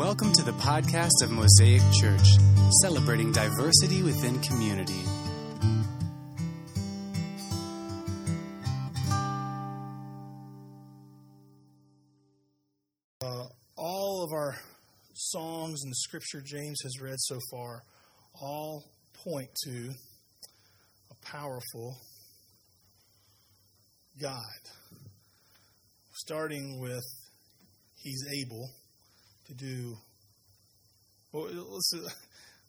Welcome 0.00 0.32
to 0.32 0.42
the 0.42 0.52
podcast 0.52 1.22
of 1.22 1.30
Mosaic 1.30 1.82
Church, 1.92 2.26
celebrating 2.80 3.32
diversity 3.32 4.02
within 4.02 4.40
community. 4.40 4.98
Uh, 13.20 13.44
all 13.76 14.24
of 14.24 14.32
our 14.32 14.56
songs 15.12 15.82
and 15.82 15.90
the 15.90 15.96
scripture 15.96 16.40
James 16.40 16.80
has 16.82 16.98
read 16.98 17.18
so 17.18 17.38
far 17.50 17.82
all 18.40 18.84
point 19.22 19.50
to 19.64 19.90
a 21.10 21.26
powerful 21.26 21.98
God. 24.18 24.62
Starting 26.14 26.80
with 26.80 27.04
He's 28.02 28.24
able 28.46 28.70
to 29.50 29.64
do. 29.64 29.96
Well, 31.32 31.44
let's 31.44 31.92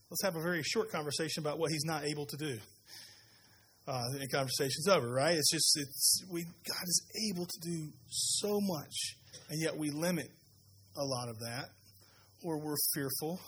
let's 0.09 0.23
have 0.23 0.35
a 0.35 0.41
very 0.41 0.61
short 0.63 0.91
conversation 0.91 1.41
about 1.41 1.57
what 1.57 1.71
He's 1.71 1.85
not 1.85 2.03
able 2.03 2.25
to 2.25 2.37
do. 2.37 2.57
Uh, 3.87 4.03
the 4.19 4.27
conversation's 4.27 4.87
over, 4.87 5.09
right? 5.09 5.35
It's 5.35 5.51
just 5.51 5.77
it's 5.77 6.23
we 6.31 6.43
God 6.43 6.83
is 6.83 7.01
able 7.31 7.45
to 7.45 7.59
do 7.61 7.87
so 8.09 8.59
much, 8.61 9.15
and 9.49 9.61
yet 9.61 9.75
we 9.75 9.89
limit 9.89 10.27
a 10.97 11.03
lot 11.03 11.29
of 11.29 11.39
that, 11.39 11.69
or 12.43 12.59
we're 12.59 12.75
fearful, 12.93 13.39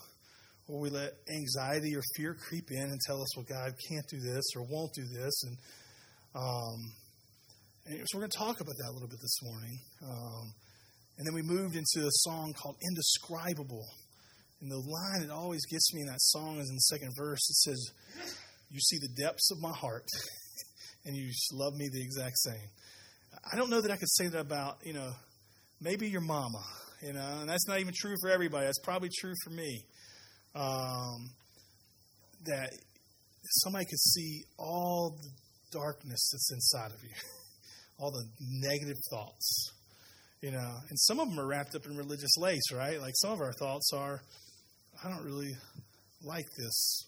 or 0.67 0.79
we 0.79 0.89
let 0.89 1.11
anxiety 1.29 1.95
or 1.95 2.01
fear 2.15 2.35
creep 2.47 2.71
in 2.71 2.84
and 2.84 2.99
tell 3.05 3.21
us, 3.21 3.35
well, 3.35 3.45
God 3.47 3.73
can't 3.89 4.05
do 4.09 4.20
this 4.20 4.43
or 4.55 4.63
won't 4.63 4.93
do 4.93 5.03
this. 5.03 5.43
And, 5.43 5.57
um, 6.35 6.93
and 7.85 7.99
so 8.07 8.17
we're 8.17 8.21
going 8.21 8.31
to 8.31 8.37
talk 8.37 8.61
about 8.61 8.75
that 8.77 8.89
a 8.89 8.93
little 8.93 9.09
bit 9.09 9.20
this 9.21 9.39
morning. 9.43 9.79
Um, 10.03 10.53
and 11.17 11.27
then 11.27 11.34
we 11.34 11.41
moved 11.41 11.76
into 11.76 12.07
a 12.07 12.12
song 12.12 12.54
called 12.54 12.76
Indescribable. 12.90 13.85
And 14.62 14.71
the 14.71 14.77
line 14.77 15.27
that 15.27 15.34
always 15.34 15.65
gets 15.65 15.93
me 15.93 16.01
in 16.01 16.07
that 16.07 16.21
song 16.21 16.60
is 16.60 16.70
in 16.70 16.76
the 16.76 16.82
second 16.82 17.12
verse. 17.18 17.49
It 17.49 17.55
says, 17.55 17.91
You 18.71 18.79
see 18.79 18.98
the 18.99 19.21
depths 19.21 19.52
of 19.52 19.60
my 19.60 19.74
heart, 19.74 20.05
and 21.05 21.15
you 21.15 21.32
love 21.52 21.76
me 21.76 21.90
the 21.91 22.02
exact 22.02 22.37
same. 22.37 22.70
I 23.52 23.57
don't 23.57 23.70
know 23.70 23.82
that 23.82 23.91
I 23.91 23.98
could 23.98 24.10
say 24.10 24.27
that 24.27 24.40
about, 24.40 24.77
you 24.84 24.93
know, 24.93 25.12
maybe 25.82 26.07
your 26.07 26.21
mama 26.21 26.63
you 27.04 27.12
know, 27.12 27.40
and 27.41 27.49
that's 27.49 27.68
not 27.68 27.80
even 27.80 27.93
true 27.93 28.15
for 28.21 28.30
everybody. 28.30 28.65
That's 28.65 28.80
probably 28.80 29.09
true 29.20 29.34
for 29.43 29.49
me. 29.49 29.84
Um, 30.55 31.32
that 32.46 32.70
somebody 33.43 33.85
could 33.85 33.99
see 33.99 34.43
all 34.57 35.18
the 35.21 35.30
darkness 35.77 36.30
that's 36.32 36.52
inside 36.54 36.91
of 36.91 37.04
you, 37.04 37.09
all 37.99 38.12
the 38.12 38.26
negative 38.40 38.96
thoughts, 39.09 39.74
you 40.44 40.52
know, 40.52 40.72
and 40.90 40.99
some 40.99 41.22
of 41.22 41.30
them 41.30 41.40
are 41.40 41.48
wrapped 41.48 41.74
up 41.74 41.86
in 41.86 41.96
religious 41.96 42.36
lace, 42.38 42.70
right? 42.74 42.99
Like 42.99 43.13
some 43.16 43.32
of 43.32 43.40
our 43.40 43.54
thoughts 43.54 43.91
are, 43.96 44.20
I 45.02 45.10
don't 45.10 45.24
really 45.24 45.55
like 46.22 46.46
this 46.58 47.05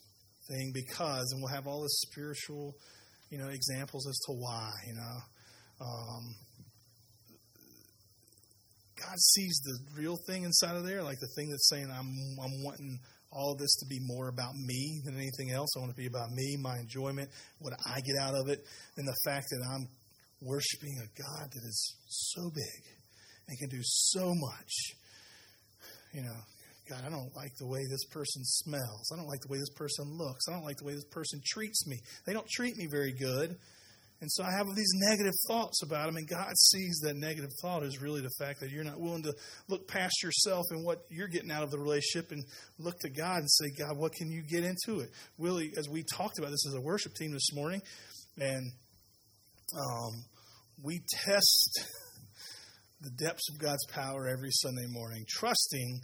thing 0.48 0.72
because, 0.74 1.34
and 1.34 1.42
we'll 1.42 1.54
have 1.54 1.68
all 1.68 1.82
the 1.82 1.90
spiritual, 1.90 2.74
you 3.30 3.38
know, 3.38 3.50
examples 3.50 4.08
as 4.08 4.18
to 4.28 4.32
why, 4.32 4.72
you 4.88 4.94
know. 4.94 5.18
Um, 5.82 6.36
God 9.02 9.20
sees 9.20 9.60
the 9.66 10.02
real 10.02 10.18
thing 10.26 10.44
inside 10.44 10.78
of 10.78 10.86
there, 10.86 11.04
like 11.04 11.20
the 11.20 11.28
thing 11.36 11.50
that's 11.50 11.68
saying, 11.68 11.92
I'm, 11.92 12.08
I'm 12.42 12.64
wanting 12.64 13.00
all 13.34 13.52
of 13.52 13.58
this 13.58 13.76
to 13.80 13.86
be 13.90 14.00
more 14.00 14.30
about 14.30 14.56
me 14.56 15.02
than 15.04 15.16
anything 15.16 15.52
else. 15.52 15.76
I 15.76 15.82
want 15.82 15.92
it 15.92 15.96
to 15.96 16.02
be 16.02 16.08
about 16.08 16.32
me, 16.32 16.56
my 16.62 16.78
enjoyment, 16.78 17.30
what 17.60 17.74
I 17.86 18.00
get 18.00 18.16
out 18.18 18.34
of 18.34 18.48
it, 18.48 18.64
and 18.96 19.06
the 19.06 19.16
fact 19.26 19.48
that 19.52 19.62
I'm 19.70 19.90
worshiping 20.42 20.96
a 21.04 21.22
God 21.22 21.50
that 21.52 21.68
is 21.68 21.96
so 22.08 22.50
big 22.50 22.96
and 23.48 23.58
can 23.58 23.70
do 23.70 23.82
so 23.84 24.34
much. 24.34 24.72
You 26.14 26.22
know, 26.22 26.38
God, 26.90 27.02
I 27.06 27.10
don't 27.10 27.36
like 27.36 27.56
the 27.58 27.68
way 27.68 27.82
this 27.90 28.06
person 28.06 28.44
smells. 28.44 29.12
I 29.12 29.18
don't 29.18 29.28
like 29.28 29.42
the 29.42 29.52
way 29.52 29.58
this 29.58 29.74
person 29.76 30.06
looks. 30.18 30.48
I 30.48 30.54
don't 30.54 30.64
like 30.64 30.78
the 30.78 30.86
way 30.86 30.94
this 30.94 31.06
person 31.06 31.42
treats 31.46 31.88
me. 31.88 32.00
They 32.26 32.34
don't 32.34 32.48
treat 32.48 32.78
me 32.78 32.86
very 32.86 33.12
good. 33.12 33.58
And 34.22 34.32
so 34.32 34.44
I 34.44 34.52
have 34.58 34.68
these 34.76 34.92
negative 34.96 35.34
thoughts 35.48 35.84
about 35.84 36.08
him, 36.08 36.16
and 36.16 36.28
God 36.28 36.54
sees 36.58 37.00
that 37.04 37.16
negative 37.16 37.50
thought 37.62 37.84
is 37.84 38.02
really 38.02 38.22
the 38.22 38.32
fact 38.40 38.62
that 38.62 38.72
you're 38.72 38.84
not 38.84 39.00
willing 39.00 39.24
to 39.24 39.34
look 39.68 39.88
past 39.88 40.24
yourself 40.24 40.64
and 40.72 40.86
what 40.86 41.00
you're 41.10 41.28
getting 41.28 41.52
out 41.52 41.64
of 41.64 41.72
the 41.72 41.78
relationship 41.78 42.32
and 42.32 42.44
look 42.80 42.98
to 43.00 43.10
God 43.10 43.40
and 43.40 43.52
say, 43.52 43.66
God, 43.78 43.98
what 43.98 44.14
can 44.14 44.32
you 44.32 44.42
get 44.42 44.64
into 44.64 45.02
it? 45.02 45.10
Willie, 45.38 45.74
as 45.78 45.90
we 45.90 46.04
talked 46.04 46.40
about 46.40 46.50
this 46.50 46.66
as 46.68 46.76
a 46.76 46.82
worship 46.82 47.14
team 47.16 47.34
this 47.34 47.54
morning, 47.54 47.82
and 48.40 48.72
um, 49.78 50.24
we 50.82 51.02
test 51.26 51.86
the 53.02 53.12
depths 53.12 53.50
of 53.50 53.60
God's 53.60 53.86
power 53.88 54.28
every 54.28 54.52
Sunday 54.52 54.88
morning, 54.88 55.26
trusting 55.28 56.02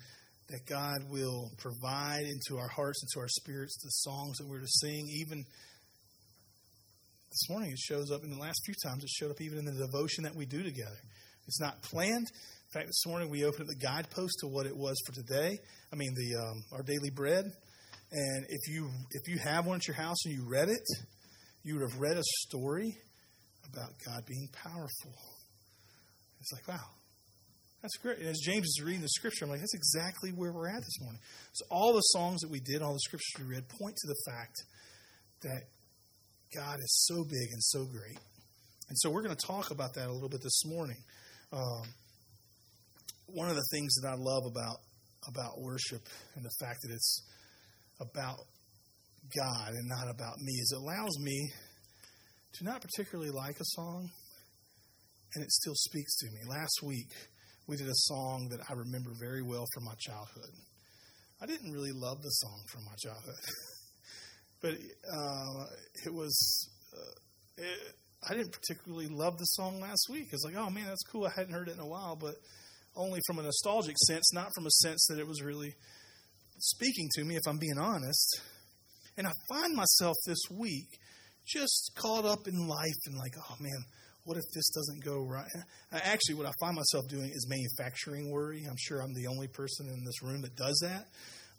that 0.50 0.66
God 0.68 1.09
will 1.09 1.50
provide 1.57 2.24
into 2.24 2.59
our 2.59 2.68
hearts, 2.68 3.02
into 3.03 3.22
our 3.22 3.29
spirits, 3.29 3.78
the 3.81 3.90
songs 3.90 4.38
that 4.38 4.47
we're 4.47 4.59
to 4.59 4.68
sing, 4.68 5.07
even 5.22 5.46
this 7.31 7.50
morning 7.50 7.72
it 7.72 7.79
shows 7.79 8.12
up, 8.12 8.24
in 8.24 8.29
the 8.29 8.40
last 8.40 8.62
few 8.66 8.75
times 8.84 9.03
it 9.03 9.09
showed 9.09 9.31
up 9.31 9.40
even 9.40 9.57
in 9.57 9.66
the 9.66 9.88
devotion 9.88 10.25
that 10.25 10.35
we 10.35 10.46
do 10.46 10.62
together. 10.62 11.00
It's 11.47 11.62
not 11.62 11.81
planned. 11.81 12.28
In 12.28 12.72
fact, 12.74 12.88
this 12.88 13.06
morning 13.06 13.29
we 13.29 13.46
opened 13.46 13.63
up 13.63 13.68
the 13.68 13.85
guidepost 13.85 14.34
to 14.41 14.47
what 14.47 14.66
it 14.66 14.75
was 14.75 14.97
for 15.06 15.13
today. 15.13 15.58
I 15.91 15.96
mean, 15.96 16.13
the 16.13 16.41
um, 16.41 16.63
our 16.73 16.84
daily 16.84 17.09
bread. 17.09 17.46
And 18.12 18.46
if 18.50 18.73
you 18.73 18.90
if 19.12 19.29
you 19.29 19.40
have 19.40 19.66
one 19.66 19.78
at 19.78 19.88
your 19.88 19.96
house 19.96 20.18
and 20.25 20.34
you 20.34 20.46
read 20.47 20.68
it, 20.68 20.84
you 21.63 21.75
would 21.75 21.90
have 21.90 22.00
read 22.00 22.18
a 22.18 22.23
story 22.47 22.97
about 23.73 23.91
God 24.06 24.25
being 24.28 24.50
powerful. 24.52 25.13
It's 26.41 26.52
like, 26.52 26.68
wow, 26.68 26.90
that's 27.81 27.97
great. 27.97 28.18
And 28.18 28.28
as 28.28 28.40
James 28.40 28.66
is 28.66 28.81
reading 28.84 29.02
the 29.02 29.09
scripture, 29.09 29.46
I'm 29.46 29.52
like, 29.52 29.59
that's 29.59 29.75
exactly 29.75 30.31
where 30.31 30.52
we're 30.52 30.69
at 30.69 30.81
this 30.81 31.00
morning. 31.02 31.22
So 31.53 31.66
all 31.69 31.94
the 31.94 32.02
songs 32.02 32.41
that 32.41 32.50
we 32.50 32.59
did, 32.59 32.81
all 32.81 32.94
the 32.94 33.00
scriptures 33.00 33.31
we 33.40 33.46
read, 33.46 33.69
point 33.69 33.96
to 33.96 34.07
the 34.07 34.31
fact 34.31 34.56
that 35.44 35.62
God 36.56 36.79
is 36.79 37.06
so 37.06 37.24
big 37.24 37.50
and 37.52 37.63
so 37.63 37.85
great. 37.85 38.18
And 38.90 38.97
so 38.97 39.09
we're 39.09 39.24
going 39.24 39.35
to 39.35 39.47
talk 39.47 39.72
about 39.72 39.94
that 39.96 40.07
a 40.07 40.12
little 40.12 40.29
bit 40.29 40.41
this 40.41 40.66
morning. 40.66 40.97
Um, 41.53 41.84
one 43.28 43.50
of 43.50 43.56
the 43.56 43.66
things 43.72 43.94
that 44.02 44.09
I 44.09 44.16
love 44.18 44.44
about 44.46 44.78
about 45.28 45.62
worship 45.62 46.02
and 46.35 46.44
the 46.44 46.66
fact 46.66 46.79
that 46.81 46.91
it's 46.91 47.23
about 48.00 48.40
God 49.38 49.69
and 49.69 49.88
not 49.88 50.09
about 50.09 50.40
me 50.40 50.53
is 50.53 50.73
it 50.75 50.81
allows 50.81 51.19
me 51.19 51.52
to 52.53 52.63
not 52.63 52.81
particularly 52.81 53.29
like 53.29 53.59
a 53.59 53.66
song 53.66 54.09
and 55.34 55.44
it 55.44 55.52
still 55.52 55.75
speaks 55.75 56.16
to 56.18 56.28
me. 56.28 56.40
Last 56.47 56.81
week 56.84 57.12
we 57.68 57.78
did 57.78 57.88
a 57.88 57.96
song 57.96 58.50
that 58.50 58.59
I 58.69 58.74
remember 58.74 59.12
very 59.19 59.42
well 59.42 59.66
from 59.74 59.86
my 59.86 59.94
childhood. 60.00 60.52
I 61.42 61.46
didn't 61.46 61.72
really 61.72 61.92
love 61.94 62.22
the 62.22 62.30
song 62.30 62.62
from 62.69 62.84
my 62.86 62.96
childhood. 63.02 63.44
but 64.62 64.74
uh, 65.12 65.66
it 66.06 66.14
was 66.14 66.70
uh, 66.94 67.64
it, 67.64 67.96
I 68.30 68.36
didn't 68.36 68.52
particularly 68.52 69.08
love 69.08 69.38
the 69.38 69.46
song 69.46 69.81
last 69.81 70.08
week. 70.09 70.28
It's 70.31 70.44
like, 70.44 70.56
oh 70.56 70.70
man, 70.70 70.86
that's 70.86 71.03
cool. 71.03 71.25
I 71.25 71.31
hadn't 71.36 71.53
heard 71.53 71.70
it 71.70 71.75
in 71.75 71.80
a 71.80 71.88
while, 71.88 72.16
but 72.16 72.36
only 72.96 73.20
from 73.25 73.40
a 73.40 73.44
nostalgic 73.44 73.97
sense, 73.97 74.34
not 74.34 74.50
from 74.53 74.66
a 74.66 74.72
sense 74.72 75.06
that 75.09 75.18
it 75.18 75.28
was 75.28 75.41
really 75.41 75.74
speaking 76.59 77.09
to 77.16 77.24
me. 77.24 77.36
If 77.36 77.47
I'm 77.47 77.58
being 77.58 77.80
honest, 77.80 78.41
and 79.18 79.28
I 79.28 79.31
find 79.50 79.75
myself 79.75 80.16
this 80.28 80.41
week 80.52 81.00
just 81.47 81.91
caught 81.96 82.25
up 82.25 82.47
in 82.47 82.68
life 82.68 83.00
and 83.08 83.18
like, 83.18 83.34
oh 83.38 83.56
man, 83.59 83.84
what 84.24 84.38
if 84.38 84.44
this 84.54 84.70
doesn't 84.70 85.04
go 85.04 85.24
right? 85.24 85.50
Actually, 85.92 86.36
what 86.36 86.46
I 86.46 86.52
find 86.59 86.76
myself 86.76 87.08
doing 87.09 87.32
is 87.34 87.48
manufacturing 87.50 88.32
worry. 88.32 88.66
I'm 88.70 88.78
sure 88.78 89.02
I'm 89.02 89.14
the 89.14 89.28
only 89.28 89.48
person 89.48 89.88
in 89.88 90.04
this 90.06 90.22
room 90.22 90.42
that 90.42 90.56
does 90.56 90.80
that. 90.84 91.08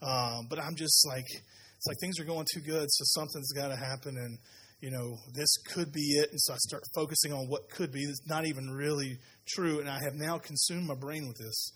Um, 0.06 0.46
but 0.48 0.58
I'm 0.58 0.74
just 0.76 1.06
like, 1.08 1.26
it's 1.26 1.86
like 1.86 1.96
things 2.00 2.18
are 2.20 2.24
going 2.24 2.46
too 2.52 2.60
good, 2.60 2.86
so 2.88 3.20
something's 3.20 3.52
got 3.52 3.68
to 3.68 3.76
happen, 3.76 4.16
and 4.16 4.38
you 4.80 4.90
know 4.90 5.16
this 5.34 5.56
could 5.72 5.92
be 5.92 6.18
it. 6.18 6.30
And 6.30 6.40
so 6.40 6.54
I 6.54 6.56
start 6.58 6.82
focusing 6.94 7.32
on 7.32 7.48
what 7.48 7.68
could 7.70 7.92
be. 7.92 8.00
It's 8.00 8.26
not 8.26 8.46
even 8.46 8.70
really 8.70 9.18
true, 9.48 9.80
and 9.80 9.88
I 9.88 9.98
have 10.02 10.14
now 10.14 10.38
consumed 10.38 10.86
my 10.86 10.94
brain 10.94 11.26
with 11.26 11.38
this. 11.38 11.72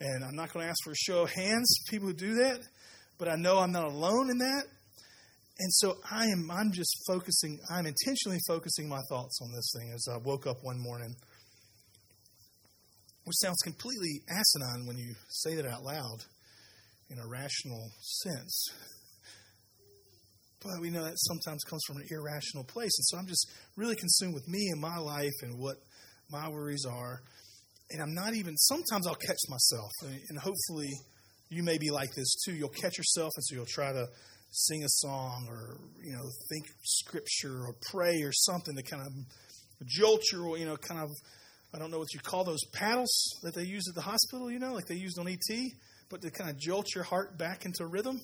And 0.00 0.24
I'm 0.24 0.36
not 0.36 0.52
going 0.52 0.64
to 0.64 0.70
ask 0.70 0.78
for 0.84 0.92
a 0.92 0.96
show 0.96 1.22
of 1.22 1.32
hands, 1.32 1.76
people 1.90 2.08
who 2.08 2.14
do 2.14 2.34
that, 2.36 2.60
but 3.18 3.28
I 3.28 3.34
know 3.34 3.58
I'm 3.58 3.72
not 3.72 3.86
alone 3.86 4.30
in 4.30 4.38
that. 4.38 4.62
And 5.60 5.72
so 5.72 5.96
I 6.08 6.26
am. 6.26 6.50
I'm 6.50 6.70
just 6.72 6.96
focusing. 7.06 7.58
I'm 7.68 7.86
intentionally 7.86 8.38
focusing 8.46 8.88
my 8.88 9.00
thoughts 9.08 9.40
on 9.42 9.52
this 9.52 9.72
thing 9.76 9.90
as 9.92 10.06
I 10.12 10.18
woke 10.18 10.46
up 10.46 10.58
one 10.62 10.78
morning, 10.78 11.16
which 13.24 13.36
sounds 13.40 13.58
completely 13.64 14.22
asinine 14.30 14.86
when 14.86 14.96
you 14.96 15.14
say 15.28 15.56
that 15.56 15.66
out 15.66 15.82
loud 15.82 16.24
in 17.10 17.18
a 17.18 17.26
rational 17.26 17.90
sense. 18.00 18.68
But 20.60 20.80
we 20.80 20.90
know 20.90 21.04
that 21.04 21.14
sometimes 21.16 21.62
comes 21.64 21.82
from 21.86 21.96
an 21.96 22.06
irrational 22.10 22.64
place. 22.64 22.92
And 22.98 23.06
so 23.06 23.18
I'm 23.18 23.26
just 23.26 23.50
really 23.76 23.96
consumed 23.96 24.34
with 24.34 24.48
me 24.48 24.68
and 24.72 24.80
my 24.80 24.98
life 24.98 25.34
and 25.42 25.58
what 25.58 25.76
my 26.30 26.48
worries 26.48 26.84
are. 26.84 27.20
And 27.90 28.02
I'm 28.02 28.12
not 28.12 28.34
even, 28.34 28.56
sometimes 28.56 29.06
I'll 29.06 29.14
catch 29.14 29.38
myself. 29.48 29.90
And 30.02 30.38
hopefully 30.38 30.90
you 31.48 31.62
may 31.62 31.78
be 31.78 31.90
like 31.90 32.14
this 32.14 32.34
too. 32.44 32.52
You'll 32.52 32.68
catch 32.68 32.98
yourself, 32.98 33.32
and 33.36 33.44
so 33.44 33.54
you'll 33.54 33.66
try 33.66 33.92
to 33.92 34.06
sing 34.50 34.82
a 34.82 34.88
song 34.88 35.46
or, 35.48 35.78
you 36.02 36.12
know, 36.12 36.24
think 36.48 36.66
scripture 36.82 37.66
or 37.66 37.74
pray 37.90 38.22
or 38.22 38.32
something 38.32 38.74
to 38.76 38.82
kind 38.82 39.02
of 39.06 39.12
jolt 39.86 40.22
your, 40.32 40.56
you 40.56 40.64
know, 40.64 40.76
kind 40.76 41.00
of, 41.00 41.10
I 41.74 41.78
don't 41.78 41.90
know 41.90 41.98
what 41.98 42.14
you 42.14 42.20
call 42.20 42.44
those 42.44 42.64
paddles 42.72 43.10
that 43.42 43.54
they 43.54 43.64
use 43.64 43.84
at 43.88 43.94
the 43.94 44.00
hospital, 44.00 44.50
you 44.50 44.58
know, 44.58 44.72
like 44.72 44.86
they 44.86 44.96
used 44.96 45.18
on 45.18 45.28
ET. 45.28 45.56
but 46.10 46.22
to 46.22 46.30
kind 46.30 46.50
of 46.50 46.58
jolt 46.58 46.86
your 46.94 47.04
heart 47.04 47.38
back 47.38 47.64
into 47.64 47.86
rhythm. 47.86 48.20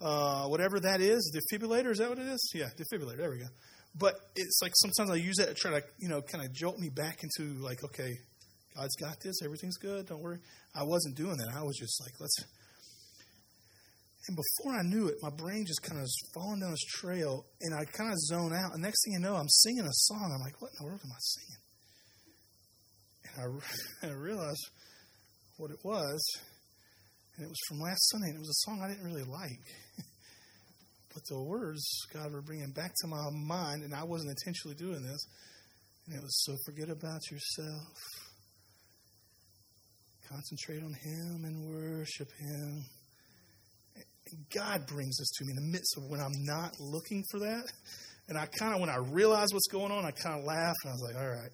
Uh, 0.00 0.44
whatever 0.44 0.78
that 0.78 1.00
is, 1.00 1.34
defibrillator, 1.34 1.90
is 1.90 1.98
that 1.98 2.08
what 2.08 2.18
it 2.18 2.26
is? 2.26 2.52
Yeah, 2.54 2.68
defibrillator, 2.76 3.16
there 3.16 3.30
we 3.30 3.38
go. 3.38 3.46
But 3.98 4.14
it's 4.36 4.60
like 4.62 4.72
sometimes 4.76 5.10
I 5.10 5.16
use 5.16 5.36
that 5.36 5.48
to 5.48 5.54
try 5.54 5.72
to, 5.72 5.82
you 5.98 6.08
know, 6.08 6.20
kind 6.20 6.44
of 6.44 6.52
jolt 6.52 6.78
me 6.78 6.88
back 6.88 7.20
into 7.22 7.58
like, 7.60 7.82
okay, 7.82 8.12
God's 8.76 8.94
got 8.96 9.18
this, 9.20 9.42
everything's 9.42 9.76
good, 9.76 10.06
don't 10.06 10.22
worry. 10.22 10.38
I 10.74 10.84
wasn't 10.84 11.16
doing 11.16 11.36
that. 11.38 11.48
I 11.56 11.62
was 11.62 11.76
just 11.76 12.00
like, 12.00 12.12
let's. 12.20 12.36
And 14.28 14.36
before 14.36 14.78
I 14.78 14.82
knew 14.82 15.08
it, 15.08 15.16
my 15.22 15.30
brain 15.30 15.64
just 15.66 15.82
kind 15.82 15.96
of 15.96 16.02
was 16.02 16.18
falling 16.34 16.60
down 16.60 16.70
this 16.70 16.84
trail, 16.84 17.46
and 17.62 17.74
I 17.74 17.86
kind 17.86 18.12
of 18.12 18.18
zone 18.18 18.52
out. 18.52 18.74
And 18.74 18.82
next 18.82 19.02
thing 19.02 19.14
you 19.14 19.20
know, 19.20 19.34
I'm 19.34 19.48
singing 19.48 19.86
a 19.86 19.92
song. 19.92 20.30
I'm 20.34 20.44
like, 20.44 20.60
what 20.60 20.70
in 20.72 20.76
the 20.78 20.84
world 20.84 21.00
am 21.02 21.10
I 21.10 21.16
singing? 21.18 21.60
And 23.24 23.62
I, 24.04 24.06
I 24.06 24.12
realized 24.12 24.68
what 25.56 25.70
it 25.70 25.78
was, 25.82 26.20
and 27.36 27.46
it 27.46 27.48
was 27.48 27.58
from 27.68 27.80
last 27.80 28.10
Sunday, 28.10 28.28
and 28.28 28.36
it 28.36 28.40
was 28.40 28.50
a 28.50 28.68
song 28.68 28.82
I 28.84 28.88
didn't 28.88 29.06
really 29.06 29.24
like. 29.24 29.64
but 31.14 31.22
the 31.26 31.42
words 31.42 31.82
God 32.12 32.30
were 32.30 32.42
bringing 32.42 32.72
back 32.72 32.92
to 33.00 33.08
my 33.08 33.30
mind, 33.32 33.82
and 33.82 33.94
I 33.94 34.04
wasn't 34.04 34.36
intentionally 34.36 34.76
doing 34.76 35.02
this, 35.02 35.26
and 36.06 36.16
it 36.16 36.22
was 36.22 36.44
so 36.44 36.54
forget 36.66 36.90
about 36.90 37.22
yourself, 37.30 37.96
concentrate 40.28 40.82
on 40.82 40.92
Him 40.92 41.44
and 41.46 41.64
worship 41.64 42.28
Him. 42.38 42.84
God 44.54 44.86
brings 44.86 45.16
this 45.18 45.30
to 45.38 45.44
me 45.44 45.52
in 45.56 45.64
the 45.64 45.72
midst 45.72 45.96
of 45.96 46.04
when 46.08 46.20
I'm 46.20 46.44
not 46.44 46.74
looking 46.80 47.24
for 47.30 47.40
that. 47.40 47.64
And 48.28 48.36
I 48.36 48.46
kind 48.46 48.74
of, 48.74 48.80
when 48.80 48.90
I 48.90 48.96
realize 48.96 49.48
what's 49.52 49.68
going 49.68 49.90
on, 49.90 50.04
I 50.04 50.10
kind 50.10 50.38
of 50.38 50.44
laugh 50.44 50.74
and 50.84 50.90
I 50.90 50.92
was 50.92 51.02
like, 51.02 51.16
all 51.16 51.28
right. 51.28 51.50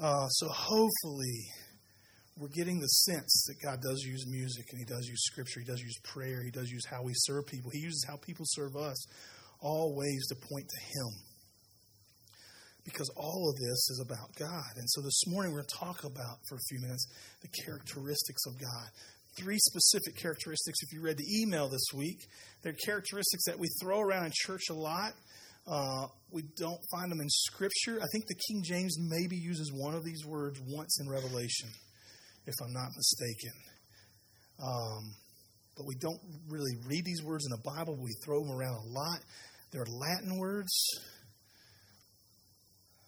Uh, 0.00 0.28
so 0.28 0.48
hopefully, 0.48 1.50
we're 2.38 2.48
getting 2.48 2.78
the 2.78 2.86
sense 2.86 3.46
that 3.48 3.56
God 3.62 3.80
does 3.82 4.00
use 4.06 4.24
music 4.28 4.66
and 4.70 4.78
He 4.78 4.84
does 4.84 5.06
use 5.06 5.24
scripture, 5.24 5.60
He 5.60 5.66
does 5.66 5.80
use 5.80 5.98
prayer, 6.04 6.42
He 6.44 6.50
does 6.50 6.70
use 6.70 6.86
how 6.86 7.02
we 7.02 7.12
serve 7.14 7.46
people, 7.46 7.70
He 7.72 7.80
uses 7.80 8.04
how 8.08 8.16
people 8.16 8.44
serve 8.48 8.76
us, 8.76 9.06
all 9.60 9.96
ways 9.96 10.26
to 10.28 10.36
point 10.36 10.68
to 10.68 10.80
Him. 10.80 11.10
Because 12.84 13.10
all 13.16 13.50
of 13.50 13.56
this 13.56 13.90
is 13.90 14.02
about 14.06 14.32
God. 14.38 14.72
And 14.76 14.88
so 14.88 15.02
this 15.02 15.26
morning 15.26 15.52
we're 15.52 15.60
going 15.60 15.68
to 15.68 15.78
talk 15.78 16.04
about, 16.04 16.38
for 16.48 16.54
a 16.54 16.64
few 16.70 16.80
minutes, 16.80 17.06
the 17.42 17.48
characteristics 17.64 18.46
of 18.46 18.58
God. 18.58 18.88
Three 19.38 19.58
specific 19.58 20.16
characteristics, 20.20 20.78
if 20.82 20.92
you 20.92 21.00
read 21.00 21.16
the 21.16 21.42
email 21.42 21.68
this 21.68 21.86
week, 21.94 22.18
they're 22.62 22.76
characteristics 22.84 23.44
that 23.46 23.58
we 23.58 23.68
throw 23.80 24.00
around 24.00 24.26
in 24.26 24.32
church 24.34 24.64
a 24.70 24.74
lot. 24.74 25.12
Uh, 25.64 26.06
we 26.32 26.42
don't 26.56 26.80
find 26.90 27.10
them 27.10 27.20
in 27.20 27.28
Scripture. 27.28 28.00
I 28.02 28.06
think 28.10 28.26
the 28.26 28.34
King 28.48 28.62
James 28.64 28.96
maybe 28.98 29.36
uses 29.36 29.72
one 29.72 29.94
of 29.94 30.04
these 30.04 30.24
words 30.26 30.58
once 30.66 30.98
in 31.00 31.08
Revelation 31.08 31.68
if 32.46 32.54
I'm 32.64 32.72
not 32.72 32.88
mistaken. 32.96 33.52
Um, 34.60 35.14
but 35.76 35.86
we 35.86 35.94
don't 35.94 36.20
really 36.48 36.74
read 36.86 37.04
these 37.04 37.22
words 37.22 37.46
in 37.46 37.50
the 37.50 37.62
Bible. 37.62 37.96
We 37.96 38.10
throw 38.24 38.42
them 38.42 38.50
around 38.50 38.74
a 38.74 38.88
lot. 38.88 39.20
They're 39.70 39.86
Latin 39.86 40.38
words 40.38 40.72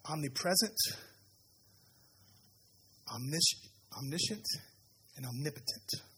omnipresent, 0.09 0.77
omniscient, 3.13 3.63
omniscient 3.99 4.47
and 5.17 5.27
omnipotent. 5.27 6.10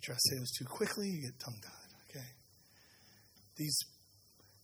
You 0.00 0.06
try 0.06 0.14
to 0.14 0.20
say 0.20 0.38
those 0.38 0.50
too 0.52 0.64
quickly, 0.64 1.08
you 1.08 1.22
get 1.22 1.38
tongue 1.38 1.60
tied. 1.62 1.90
Okay? 2.08 2.26
These, 3.56 3.76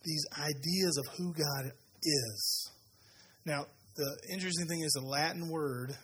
these 0.03 0.25
ideas 0.33 0.97
of 0.97 1.05
who 1.17 1.33
God 1.33 1.71
is. 2.01 2.71
Now, 3.45 3.65
the 3.95 4.17
interesting 4.31 4.67
thing 4.67 4.81
is 4.81 4.91
the 4.93 5.05
Latin 5.05 5.49
word 5.49 5.95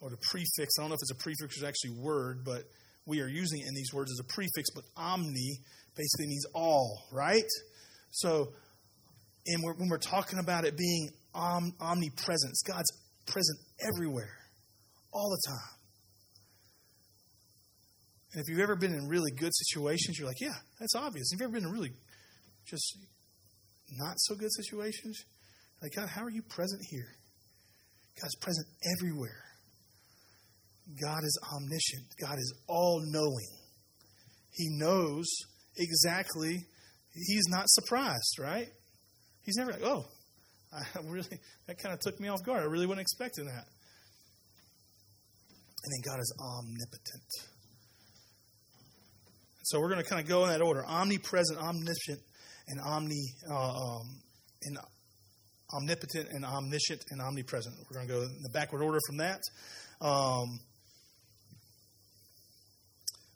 or 0.00 0.10
the 0.10 0.18
prefix. 0.30 0.74
I 0.78 0.82
don't 0.82 0.90
know 0.90 0.94
if 0.94 1.00
it's 1.02 1.10
a 1.10 1.22
prefix 1.22 1.60
or 1.60 1.66
actually 1.66 1.98
word, 1.98 2.44
but 2.44 2.62
we 3.06 3.20
are 3.20 3.28
using 3.28 3.60
it 3.60 3.66
in 3.66 3.74
these 3.74 3.92
words 3.92 4.12
as 4.12 4.20
a 4.20 4.32
prefix. 4.32 4.70
But 4.74 4.84
omni 4.96 5.58
basically 5.96 6.26
means 6.26 6.46
all, 6.54 7.02
right? 7.12 7.48
So, 8.12 8.52
and 9.46 9.62
we're, 9.64 9.74
when 9.74 9.88
we're 9.88 9.98
talking 9.98 10.38
about 10.38 10.64
it 10.64 10.76
being 10.76 11.10
om, 11.34 11.72
omnipresent, 11.80 12.54
God's 12.66 12.90
present 13.26 13.58
everywhere, 13.80 14.36
all 15.12 15.30
the 15.30 15.50
time. 15.50 15.83
And 18.34 18.42
if 18.42 18.48
you've 18.48 18.58
ever 18.58 18.74
been 18.74 18.92
in 18.92 19.06
really 19.06 19.30
good 19.30 19.54
situations, 19.54 20.18
you're 20.18 20.26
like, 20.26 20.40
yeah, 20.40 20.56
that's 20.80 20.96
obvious. 20.96 21.30
If 21.32 21.38
you've 21.38 21.48
ever 21.48 21.60
been 21.60 21.68
in 21.68 21.72
really 21.72 21.92
just 22.66 22.98
not 23.92 24.14
so 24.16 24.34
good 24.34 24.52
situations, 24.52 25.22
like, 25.80 25.92
God, 25.94 26.08
how 26.08 26.24
are 26.24 26.30
you 26.30 26.42
present 26.42 26.82
here? 26.90 27.14
God's 28.20 28.34
present 28.40 28.66
everywhere. 28.98 29.44
God 31.00 31.22
is 31.22 31.38
omniscient. 31.54 32.06
God 32.20 32.38
is 32.38 32.52
all 32.66 33.00
knowing. 33.04 33.48
He 34.50 34.66
knows 34.78 35.26
exactly. 35.76 36.58
He's 37.12 37.48
not 37.48 37.68
surprised, 37.68 38.38
right? 38.40 38.66
He's 39.44 39.54
never 39.56 39.70
like, 39.70 39.84
oh, 39.84 40.06
I 40.72 40.84
really, 41.04 41.38
that 41.68 41.78
kind 41.78 41.94
of 41.94 42.00
took 42.00 42.18
me 42.18 42.26
off 42.26 42.42
guard. 42.44 42.62
I 42.62 42.66
really 42.66 42.86
wasn't 42.86 43.02
expecting 43.02 43.44
that. 43.44 43.64
And 45.84 45.92
then 45.92 46.12
God 46.12 46.18
is 46.18 46.34
omnipotent. 46.40 47.53
So 49.64 49.80
we're 49.80 49.88
going 49.88 50.02
to 50.02 50.08
kind 50.08 50.20
of 50.20 50.28
go 50.28 50.44
in 50.44 50.50
that 50.50 50.60
order 50.60 50.84
omnipresent, 50.86 51.58
omniscient, 51.58 52.20
and 52.68 52.80
omni, 52.80 53.34
uh, 53.50 53.54
um, 53.54 54.20
and 54.62 54.78
omnipotent, 55.74 56.28
and 56.32 56.44
omniscient, 56.44 57.02
and 57.10 57.22
omnipresent. 57.22 57.74
We're 57.90 57.96
going 57.96 58.08
to 58.08 58.12
go 58.12 58.20
in 58.22 58.42
the 58.42 58.50
backward 58.50 58.82
order 58.82 58.98
from 59.06 59.16
that. 59.18 59.40
Um, 60.02 60.60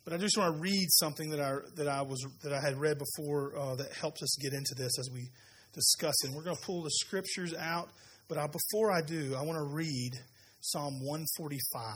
but 0.05 0.13
I 0.13 0.19
just 0.19 0.37
want 0.37 0.55
to 0.55 0.61
read 0.61 0.87
something 0.91 1.31
that 1.31 1.41
I 1.41 1.57
that 1.77 1.89
I 1.89 2.03
was 2.03 2.27
that 2.43 2.53
I 2.53 2.61
had 2.61 2.79
read 2.79 2.99
before 2.99 3.57
uh, 3.59 3.75
that 3.77 3.93
helps 3.95 4.23
us 4.23 4.37
get 4.41 4.53
into 4.53 4.75
this 4.77 4.99
as 4.99 5.09
we 5.13 5.29
discuss 5.75 6.15
it. 6.25 6.29
And 6.29 6.37
we're 6.37 6.45
going 6.45 6.57
to 6.57 6.63
pull 6.63 6.83
the 6.83 6.91
scriptures 6.91 7.55
out, 7.55 7.89
but 8.29 8.37
I, 8.37 8.47
before 8.47 8.93
I 8.93 9.01
do, 9.01 9.35
I 9.35 9.43
want 9.43 9.59
to 9.59 9.75
read 9.75 10.13
Psalm 10.61 11.01
145. 11.05 11.95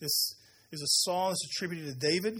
This 0.00 0.36
is 0.72 0.82
a 0.82 0.88
psalm 0.88 1.30
that's 1.30 1.46
attributed 1.46 2.00
to 2.00 2.06
David. 2.06 2.38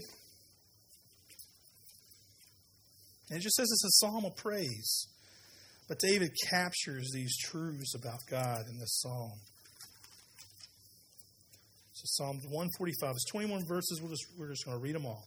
And 3.29 3.39
it 3.39 3.41
just 3.41 3.55
says 3.55 3.67
it's 3.71 3.85
a 3.85 4.05
psalm 4.05 4.25
of 4.25 4.35
praise. 4.35 5.07
But 5.87 5.99
David 5.99 6.31
captures 6.49 7.11
these 7.13 7.35
truths 7.37 7.93
about 7.95 8.19
God 8.29 8.65
in 8.69 8.79
this 8.79 9.01
psalm. 9.01 9.33
So 11.93 12.03
Psalm 12.05 12.37
145 12.49 13.11
is 13.11 13.25
21 13.31 13.61
verses. 13.67 14.01
We're 14.01 14.09
just, 14.09 14.25
we're 14.37 14.49
just 14.49 14.65
going 14.65 14.77
to 14.77 14.83
read 14.83 14.95
them 14.95 15.05
all. 15.05 15.23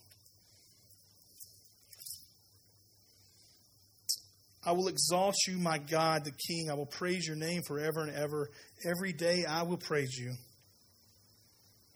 I 4.64 4.72
will 4.72 4.88
exalt 4.88 5.34
you, 5.46 5.56
my 5.56 5.78
God, 5.78 6.24
the 6.24 6.32
King. 6.32 6.68
I 6.70 6.74
will 6.74 6.86
praise 6.86 7.26
your 7.26 7.36
name 7.36 7.62
forever 7.66 8.02
and 8.02 8.14
ever. 8.14 8.50
Every 8.84 9.12
day 9.12 9.44
I 9.48 9.62
will 9.62 9.78
praise 9.78 10.14
you 10.18 10.34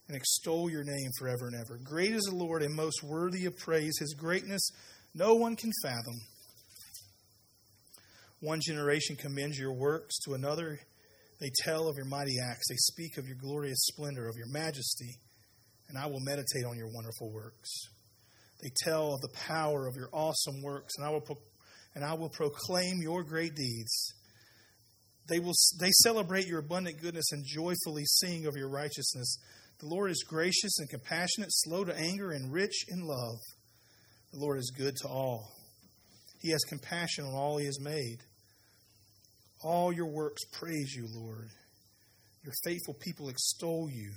and 0.09 0.17
extol 0.17 0.71
your 0.71 0.85
name 0.85 1.11
forever 1.19 1.49
and 1.49 1.57
ever. 1.57 1.79
Great 1.85 2.13
is 2.13 2.23
the 2.23 2.35
Lord 2.35 2.63
and 2.63 2.75
most 2.75 3.03
worthy 3.03 3.45
of 3.47 3.57
praise. 3.59 3.99
His 3.99 4.15
greatness 4.15 4.71
no 5.15 5.35
one 5.35 5.57
can 5.57 5.71
fathom. 5.83 6.21
One 8.41 8.61
generation 8.61 9.17
commends 9.17 9.59
your 9.59 9.73
works 9.73 10.19
to 10.25 10.35
another. 10.35 10.79
They 11.41 11.51
tell 11.65 11.89
of 11.89 11.97
your 11.97 12.07
mighty 12.07 12.39
acts. 12.43 12.69
They 12.69 12.77
speak 12.77 13.19
of 13.19 13.27
your 13.27 13.37
glorious 13.41 13.79
splendor, 13.83 14.29
of 14.29 14.37
your 14.37 14.49
majesty, 14.49 15.17
and 15.89 15.99
I 15.99 16.07
will 16.07 16.21
meditate 16.21 16.65
on 16.67 16.77
your 16.77 16.89
wonderful 16.93 17.31
works. 17.33 17.71
They 18.63 18.71
tell 18.85 19.15
of 19.15 19.21
the 19.21 19.37
power 19.47 19.87
of 19.87 19.97
your 19.97 20.09
awesome 20.13 20.63
works, 20.63 20.95
and 20.97 21.07
I 21.07 21.11
will, 21.11 21.21
pro- 21.21 21.43
and 21.95 22.05
I 22.05 22.15
will 22.15 22.31
proclaim 22.31 23.01
your 23.03 23.25
great 23.25 23.55
deeds. 23.55 24.15
They, 25.29 25.39
will, 25.39 25.55
they 25.81 25.91
celebrate 26.03 26.47
your 26.47 26.61
abundant 26.61 27.01
goodness 27.01 27.31
and 27.33 27.45
joyfully 27.45 28.05
sing 28.07 28.47
of 28.47 28.57
your 28.57 28.69
righteousness. 28.69 29.37
The 29.81 29.89
Lord 29.89 30.11
is 30.11 30.25
gracious 30.27 30.79
and 30.79 30.89
compassionate, 30.89 31.51
slow 31.51 31.85
to 31.85 31.97
anger, 31.97 32.31
and 32.31 32.53
rich 32.53 32.85
in 32.89 33.03
love. 33.03 33.39
The 34.33 34.41
Lord 34.41 34.59
is 34.59 34.73
good 34.77 34.97
to 35.03 35.09
all. 35.09 35.51
He 36.41 36.51
has 36.51 36.65
compassion 36.65 37.25
on 37.25 37.35
all 37.35 37.59
he 37.59 37.67
has 37.67 37.81
made. 37.81 38.19
All 39.63 39.93
your 39.93 40.09
works 40.09 40.43
praise 40.53 40.95
you, 40.95 41.07
Lord. 41.15 41.49
Your 42.43 42.55
faithful 42.65 42.95
people 42.95 43.29
extol 43.29 43.89
you. 43.91 44.11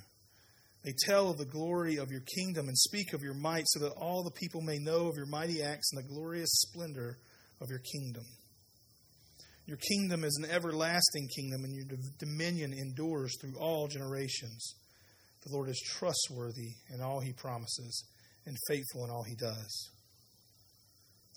They 0.83 0.93
tell 1.05 1.31
of 1.31 1.37
the 1.37 1.45
glory 1.45 1.97
of 1.97 2.11
your 2.11 2.23
kingdom 2.35 2.67
and 2.67 2.77
speak 2.77 3.13
of 3.13 3.21
your 3.21 3.33
might, 3.33 3.65
so 3.67 3.79
that 3.79 3.93
all 3.93 4.23
the 4.23 4.31
people 4.31 4.61
may 4.61 4.77
know 4.77 5.07
of 5.07 5.17
your 5.17 5.25
mighty 5.25 5.61
acts 5.61 5.91
and 5.91 6.03
the 6.03 6.07
glorious 6.07 6.49
splendor 6.51 7.17
of 7.59 7.69
your 7.69 7.81
kingdom. 7.93 8.23
Your 9.65 9.77
kingdom 9.77 10.23
is 10.23 10.39
an 10.41 10.49
everlasting 10.49 11.27
kingdom, 11.35 11.63
and 11.63 11.75
your 11.75 11.85
dominion 12.19 12.71
endures 12.71 13.35
through 13.41 13.57
all 13.59 13.87
generations. 13.87 14.75
The 15.45 15.53
Lord 15.53 15.69
is 15.69 15.81
trustworthy 15.97 16.73
in 16.93 17.01
all 17.01 17.19
he 17.19 17.33
promises 17.33 18.03
and 18.45 18.55
faithful 18.67 19.05
in 19.05 19.11
all 19.11 19.23
he 19.23 19.35
does. 19.35 19.89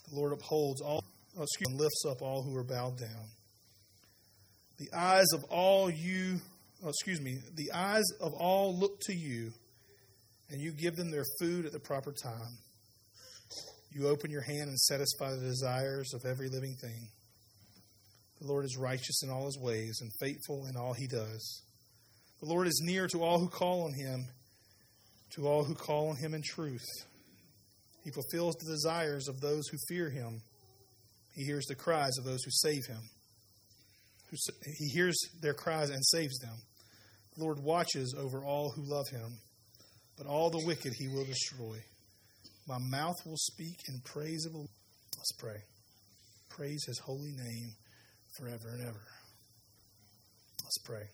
The 0.09 0.15
Lord 0.19 0.33
upholds 0.33 0.81
all, 0.81 1.03
oh, 1.37 1.43
excuse 1.43 1.79
lifts 1.79 2.03
up 2.07 2.21
all 2.21 2.41
who 2.43 2.55
are 2.55 2.63
bowed 2.63 2.97
down. 2.97 3.27
The 4.77 4.89
eyes 4.95 5.27
of 5.33 5.43
all 5.49 5.89
you, 5.89 6.39
oh, 6.83 6.89
excuse 6.89 7.21
me, 7.21 7.37
the 7.55 7.71
eyes 7.73 8.05
of 8.21 8.33
all 8.33 8.77
look 8.77 8.99
to 9.01 9.13
you, 9.13 9.51
and 10.49 10.61
you 10.61 10.71
give 10.71 10.95
them 10.95 11.11
their 11.11 11.25
food 11.39 11.65
at 11.65 11.71
the 11.71 11.79
proper 11.79 12.11
time. 12.11 12.57
You 13.91 14.07
open 14.07 14.31
your 14.31 14.41
hand 14.41 14.69
and 14.69 14.79
satisfy 14.79 15.31
the 15.31 15.41
desires 15.41 16.13
of 16.13 16.25
every 16.25 16.49
living 16.49 16.75
thing. 16.79 17.07
The 18.39 18.47
Lord 18.47 18.63
is 18.65 18.77
righteous 18.77 19.21
in 19.23 19.29
all 19.29 19.45
his 19.45 19.59
ways 19.59 19.99
and 20.01 20.11
faithful 20.19 20.65
in 20.67 20.77
all 20.77 20.93
he 20.93 21.07
does. 21.07 21.61
The 22.41 22.47
Lord 22.47 22.67
is 22.67 22.81
near 22.83 23.07
to 23.07 23.21
all 23.21 23.39
who 23.39 23.49
call 23.49 23.83
on 23.83 23.93
him, 23.93 24.27
to 25.35 25.47
all 25.47 25.65
who 25.65 25.75
call 25.75 26.09
on 26.09 26.15
him 26.15 26.33
in 26.33 26.41
truth. 26.41 26.85
He 28.03 28.11
fulfills 28.11 28.55
the 28.55 28.71
desires 28.71 29.27
of 29.27 29.41
those 29.41 29.67
who 29.67 29.77
fear 29.87 30.09
him. 30.09 30.41
He 31.35 31.43
hears 31.43 31.65
the 31.65 31.75
cries 31.75 32.17
of 32.17 32.25
those 32.25 32.43
who 32.43 32.51
save 32.51 32.85
him. 32.85 33.01
He 34.77 34.89
hears 34.89 35.17
their 35.41 35.53
cries 35.53 35.89
and 35.89 36.05
saves 36.05 36.37
them. 36.39 36.55
The 37.35 37.43
Lord 37.43 37.59
watches 37.59 38.15
over 38.17 38.43
all 38.43 38.71
who 38.75 38.83
love 38.83 39.07
him, 39.09 39.39
but 40.17 40.27
all 40.27 40.49
the 40.49 40.65
wicked 40.65 40.93
he 40.97 41.07
will 41.07 41.25
destroy. 41.25 41.77
My 42.67 42.77
mouth 42.77 43.15
will 43.25 43.37
speak 43.37 43.77
in 43.87 44.01
praise 44.05 44.45
of 44.45 44.51
the 44.51 44.57
Lord. 44.59 44.69
Let's 45.17 45.33
pray. 45.39 45.63
Praise 46.49 46.83
his 46.85 46.99
holy 46.99 47.31
name 47.31 47.73
forever 48.37 48.69
and 48.69 48.81
ever. 48.81 49.05
Let's 50.63 50.77
pray. 50.85 51.07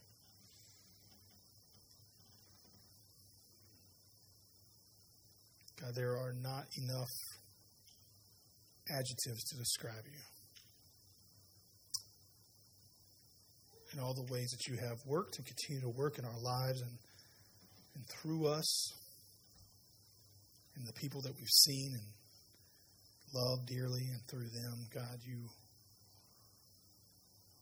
God, 5.81 5.91
there 5.95 6.17
are 6.17 6.33
not 6.41 6.65
enough 6.77 7.11
adjectives 8.89 9.43
to 9.43 9.57
describe 9.57 10.05
you. 10.05 10.19
In 13.93 13.99
all 13.99 14.13
the 14.13 14.31
ways 14.31 14.49
that 14.51 14.67
you 14.67 14.77
have 14.77 14.97
worked 15.05 15.37
and 15.37 15.45
continue 15.45 15.81
to 15.81 15.89
work 15.89 16.17
in 16.19 16.25
our 16.25 16.39
lives 16.39 16.81
and, 16.81 16.91
and 17.95 18.03
through 18.07 18.47
us, 18.47 18.93
and 20.77 20.85
the 20.85 20.93
people 20.93 21.21
that 21.21 21.33
we've 21.35 21.47
seen 21.47 21.91
and 21.93 22.07
loved 23.33 23.67
dearly, 23.67 24.07
and 24.11 24.21
through 24.29 24.49
them, 24.49 24.87
God, 24.93 25.17
you. 25.25 25.47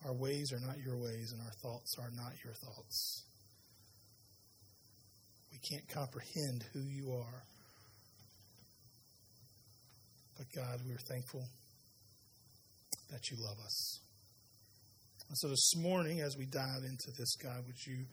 Our 0.05 0.13
ways 0.13 0.51
are 0.51 0.59
not 0.59 0.77
your 0.83 0.97
ways, 0.97 1.31
and 1.31 1.41
our 1.41 1.53
thoughts 1.61 1.95
are 1.99 2.11
not 2.15 2.33
your 2.43 2.53
thoughts. 2.53 3.23
We 5.51 5.59
can't 5.59 5.87
comprehend 5.87 6.65
who 6.73 6.81
you 6.81 7.13
are 7.13 7.43
but 10.43 10.61
God, 10.61 10.79
we're 10.87 10.97
thankful 10.97 11.45
that 13.11 13.29
you 13.29 13.37
love 13.39 13.57
us. 13.63 13.99
And 15.29 15.37
so 15.37 15.47
this 15.47 15.73
morning, 15.77 16.21
as 16.21 16.35
we 16.37 16.45
dive 16.45 16.83
into 16.83 17.11
this, 17.17 17.35
God, 17.35 17.63
would 17.65 17.85
you 17.85 18.05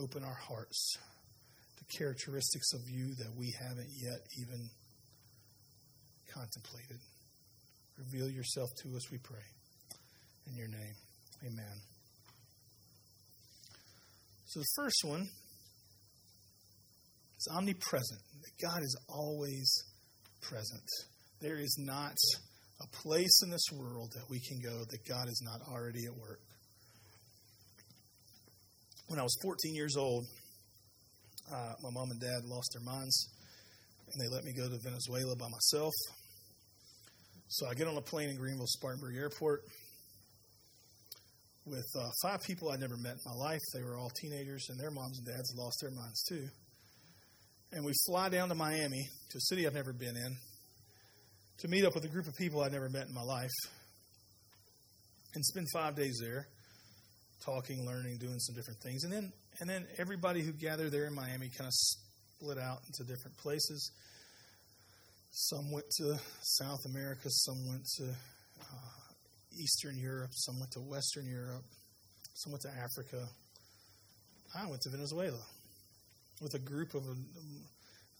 open 0.00 0.24
our 0.24 0.38
hearts 0.48 0.96
to 1.78 1.98
characteristics 1.98 2.72
of 2.72 2.80
you 2.88 3.14
that 3.16 3.28
we 3.36 3.54
haven't 3.60 3.88
yet 4.02 4.18
even 4.40 4.68
contemplated? 6.32 6.98
Reveal 7.98 8.30
yourself 8.30 8.70
to 8.82 8.96
us, 8.96 9.10
we 9.10 9.18
pray. 9.18 9.44
In 10.50 10.56
your 10.56 10.68
name, 10.68 10.94
amen. 11.44 11.76
So 14.46 14.60
the 14.60 14.66
first 14.76 15.04
one 15.04 15.28
is 17.38 17.48
omnipresent. 17.52 18.20
God 18.60 18.82
is 18.82 18.98
always 19.08 19.84
present. 20.40 20.88
There 21.40 21.56
is 21.56 21.76
not 21.78 22.16
a 22.80 22.86
place 23.02 23.42
in 23.42 23.50
this 23.50 23.66
world 23.72 24.12
that 24.14 24.28
we 24.28 24.40
can 24.40 24.60
go 24.60 24.84
that 24.84 25.08
God 25.08 25.28
is 25.28 25.42
not 25.42 25.60
already 25.72 26.04
at 26.04 26.14
work. 26.14 26.40
When 29.08 29.18
I 29.18 29.22
was 29.22 29.36
14 29.42 29.74
years 29.74 29.96
old, 29.96 30.26
uh, 31.52 31.72
my 31.82 31.90
mom 31.90 32.10
and 32.10 32.20
dad 32.20 32.44
lost 32.44 32.70
their 32.74 32.84
minds 32.84 33.28
and 34.12 34.20
they 34.20 34.32
let 34.32 34.44
me 34.44 34.52
go 34.52 34.68
to 34.68 34.78
Venezuela 34.82 35.34
by 35.36 35.48
myself. 35.48 35.94
So 37.48 37.66
I 37.66 37.74
get 37.74 37.88
on 37.88 37.96
a 37.96 38.02
plane 38.02 38.28
in 38.28 38.36
Greenville 38.36 38.66
Spartanburg 38.66 39.16
Airport 39.16 39.62
with 41.66 41.86
uh, 41.98 42.08
five 42.22 42.42
people 42.42 42.70
I'd 42.70 42.80
never 42.80 42.96
met 42.96 43.14
in 43.14 43.20
my 43.24 43.34
life. 43.34 43.60
They 43.74 43.82
were 43.82 43.96
all 43.96 44.10
teenagers, 44.10 44.66
and 44.68 44.78
their 44.78 44.90
moms 44.90 45.18
and 45.18 45.26
dads 45.26 45.52
lost 45.56 45.78
their 45.80 45.90
minds 45.90 46.22
too. 46.28 46.46
And 47.72 47.84
we 47.84 47.92
fly 48.06 48.28
down 48.28 48.48
to 48.48 48.54
Miami, 48.54 49.08
to 49.30 49.38
a 49.38 49.40
city 49.40 49.66
I've 49.66 49.74
never 49.74 49.92
been 49.92 50.16
in, 50.16 50.36
to 51.60 51.68
meet 51.68 51.84
up 51.84 51.94
with 51.94 52.04
a 52.04 52.08
group 52.08 52.26
of 52.26 52.34
people 52.36 52.62
I'd 52.62 52.72
never 52.72 52.88
met 52.88 53.06
in 53.06 53.14
my 53.14 53.22
life 53.22 53.50
and 55.34 55.44
spend 55.44 55.66
five 55.72 55.94
days 55.94 56.18
there 56.20 56.46
talking, 57.44 57.86
learning, 57.86 58.18
doing 58.18 58.38
some 58.38 58.54
different 58.54 58.80
things. 58.80 59.04
And 59.04 59.12
then 59.12 59.32
and 59.60 59.68
then 59.68 59.86
everybody 59.98 60.42
who 60.42 60.52
gathered 60.52 60.90
there 60.90 61.06
in 61.06 61.14
Miami 61.14 61.50
kind 61.50 61.68
of 61.68 61.72
split 61.72 62.56
out 62.56 62.78
into 62.86 63.04
different 63.04 63.36
places. 63.36 63.92
Some 65.32 65.70
went 65.70 65.84
to 65.98 66.18
South 66.40 66.80
America, 66.86 67.28
some 67.28 67.68
went 67.68 67.84
to 67.98 68.04
uh, 68.04 69.00
Eastern 69.60 69.98
Europe, 69.98 70.30
some 70.32 70.58
went 70.58 70.72
to 70.72 70.80
Western 70.80 71.26
Europe, 71.26 71.64
some 72.34 72.52
went 72.52 72.62
to 72.62 72.70
Africa. 72.70 73.28
I 74.54 74.66
went 74.66 74.80
to 74.82 74.90
Venezuela 74.90 75.38
with 76.40 76.54
a 76.54 76.58
group 76.58 76.94
of, 76.94 77.02
um, 77.06 77.26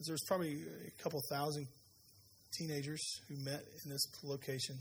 there 0.07 0.13
was 0.13 0.25
probably 0.29 0.63
a 0.87 1.03
couple 1.03 1.21
thousand 1.31 1.67
teenagers 2.59 3.03
who 3.29 3.37
met 3.45 3.63
in 3.85 3.91
this 3.91 4.07
location, 4.23 4.77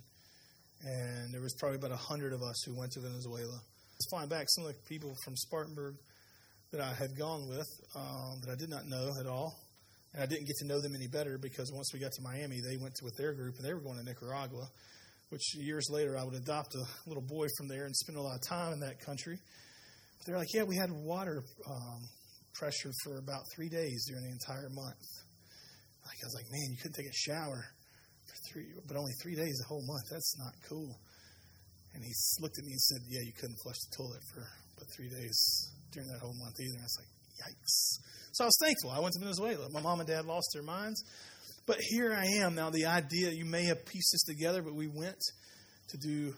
and 0.83 1.33
there 1.33 1.41
was 1.41 1.53
probably 1.59 1.77
about 1.77 1.91
hundred 1.91 2.33
of 2.33 2.41
us 2.41 2.63
who 2.65 2.77
went 2.77 2.91
to 2.93 2.99
Venezuela. 2.99 3.53
I 3.53 3.97
was 3.97 4.07
flying 4.09 4.29
back. 4.29 4.45
Some 4.49 4.65
of 4.65 4.73
the 4.73 4.79
people 4.87 5.13
from 5.23 5.35
Spartanburg 5.35 5.95
that 6.71 6.81
I 6.81 6.93
had 6.93 7.17
gone 7.17 7.47
with 7.49 7.67
um, 7.95 8.39
that 8.45 8.51
I 8.51 8.55
did 8.55 8.69
not 8.69 8.85
know 8.87 9.11
at 9.19 9.25
all, 9.25 9.55
and 10.13 10.23
I 10.23 10.25
didn't 10.25 10.47
get 10.47 10.55
to 10.57 10.67
know 10.67 10.81
them 10.81 10.95
any 10.95 11.07
better 11.07 11.37
because 11.37 11.71
once 11.73 11.91
we 11.93 11.99
got 11.99 12.11
to 12.13 12.21
Miami, 12.21 12.61
they 12.61 12.77
went 12.77 12.95
to, 12.95 13.05
with 13.05 13.15
their 13.17 13.33
group 13.33 13.55
and 13.57 13.65
they 13.65 13.73
were 13.73 13.81
going 13.81 13.97
to 13.97 14.03
Nicaragua, 14.03 14.67
which 15.29 15.55
years 15.55 15.87
later 15.89 16.17
I 16.17 16.23
would 16.23 16.35
adopt 16.35 16.75
a 16.75 16.85
little 17.07 17.23
boy 17.23 17.47
from 17.57 17.67
there 17.67 17.85
and 17.85 17.95
spend 17.95 18.17
a 18.17 18.21
lot 18.21 18.35
of 18.35 18.41
time 18.41 18.73
in 18.73 18.79
that 18.81 18.99
country. 18.99 19.37
They're 20.25 20.37
like, 20.37 20.53
yeah, 20.53 20.63
we 20.63 20.75
had 20.75 20.91
water 20.91 21.43
um, 21.67 22.01
pressure 22.53 22.91
for 23.03 23.17
about 23.17 23.43
three 23.55 23.69
days 23.69 24.05
during 24.07 24.23
the 24.23 24.31
entire 24.31 24.69
month. 24.69 24.99
I 26.23 26.27
was 26.27 26.35
like, 26.35 26.51
man, 26.51 26.67
you 26.71 26.77
couldn't 26.77 26.95
take 26.95 27.09
a 27.09 27.15
shower 27.15 27.63
for 28.27 28.35
three, 28.51 28.67
but 28.87 28.97
only 28.97 29.13
three 29.21 29.35
days 29.35 29.61
a 29.63 29.67
whole 29.67 29.85
month. 29.85 30.05
That's 30.11 30.37
not 30.37 30.53
cool. 30.67 30.99
And 31.93 32.03
he 32.03 32.13
looked 32.39 32.57
at 32.59 32.65
me 32.65 32.71
and 32.71 32.81
said, 32.81 33.01
yeah, 33.09 33.21
you 33.25 33.33
couldn't 33.33 33.57
flush 33.63 33.79
the 33.89 33.97
toilet 33.97 34.21
for 34.33 34.45
but 34.77 34.87
three 34.95 35.09
days 35.09 35.71
during 35.91 36.07
that 36.09 36.19
whole 36.19 36.35
month 36.37 36.55
either. 36.59 36.75
And 36.75 36.81
I 36.81 36.87
was 36.87 36.97
like, 36.99 37.11
yikes. 37.43 37.99
So 38.33 38.43
I 38.43 38.47
was 38.47 38.57
thankful. 38.61 38.91
I 38.91 38.99
went 38.99 39.13
to 39.13 39.19
Venezuela. 39.19 39.69
My 39.71 39.81
mom 39.81 39.99
and 39.99 40.07
dad 40.07 40.25
lost 40.25 40.49
their 40.53 40.63
minds. 40.63 41.03
But 41.65 41.77
here 41.81 42.13
I 42.13 42.25
am 42.25 42.55
now. 42.55 42.69
The 42.69 42.85
idea, 42.85 43.31
you 43.31 43.45
may 43.45 43.65
have 43.65 43.85
pieced 43.85 44.11
this 44.13 44.23
together, 44.23 44.61
but 44.61 44.73
we 44.75 44.87
went 44.87 45.19
to 45.89 45.97
do 45.97 46.33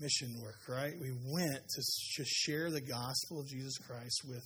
mission 0.00 0.40
work, 0.42 0.58
right? 0.68 0.92
We 1.00 1.12
went 1.32 1.62
to 1.68 1.82
just 2.16 2.30
share 2.30 2.70
the 2.70 2.80
gospel 2.80 3.40
of 3.40 3.46
Jesus 3.48 3.78
Christ 3.78 4.22
with 4.28 4.44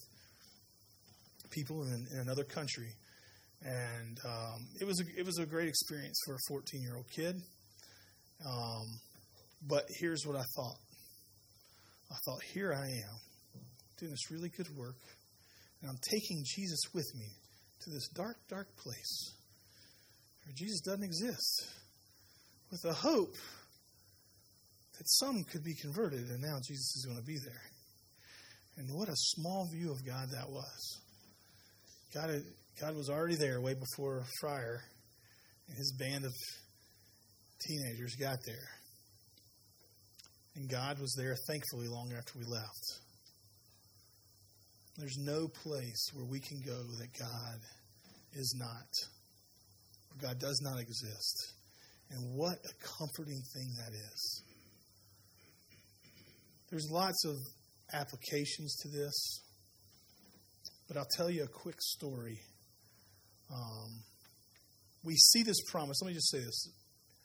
people 1.51 1.83
in, 1.85 2.07
in 2.13 2.21
another 2.21 2.45
country 2.45 2.93
and 3.63 4.19
um, 4.25 4.67
it 4.81 4.87
was 4.87 5.01
a, 5.01 5.21
it 5.21 5.27
was 5.27 5.39
a 5.39 5.47
great 5.47 5.69
experience 5.69 6.19
for 6.27 6.35
a 6.35 6.39
14 6.49 6.81
year 6.81 6.97
old 6.97 7.09
kid. 7.11 7.37
Um, 8.47 9.01
but 9.67 9.85
here's 9.99 10.25
what 10.25 10.37
I 10.37 10.45
thought. 10.57 10.77
I 12.11 12.17
thought, 12.25 12.43
here 12.55 12.73
I 12.73 12.87
am 12.87 13.19
doing 13.99 14.13
this 14.13 14.31
really 14.31 14.49
good 14.49 14.69
work, 14.77 14.97
and 15.83 15.91
I'm 15.91 15.99
taking 16.11 16.43
Jesus 16.45 16.81
with 16.95 17.07
me 17.15 17.27
to 17.83 17.91
this 17.91 18.09
dark, 18.09 18.37
dark 18.49 18.69
place 18.77 19.35
where 20.45 20.55
Jesus 20.57 20.81
doesn't 20.81 21.03
exist, 21.03 21.67
with 22.71 22.81
the 22.83 22.93
hope 22.93 23.35
that 24.97 25.09
some 25.09 25.45
could 25.45 25.65
be 25.65 25.75
converted, 25.75 26.29
and 26.31 26.41
now 26.41 26.59
Jesus 26.67 26.97
is 26.97 27.05
going 27.05 27.19
to 27.19 27.27
be 27.27 27.39
there. 27.45 27.63
And 28.79 28.91
what 28.95 29.09
a 29.09 29.17
small 29.17 29.69
view 29.71 29.91
of 29.91 30.07
God 30.07 30.31
that 30.31 30.49
was. 30.49 31.01
God 32.15 32.31
God 32.81 32.95
was 32.95 33.11
already 33.11 33.35
there 33.35 33.61
way 33.61 33.75
before 33.75 34.25
Friar 34.41 34.81
and 35.67 35.77
his 35.77 35.93
band 35.99 36.25
of 36.25 36.33
teenagers 37.67 38.15
got 38.15 38.39
there. 38.47 38.69
And 40.55 40.71
God 40.71 41.01
was 41.01 41.13
there, 41.19 41.35
thankfully, 41.49 41.89
long 41.89 42.13
after 42.17 42.39
we 42.39 42.45
left. 42.45 43.01
There's 44.97 45.17
no 45.19 45.49
place 45.49 46.11
where 46.15 46.25
we 46.25 46.39
can 46.41 46.61
go 46.65 46.77
that 46.99 47.19
God 47.19 47.59
is 48.35 48.57
not, 48.59 48.89
where 50.11 50.31
God 50.31 50.41
does 50.41 50.61
not 50.63 50.81
exist. 50.81 51.53
And 52.11 52.37
what 52.37 52.59
a 52.65 52.87
comforting 52.99 53.43
thing 53.55 53.75
that 53.79 53.93
is. 53.93 54.43
There's 56.71 56.89
lots 56.91 57.25
of 57.25 57.35
applications 57.93 58.77
to 58.83 58.89
this, 58.89 59.41
but 60.87 60.97
I'll 60.97 61.09
tell 61.17 61.31
you 61.31 61.43
a 61.43 61.49
quick 61.49 61.77
story 61.81 62.39
um, 63.53 64.03
we 65.05 65.15
see 65.17 65.43
this 65.43 65.61
promise. 65.71 66.01
Let 66.03 66.09
me 66.09 66.15
just 66.15 66.31
say 66.31 66.39
this. 66.39 66.69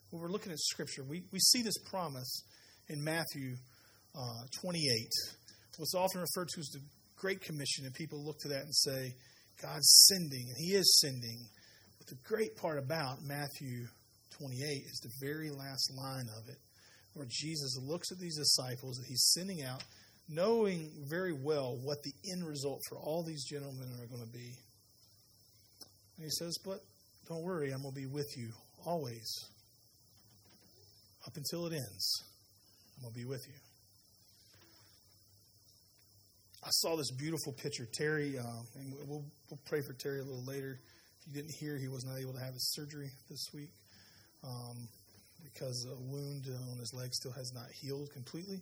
When 0.09 0.21
we're 0.21 0.29
looking 0.31 0.51
at 0.51 0.59
Scripture, 0.59 1.03
we, 1.03 1.23
we 1.31 1.39
see 1.39 1.61
this 1.61 1.77
promise 1.89 2.43
in 2.87 3.03
Matthew 3.03 3.55
uh, 4.15 4.45
28. 4.61 4.81
What's 5.77 5.95
often 5.95 6.21
referred 6.21 6.49
to 6.49 6.59
as 6.59 6.67
the 6.67 6.81
Great 7.17 7.41
Commission, 7.41 7.85
and 7.85 7.93
people 7.93 8.23
look 8.23 8.37
to 8.39 8.49
that 8.49 8.61
and 8.61 8.75
say, 8.75 9.13
God's 9.61 10.07
sending, 10.07 10.45
and 10.49 10.57
He 10.57 10.75
is 10.75 10.99
sending. 10.99 11.47
But 11.97 12.07
the 12.07 12.17
great 12.23 12.55
part 12.57 12.77
about 12.77 13.23
Matthew 13.23 13.87
28 14.37 14.59
is 14.59 14.99
the 15.01 15.25
very 15.25 15.49
last 15.49 15.91
line 15.95 16.27
of 16.37 16.49
it, 16.49 16.57
where 17.13 17.27
Jesus 17.29 17.79
looks 17.81 18.11
at 18.11 18.19
these 18.19 18.37
disciples 18.37 18.97
that 18.97 19.07
He's 19.07 19.31
sending 19.33 19.63
out, 19.63 19.83
knowing 20.29 20.91
very 21.09 21.33
well 21.33 21.77
what 21.81 22.03
the 22.03 22.13
end 22.31 22.45
result 22.47 22.81
for 22.89 22.97
all 22.97 23.23
these 23.23 23.45
gentlemen 23.45 23.89
are 24.01 24.07
going 24.07 24.25
to 24.25 24.31
be. 24.31 24.53
And 26.17 26.25
He 26.25 26.29
says, 26.29 26.57
But 26.63 26.79
don't 27.27 27.43
worry, 27.43 27.71
I'm 27.71 27.81
going 27.81 27.93
to 27.93 27.99
be 27.99 28.07
with 28.07 28.37
you 28.37 28.49
always, 28.85 29.45
up 31.25 31.35
until 31.35 31.65
it 31.67 31.73
ends. 31.73 32.23
I'm 32.97 33.03
going 33.03 33.13
to 33.13 33.19
be 33.19 33.25
with 33.25 33.45
you. 33.47 33.53
I 36.63 36.69
saw 36.69 36.95
this 36.95 37.11
beautiful 37.11 37.53
picture. 37.53 37.85
Terry, 37.91 38.37
uh, 38.37 38.79
and 38.79 38.93
we'll, 39.07 39.25
we'll 39.49 39.59
pray 39.65 39.81
for 39.81 39.93
Terry 39.93 40.19
a 40.19 40.23
little 40.23 40.45
later. 40.45 40.79
If 41.19 41.27
you 41.27 41.33
didn't 41.41 41.55
hear, 41.59 41.77
he 41.77 41.87
was 41.87 42.05
not 42.05 42.19
able 42.19 42.33
to 42.33 42.39
have 42.39 42.53
his 42.53 42.71
surgery 42.73 43.09
this 43.29 43.47
week 43.53 43.71
um, 44.43 44.87
because 45.43 45.85
a 45.91 45.95
wound 46.11 46.45
on 46.71 46.77
his 46.77 46.93
leg 46.93 47.13
still 47.13 47.33
has 47.33 47.51
not 47.53 47.65
healed 47.81 48.09
completely. 48.13 48.61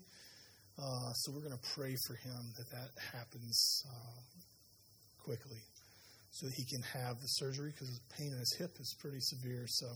Uh, 0.79 1.13
so 1.13 1.31
we're 1.31 1.41
going 1.41 1.57
to 1.57 1.69
pray 1.75 1.95
for 2.07 2.15
him 2.15 2.53
that 2.57 2.69
that 2.71 2.89
happens 3.13 3.83
uh, 3.87 5.23
quickly 5.23 5.61
so 6.31 6.47
he 6.55 6.65
can 6.65 6.81
have 6.81 7.19
the 7.19 7.27
surgery 7.27 7.71
because 7.71 7.89
his 7.89 8.01
pain 8.17 8.31
in 8.31 8.39
his 8.39 8.55
hip 8.57 8.71
is 8.79 8.95
pretty 8.99 9.19
severe. 9.19 9.65
So, 9.67 9.87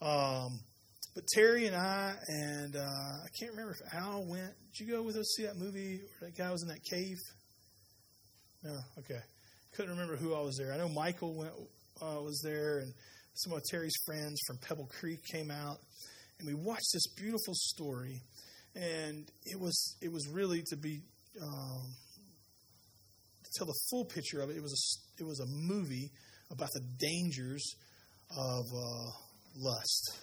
um, 0.00 0.60
but 1.14 1.26
Terry 1.26 1.66
and 1.66 1.76
I, 1.76 2.14
and 2.28 2.76
uh, 2.76 2.80
I 2.80 3.28
can't 3.38 3.52
remember 3.52 3.72
if 3.72 3.94
Al 3.94 4.24
went. 4.24 4.52
Did 4.72 4.86
you 4.86 4.92
go 4.92 5.02
with 5.02 5.16
us 5.16 5.34
see 5.36 5.44
that 5.44 5.56
movie 5.56 6.00
where 6.18 6.30
that 6.30 6.36
guy 6.36 6.50
was 6.50 6.62
in 6.62 6.68
that 6.68 6.82
cave? 6.84 7.18
No, 8.62 8.78
okay. 8.98 9.20
Couldn't 9.76 9.90
remember 9.90 10.16
who 10.16 10.34
I 10.34 10.40
was 10.40 10.56
there. 10.56 10.72
I 10.72 10.78
know 10.78 10.88
Michael 10.88 11.34
went, 11.34 11.52
uh, 12.00 12.20
was 12.22 12.40
there, 12.44 12.78
and 12.78 12.92
some 13.34 13.52
of 13.52 13.62
Terry's 13.64 13.96
friends 14.06 14.40
from 14.46 14.58
Pebble 14.58 14.88
Creek 15.00 15.24
came 15.24 15.50
out, 15.50 15.78
and 16.38 16.46
we 16.46 16.54
watched 16.54 16.90
this 16.92 17.06
beautiful 17.16 17.54
story. 17.54 18.22
And 18.76 19.28
it 19.44 19.58
was 19.58 19.96
it 20.00 20.10
was 20.10 20.26
really 20.28 20.62
to 20.70 20.76
be 20.76 21.02
um, 21.40 21.94
to 23.44 23.50
tell 23.56 23.66
the 23.66 23.78
full 23.90 24.04
picture 24.04 24.40
of 24.40 24.50
it. 24.50 24.56
It 24.56 24.62
was 24.62 24.72
a 24.72 24.82
it 25.18 25.24
was 25.24 25.40
a 25.40 25.46
movie 25.46 26.10
about 26.50 26.70
the 26.72 26.82
dangers 26.98 27.74
of 28.30 28.64
uh, 28.72 29.10
lust 29.56 30.18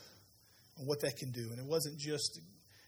and 0.77 0.87
what 0.87 0.99
that 1.01 1.15
can 1.17 1.31
do. 1.31 1.49
And 1.51 1.59
it 1.59 1.65
wasn't 1.65 1.99
just, 1.99 2.39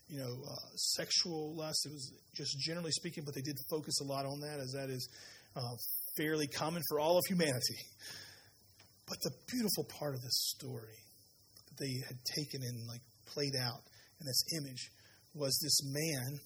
you 0.08 0.20
know, 0.20 0.32
uh, 0.32 0.76
sexual 0.76 1.56
lust. 1.56 1.86
It 1.86 1.92
was 1.92 2.12
just 2.36 2.60
generally 2.60 2.92
speaking, 2.92 3.24
but 3.26 3.36
they 3.36 3.42
did 3.42 3.58
focus 3.70 4.02
a 4.02 4.06
lot 4.06 4.26
on 4.26 4.40
that, 4.42 4.60
as 4.60 4.72
that 4.74 4.90
is 4.90 5.08
uh, 5.56 5.76
fairly 6.18 6.48
common 6.48 6.82
for 6.90 7.00
all 7.00 7.18
of 7.18 7.24
humanity. 7.28 7.80
But 9.08 9.18
the 9.22 9.32
beautiful 9.48 9.86
part 10.00 10.16
of 10.16 10.22
this 10.22 10.56
story 10.56 10.98
that 11.68 11.78
they 11.78 11.94
had 12.08 12.18
taken 12.36 12.62
and 12.64 12.88
like 12.88 13.02
played 13.28 13.56
out 13.60 13.82
in 14.20 14.26
this 14.26 14.44
image 14.58 14.90
was 15.36 15.58
this 15.62 15.82
man 15.84 16.40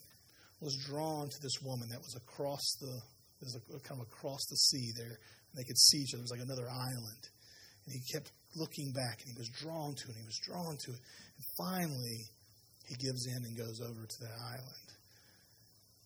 was 0.60 0.76
drawn 0.88 1.30
to 1.30 1.40
this 1.42 1.62
woman 1.62 1.90
that 1.90 2.00
was 2.00 2.16
across 2.16 2.64
the 2.82 3.00
was 3.42 3.56
a, 3.56 3.80
kind 3.88 4.02
of 4.02 4.08
across 4.08 4.44
the 4.50 4.56
sea 4.56 4.92
there, 4.98 5.20
they 5.58 5.66
could 5.66 5.78
see 5.78 6.06
each 6.06 6.14
other. 6.14 6.22
It 6.22 6.30
was 6.30 6.36
like 6.38 6.46
another 6.46 6.70
island, 6.70 7.24
and 7.86 7.92
he 7.92 8.02
kept 8.14 8.32
looking 8.56 8.94
back, 8.94 9.20
and 9.26 9.34
he 9.34 9.38
was 9.38 9.50
drawn 9.58 9.92
to 9.98 10.06
it. 10.08 10.14
And 10.14 10.22
he 10.22 10.30
was 10.30 10.42
drawn 10.46 10.78
to 10.78 10.90
it, 10.94 11.02
and 11.02 11.46
finally, 11.58 12.22
he 12.86 12.96
gives 12.96 13.26
in 13.26 13.44
and 13.44 13.58
goes 13.58 13.82
over 13.82 14.06
to 14.06 14.18
that 14.22 14.38
island. 14.40 14.88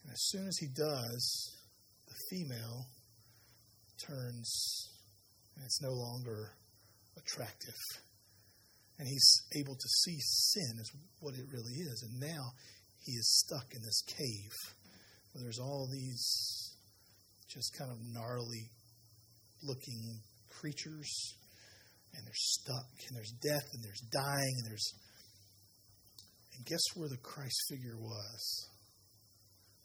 And 0.03 0.11
as 0.11 0.23
soon 0.33 0.47
as 0.47 0.57
he 0.57 0.67
does, 0.73 1.51
the 2.07 2.15
female 2.31 2.87
turns 4.07 4.89
and 5.55 5.65
it's 5.65 5.81
no 5.81 5.93
longer 5.93 6.51
attractive. 7.17 7.77
And 8.97 9.07
he's 9.07 9.43
able 9.55 9.75
to 9.75 9.87
see 9.87 10.17
sin 10.19 10.77
as 10.79 10.89
what 11.19 11.35
it 11.35 11.45
really 11.51 11.73
is. 11.73 12.03
And 12.07 12.19
now 12.19 12.51
he 13.03 13.13
is 13.13 13.45
stuck 13.45 13.73
in 13.73 13.81
this 13.81 14.01
cave 14.07 14.53
where 15.31 15.43
there's 15.43 15.59
all 15.59 15.87
these 15.91 16.73
just 17.47 17.77
kind 17.77 17.91
of 17.91 17.97
gnarly 18.01 18.69
looking 19.63 20.19
creatures. 20.49 21.35
And 22.13 22.25
they're 22.25 22.33
stuck. 22.35 22.91
And 23.07 23.15
there's 23.15 23.33
death 23.41 23.67
and 23.73 23.83
there's 23.83 24.03
dying 24.11 24.53
and 24.59 24.65
there's. 24.67 24.93
And 26.55 26.65
guess 26.65 26.83
where 26.95 27.07
the 27.07 27.17
Christ 27.23 27.55
figure 27.69 27.97
was? 27.97 28.67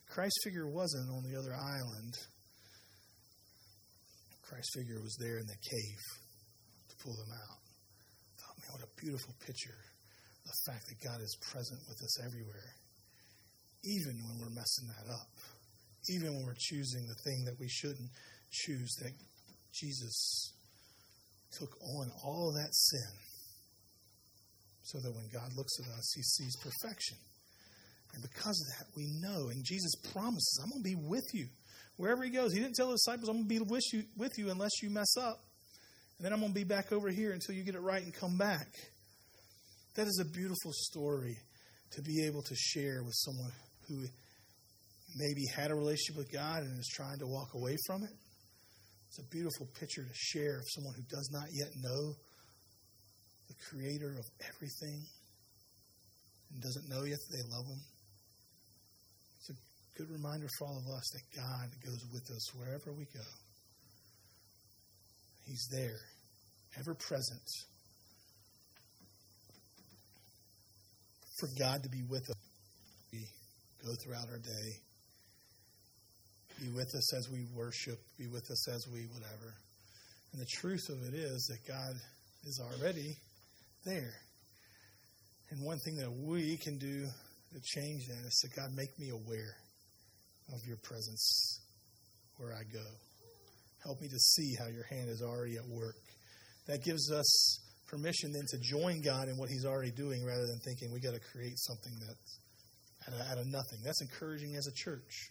The 0.07 0.13
Christ 0.13 0.35
figure 0.45 0.69
wasn't 0.69 1.09
on 1.11 1.23
the 1.23 1.39
other 1.39 1.55
island. 1.55 2.15
Christ 4.43 4.71
figure 4.75 5.03
was 5.03 5.17
there 5.19 5.39
in 5.39 5.47
the 5.47 5.59
cave 5.59 6.03
to 6.91 6.95
pull 7.03 7.15
them 7.15 7.35
out. 7.35 7.63
Thought, 8.39 8.59
man, 8.63 8.71
what 8.79 8.87
a 8.87 8.91
beautiful 8.99 9.35
picture. 9.43 9.79
The 10.47 10.55
fact 10.71 10.87
that 10.87 10.99
God 11.03 11.19
is 11.19 11.35
present 11.43 11.83
with 11.91 11.99
us 11.99 12.23
everywhere, 12.23 12.71
even 13.83 14.15
when 14.23 14.39
we're 14.39 14.55
messing 14.55 14.87
that 14.95 15.11
up, 15.11 15.35
even 16.11 16.31
when 16.31 16.47
we're 16.47 16.63
choosing 16.71 17.03
the 17.07 17.19
thing 17.27 17.43
that 17.51 17.59
we 17.59 17.67
shouldn't 17.67 18.11
choose, 18.51 18.95
that 19.03 19.11
Jesus 19.81 20.53
took 21.53 21.71
on 21.83 22.11
all 22.25 22.53
that 22.53 22.75
sin 22.75 23.13
so 24.83 24.99
that 24.99 25.15
when 25.15 25.29
God 25.33 25.53
looks 25.57 25.79
at 25.81 25.87
us, 25.99 26.13
he 26.15 26.23
sees 26.23 26.57
perfection. 26.57 27.17
And 28.15 28.23
because 28.23 28.61
of 28.61 28.79
that, 28.79 28.87
we 28.97 29.07
know, 29.21 29.49
and 29.49 29.65
Jesus 29.65 29.95
promises, 30.13 30.61
I'm 30.63 30.71
going 30.71 30.83
to 30.83 30.89
be 30.89 31.09
with 31.09 31.27
you 31.35 31.47
wherever 31.97 32.23
he 32.23 32.31
goes. 32.31 32.53
He 32.53 32.61
didn't 32.61 32.75
tell 32.77 32.89
the 32.89 32.95
disciples, 32.95 33.29
I'm 33.29 33.37
going 33.37 33.49
to 33.49 33.65
be 33.65 33.71
with 33.71 33.83
you, 33.93 34.05
with 34.17 34.39
you 34.39 34.51
unless 34.51 34.83
you 34.83 34.91
mess 34.91 35.17
up. 35.19 35.41
And 36.17 36.25
then 36.25 36.33
I'm 36.33 36.41
going 36.41 36.53
to 36.53 36.59
be 36.59 36.65
back 36.65 36.93
over 36.93 37.11
here 37.11 37.33
until 37.33 37.55
you 37.55 37.63
get 37.63 37.75
it 37.75 37.81
right 37.81 38.03
and 38.03 38.15
come 38.15 38.39
back. 38.39 38.69
That 39.97 40.07
is 40.07 40.19
a 40.21 40.25
beautiful 40.25 40.73
story 40.73 41.37
to 41.93 42.03
be 42.03 42.25
able 42.27 42.43
to 42.43 42.55
share 42.55 43.03
with 43.03 43.15
someone 43.15 43.53
who 43.89 44.05
maybe 45.17 45.43
had 45.55 45.71
a 45.71 45.75
relationship 45.75 46.17
with 46.17 46.33
God 46.33 46.63
and 46.63 46.79
is 46.79 46.89
trying 46.95 47.19
to 47.19 47.27
walk 47.27 47.55
away 47.55 47.77
from 47.87 48.05
it. 48.05 48.11
It's 49.17 49.25
a 49.25 49.31
beautiful 49.31 49.67
picture 49.81 50.03
to 50.03 50.13
share 50.13 50.59
of 50.59 50.69
someone 50.69 50.93
who 50.95 51.03
does 51.09 51.31
not 51.33 51.49
yet 51.51 51.69
know 51.81 52.13
the 53.49 53.55
creator 53.71 54.13
of 54.19 54.27
everything 54.45 55.01
and 56.53 56.61
doesn't 56.61 56.87
know 56.91 57.03
yet 57.05 57.17
that 57.17 57.33
they 57.33 57.43
love 57.49 57.65
him 57.65 57.81
It's 59.41 59.51
a 59.51 59.57
good 59.97 60.11
reminder 60.11 60.49
for 60.59 60.67
all 60.67 60.77
of 60.77 60.95
us 60.95 61.09
that 61.15 61.23
God 61.35 61.69
goes 61.83 62.05
with 62.13 62.31
us 62.31 62.55
wherever 62.57 62.93
we 62.93 63.07
go. 63.15 63.25
He's 65.47 65.67
there, 65.73 66.01
ever 66.79 66.95
present. 66.95 67.49
For 71.41 71.49
God 71.59 71.83
to 71.85 71.89
be 71.89 72.03
with 72.07 72.29
us, 72.29 72.37
we 73.15 73.25
go 73.83 73.95
throughout 73.95 74.29
our 74.29 74.41
day. 74.41 74.86
Be 76.61 76.69
with 76.69 76.95
us 76.95 77.15
as 77.15 77.29
we 77.31 77.45
worship. 77.55 77.99
Be 78.19 78.29
with 78.29 78.51
us 78.51 78.69
as 78.69 78.87
we 78.93 79.07
whatever. 79.13 79.55
And 80.33 80.41
the 80.41 80.47
truth 80.61 80.89
of 80.89 81.03
it 81.07 81.15
is 81.15 81.47
that 81.47 81.67
God 81.69 81.95
is 82.45 82.61
already 82.61 83.17
there. 83.85 84.15
And 85.51 85.65
one 85.65 85.79
thing 85.79 85.97
that 85.97 86.11
we 86.11 86.57
can 86.57 86.79
do 86.79 87.07
to 87.53 87.61
change 87.63 88.07
that 88.09 88.27
is 88.27 88.43
to 88.43 88.61
God 88.61 88.71
make 88.75 88.99
me 88.99 89.11
aware 89.11 89.57
of 90.53 90.61
your 90.67 90.79
presence 90.79 91.61
where 92.39 92.53
I 92.53 92.63
go. 92.73 92.85
Help 93.85 94.01
me 94.01 94.09
to 94.09 94.19
see 94.19 94.55
how 94.59 94.67
your 94.67 94.85
hand 94.85 95.09
is 95.09 95.23
already 95.23 95.57
at 95.57 95.67
work. 95.69 95.97
That 96.67 96.83
gives 96.83 97.13
us 97.13 97.61
permission 97.87 98.33
then 98.33 98.45
to 98.51 98.59
join 98.59 99.01
God 99.01 99.29
in 99.29 99.37
what 99.37 99.49
He's 99.49 99.65
already 99.65 99.93
doing 99.93 100.25
rather 100.25 100.47
than 100.47 100.59
thinking 100.65 100.93
we 100.93 101.01
got 101.01 101.15
to 101.15 101.21
create 101.33 101.59
something 101.59 101.93
that's 102.01 102.39
out 103.07 103.15
of, 103.15 103.33
out 103.33 103.39
of 103.39 103.47
nothing. 103.47 103.79
That's 103.85 104.03
encouraging 104.03 104.57
as 104.57 104.67
a 104.67 104.75
church. 104.75 105.31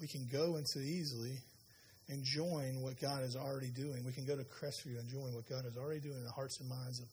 We 0.00 0.08
can 0.08 0.26
go 0.30 0.56
into 0.56 0.80
easily 0.80 1.38
and 2.08 2.22
join 2.22 2.82
what 2.82 3.00
God 3.00 3.22
is 3.22 3.36
already 3.36 3.70
doing. 3.70 4.04
We 4.04 4.12
can 4.12 4.26
go 4.26 4.36
to 4.36 4.44
Crestview 4.44 4.98
and 4.98 5.08
join 5.08 5.32
what 5.34 5.48
God 5.48 5.64
is 5.64 5.76
already 5.76 6.00
doing 6.00 6.18
in 6.18 6.24
the 6.24 6.32
hearts 6.32 6.60
and 6.60 6.68
minds 6.68 7.00
of 7.00 7.06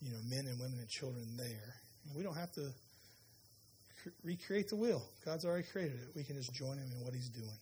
you 0.00 0.10
know 0.10 0.18
men 0.28 0.46
and 0.46 0.60
women 0.60 0.78
and 0.78 0.88
children 0.88 1.24
there. 1.36 1.74
And 2.06 2.16
we 2.16 2.22
don't 2.22 2.36
have 2.36 2.52
to 2.52 2.70
recreate 4.22 4.68
the 4.68 4.76
wheel. 4.76 5.02
God's 5.24 5.44
already 5.44 5.66
created 5.70 5.96
it. 5.96 6.08
We 6.14 6.24
can 6.24 6.36
just 6.36 6.52
join 6.54 6.78
Him 6.78 6.90
in 6.96 7.04
what 7.04 7.14
He's 7.14 7.30
doing. 7.30 7.58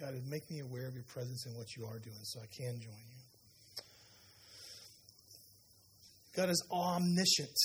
God, 0.00 0.14
make 0.28 0.50
me 0.50 0.60
aware 0.60 0.88
of 0.88 0.94
your 0.94 1.04
presence 1.04 1.46
and 1.46 1.56
what 1.56 1.76
you 1.76 1.84
are 1.86 1.98
doing 1.98 2.18
so 2.22 2.40
I 2.40 2.46
can 2.46 2.80
join 2.80 3.04
you. 3.08 3.24
God 6.36 6.50
is 6.50 6.66
omniscient. 6.70 7.56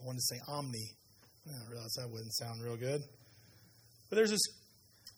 I 0.00 0.04
wanted 0.04 0.18
to 0.18 0.34
say 0.34 0.40
omni. 0.48 0.90
I 1.46 1.70
realized 1.70 1.96
that 1.98 2.10
wouldn't 2.10 2.34
sound 2.34 2.62
real 2.64 2.76
good. 2.76 3.00
But 4.08 4.16
there's 4.16 4.30
this, 4.30 4.42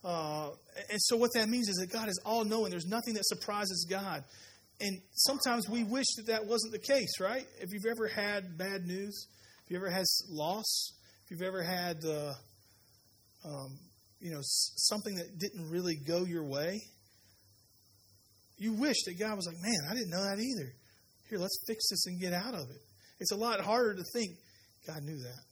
uh, 0.04 0.50
and 0.90 1.00
so 1.00 1.16
what 1.16 1.30
that 1.34 1.48
means 1.48 1.68
is 1.68 1.76
that 1.76 1.92
God 1.92 2.08
is 2.08 2.20
all 2.24 2.44
knowing. 2.44 2.70
There's 2.70 2.86
nothing 2.86 3.14
that 3.14 3.26
surprises 3.26 3.86
God. 3.88 4.24
And 4.80 5.00
sometimes 5.12 5.68
we 5.68 5.82
wish 5.82 6.06
that 6.16 6.26
that 6.28 6.46
wasn't 6.46 6.72
the 6.72 6.78
case, 6.78 7.20
right? 7.20 7.44
If 7.60 7.72
you've 7.72 7.86
ever 7.86 8.06
had 8.06 8.56
bad 8.56 8.86
news, 8.86 9.26
if 9.64 9.70
you 9.70 9.76
ever 9.76 9.90
had 9.90 10.04
loss, 10.30 10.92
if 11.24 11.30
you've 11.32 11.42
ever 11.42 11.62
had 11.62 11.96
uh, 12.04 12.32
um, 13.44 13.78
you 14.20 14.30
know, 14.30 14.40
something 14.42 15.16
that 15.16 15.38
didn't 15.38 15.68
really 15.70 15.96
go 15.96 16.24
your 16.24 16.44
way, 16.44 16.80
you 18.56 18.72
wish 18.72 18.96
that 19.06 19.18
God 19.18 19.36
was 19.36 19.46
like, 19.46 19.56
man, 19.62 19.90
I 19.90 19.94
didn't 19.94 20.10
know 20.10 20.22
that 20.22 20.38
either. 20.40 20.72
Here, 21.28 21.38
let's 21.38 21.58
fix 21.66 21.88
this 21.90 22.06
and 22.06 22.20
get 22.20 22.32
out 22.32 22.54
of 22.54 22.70
it. 22.70 22.80
It's 23.20 23.32
a 23.32 23.36
lot 23.36 23.60
harder 23.60 23.94
to 23.94 24.04
think 24.12 24.32
God 24.86 25.02
knew 25.02 25.18
that. 25.18 25.44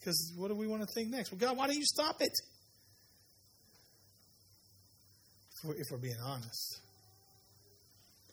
Because 0.00 0.32
what 0.36 0.48
do 0.48 0.54
we 0.54 0.66
want 0.66 0.82
to 0.82 0.88
think 0.94 1.10
next? 1.10 1.30
Well, 1.30 1.38
God, 1.38 1.56
why 1.58 1.66
don't 1.66 1.76
you 1.76 1.84
stop 1.84 2.16
it? 2.20 2.32
If 5.52 5.68
we're, 5.68 5.74
if 5.74 5.86
we're 5.90 5.98
being 5.98 6.20
honest. 6.24 6.80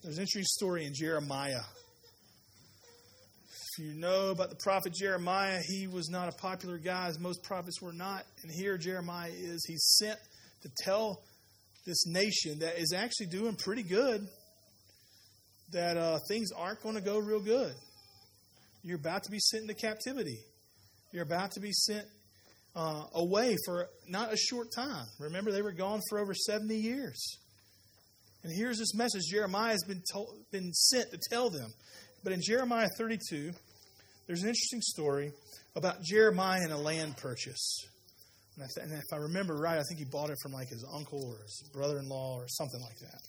There's 0.01 0.17
an 0.17 0.21
interesting 0.21 0.45
story 0.45 0.85
in 0.85 0.93
Jeremiah. 0.95 1.59
If 3.51 3.83
you 3.83 3.93
know 3.93 4.29
about 4.29 4.49
the 4.49 4.55
prophet 4.55 4.93
Jeremiah, 4.93 5.59
he 5.67 5.87
was 5.87 6.09
not 6.09 6.29
a 6.29 6.31
popular 6.37 6.77
guy, 6.77 7.07
as 7.07 7.19
most 7.19 7.43
prophets 7.43 7.81
were 7.81 7.91
not. 7.91 8.23
And 8.43 8.51
here 8.51 8.77
Jeremiah 8.77 9.31
is. 9.31 9.65
He's 9.67 9.83
sent 9.99 10.17
to 10.63 10.69
tell 10.83 11.21
this 11.85 12.07
nation 12.07 12.59
that 12.59 12.79
is 12.79 12.93
actually 12.93 13.27
doing 13.27 13.55
pretty 13.55 13.83
good 13.83 14.25
that 15.73 15.97
uh, 15.97 16.19
things 16.29 16.51
aren't 16.55 16.81
going 16.81 16.95
to 16.95 17.01
go 17.01 17.19
real 17.19 17.41
good. 17.41 17.73
You're 18.83 18.99
about 18.99 19.23
to 19.23 19.31
be 19.31 19.39
sent 19.39 19.63
into 19.63 19.73
captivity. 19.73 20.39
You're 21.11 21.23
about 21.23 21.51
to 21.51 21.59
be 21.59 21.71
sent 21.71 22.05
uh, 22.75 23.05
away 23.13 23.55
for 23.65 23.87
not 24.07 24.33
a 24.33 24.37
short 24.37 24.71
time. 24.71 25.05
Remember, 25.19 25.51
they 25.51 25.61
were 25.61 25.71
gone 25.71 26.01
for 26.09 26.19
over 26.19 26.33
70 26.33 26.75
years. 26.75 27.37
And 28.43 28.53
here's 28.55 28.77
this 28.77 28.93
message 28.93 29.23
Jeremiah 29.31 29.71
has 29.71 29.83
been, 29.87 30.01
told, 30.11 30.29
been 30.51 30.71
sent 30.73 31.11
to 31.11 31.19
tell 31.29 31.49
them. 31.49 31.69
But 32.23 32.33
in 32.33 32.41
Jeremiah 32.41 32.87
32, 32.97 33.51
there's 34.27 34.43
an 34.43 34.49
interesting 34.49 34.81
story 34.81 35.31
about 35.75 36.01
Jeremiah 36.03 36.61
and 36.61 36.71
a 36.71 36.77
land 36.77 37.17
purchase. 37.17 37.85
And, 38.55 38.65
I 38.65 38.83
and 38.83 38.93
if 38.93 39.13
I 39.13 39.17
remember 39.17 39.55
right, 39.55 39.77
I 39.77 39.83
think 39.87 39.99
he 39.99 40.05
bought 40.05 40.29
it 40.29 40.37
from 40.41 40.51
like 40.51 40.69
his 40.69 40.85
uncle 40.93 41.23
or 41.23 41.41
his 41.43 41.63
brother 41.73 41.99
in 41.99 42.09
law 42.09 42.37
or 42.37 42.47
something 42.47 42.81
like 42.81 42.97
that. 42.99 43.21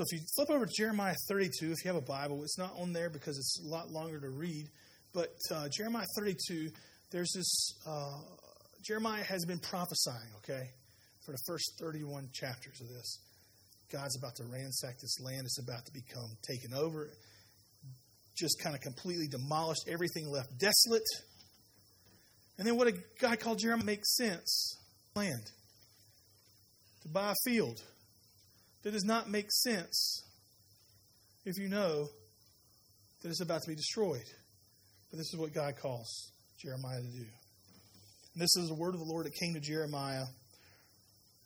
So 0.00 0.06
if 0.10 0.18
you 0.18 0.26
flip 0.34 0.48
over 0.48 0.64
to 0.64 0.72
Jeremiah 0.74 1.14
32, 1.28 1.72
if 1.72 1.84
you 1.84 1.92
have 1.92 2.02
a 2.02 2.06
Bible, 2.06 2.42
it's 2.42 2.56
not 2.56 2.72
on 2.80 2.94
there 2.94 3.10
because 3.10 3.36
it's 3.36 3.60
a 3.62 3.68
lot 3.68 3.90
longer 3.90 4.18
to 4.18 4.30
read. 4.30 4.66
But 5.12 5.28
uh, 5.52 5.68
Jeremiah 5.70 6.06
32, 6.16 6.70
there's 7.10 7.30
this, 7.36 7.74
uh, 7.86 8.16
Jeremiah 8.82 9.22
has 9.22 9.44
been 9.44 9.58
prophesying, 9.58 10.30
okay, 10.38 10.70
for 11.26 11.32
the 11.32 11.38
first 11.46 11.74
31 11.78 12.30
chapters 12.32 12.80
of 12.80 12.88
this. 12.88 13.18
God's 13.92 14.16
about 14.16 14.36
to 14.36 14.44
ransack 14.44 14.98
this 15.02 15.20
land. 15.20 15.42
It's 15.44 15.60
about 15.60 15.84
to 15.84 15.92
become 15.92 16.30
taken 16.48 16.72
over, 16.72 17.10
just 18.38 18.58
kind 18.62 18.74
of 18.74 18.80
completely 18.80 19.28
demolished, 19.28 19.82
everything 19.86 20.30
left 20.30 20.48
desolate. 20.58 21.04
And 22.56 22.66
then 22.66 22.78
what 22.78 22.86
a 22.86 22.94
guy 23.20 23.36
called 23.36 23.58
Jeremiah 23.58 23.84
makes 23.84 24.16
sense 24.16 24.78
land, 25.14 25.50
to 27.02 27.08
buy 27.10 27.32
a 27.32 27.34
field 27.44 27.82
that 28.82 28.92
does 28.92 29.04
not 29.04 29.28
make 29.28 29.50
sense 29.50 30.24
if 31.44 31.58
you 31.58 31.68
know 31.68 32.08
that 33.22 33.28
it's 33.28 33.42
about 33.42 33.62
to 33.62 33.68
be 33.68 33.74
destroyed. 33.74 34.24
But 35.10 35.18
this 35.18 35.32
is 35.32 35.36
what 35.38 35.52
God 35.52 35.74
calls 35.80 36.32
Jeremiah 36.62 37.00
to 37.00 37.06
do. 37.06 37.26
And 38.34 38.42
this 38.42 38.56
is 38.56 38.68
the 38.68 38.74
word 38.74 38.94
of 38.94 39.00
the 39.00 39.06
Lord 39.06 39.26
that 39.26 39.34
came 39.34 39.54
to 39.54 39.60
Jeremiah, 39.60 40.24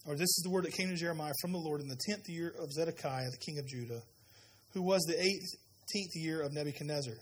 or 0.07 0.15
this 0.15 0.29
is 0.29 0.43
the 0.45 0.51
word 0.51 0.65
that 0.65 0.75
came 0.75 0.91
to 0.91 0.97
Jeremiah 0.97 1.33
from 1.41 1.53
the 1.53 1.59
Lord 1.59 1.81
in 1.81 1.89
the 1.89 1.97
tenth 2.07 2.29
year 2.29 2.55
of 2.61 2.71
Zedekiah, 2.71 3.31
the 3.31 3.45
king 3.45 3.59
of 3.59 3.67
Judah, 3.67 4.03
who 4.75 4.83
was 4.83 5.03
the 5.03 5.19
eighteenth 5.19 6.13
year 6.15 6.43
of 6.43 6.53
Nebuchadnezzar. 6.53 7.15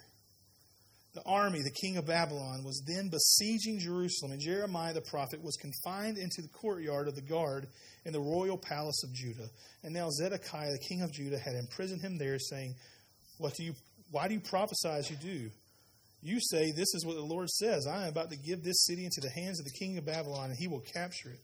The 1.15 1.23
army, 1.27 1.61
the 1.61 1.71
king 1.71 1.99
of 1.99 2.07
Babylon, 2.07 2.65
was 2.65 2.83
then 2.87 3.11
besieging 3.11 3.79
Jerusalem, 3.79 4.33
and 4.33 4.41
Jeremiah 4.41 4.95
the 4.95 5.03
prophet 5.03 5.43
was 5.43 5.57
confined 5.57 6.17
into 6.17 6.41
the 6.41 6.49
courtyard 6.49 7.07
of 7.07 7.15
the 7.15 7.21
guard 7.21 7.67
in 8.07 8.15
the 8.15 8.21
royal 8.21 8.57
palace 8.57 9.05
of 9.05 9.13
Judah. 9.13 9.49
And 9.83 9.93
now 9.93 10.09
Zedekiah, 10.11 10.73
the 10.73 10.87
king 10.89 11.03
of 11.03 11.13
Judah, 11.13 11.39
had 11.39 11.55
imprisoned 11.55 12.01
him 12.01 12.17
there, 12.17 12.39
saying, 12.39 12.75
What 13.37 13.55
do 13.55 13.65
you 13.65 13.75
why 14.11 14.29
do 14.29 14.35
you 14.35 14.41
prophesy 14.41 14.89
as 14.89 15.11
you 15.11 15.17
do? 15.17 15.51
You 16.23 16.39
say, 16.41 16.71
This 16.71 16.95
is 16.95 17.05
what 17.05 17.17
the 17.17 17.23
Lord 17.23 17.51
says. 17.51 17.87
I 17.87 18.05
am 18.05 18.09
about 18.09 18.31
to 18.31 18.37
give 18.37 18.63
this 18.63 18.85
city 18.85 19.05
into 19.05 19.21
the 19.21 19.31
hands 19.31 19.59
of 19.59 19.67
the 19.67 19.73
king 19.73 19.99
of 19.99 20.07
Babylon, 20.07 20.51
and 20.51 20.59
he 20.59 20.69
will 20.69 20.83
capture 20.95 21.31
it. 21.31 21.41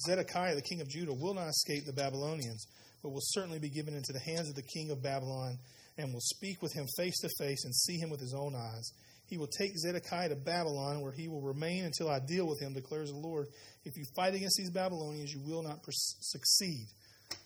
Zedekiah, 0.00 0.54
the 0.54 0.62
king 0.62 0.82
of 0.82 0.88
Judah, 0.88 1.14
will 1.14 1.32
not 1.32 1.48
escape 1.48 1.86
the 1.86 1.92
Babylonians, 1.92 2.66
but 3.02 3.10
will 3.10 3.22
certainly 3.22 3.58
be 3.58 3.70
given 3.70 3.94
into 3.94 4.12
the 4.12 4.20
hands 4.20 4.50
of 4.50 4.54
the 4.54 4.62
king 4.62 4.90
of 4.90 5.02
Babylon 5.02 5.58
and 5.98 6.12
will 6.12 6.20
speak 6.20 6.62
with 6.62 6.72
him 6.72 6.86
face 6.96 7.18
to 7.20 7.28
face 7.38 7.64
and 7.64 7.74
see 7.74 7.98
him 7.98 8.10
with 8.10 8.20
his 8.20 8.34
own 8.34 8.54
eyes. 8.54 8.90
He 9.28 9.38
will 9.38 9.48
take 9.48 9.76
Zedekiah 9.76 10.28
to 10.28 10.36
Babylon, 10.36 11.00
where 11.00 11.12
he 11.12 11.26
will 11.26 11.40
remain 11.40 11.84
until 11.84 12.08
I 12.08 12.20
deal 12.20 12.46
with 12.46 12.60
him, 12.60 12.74
declares 12.74 13.10
the 13.10 13.18
Lord. 13.18 13.46
If 13.84 13.96
you 13.96 14.04
fight 14.14 14.34
against 14.34 14.56
these 14.56 14.70
Babylonians, 14.70 15.32
you 15.32 15.40
will 15.44 15.62
not 15.62 15.78
succeed. 15.88 16.86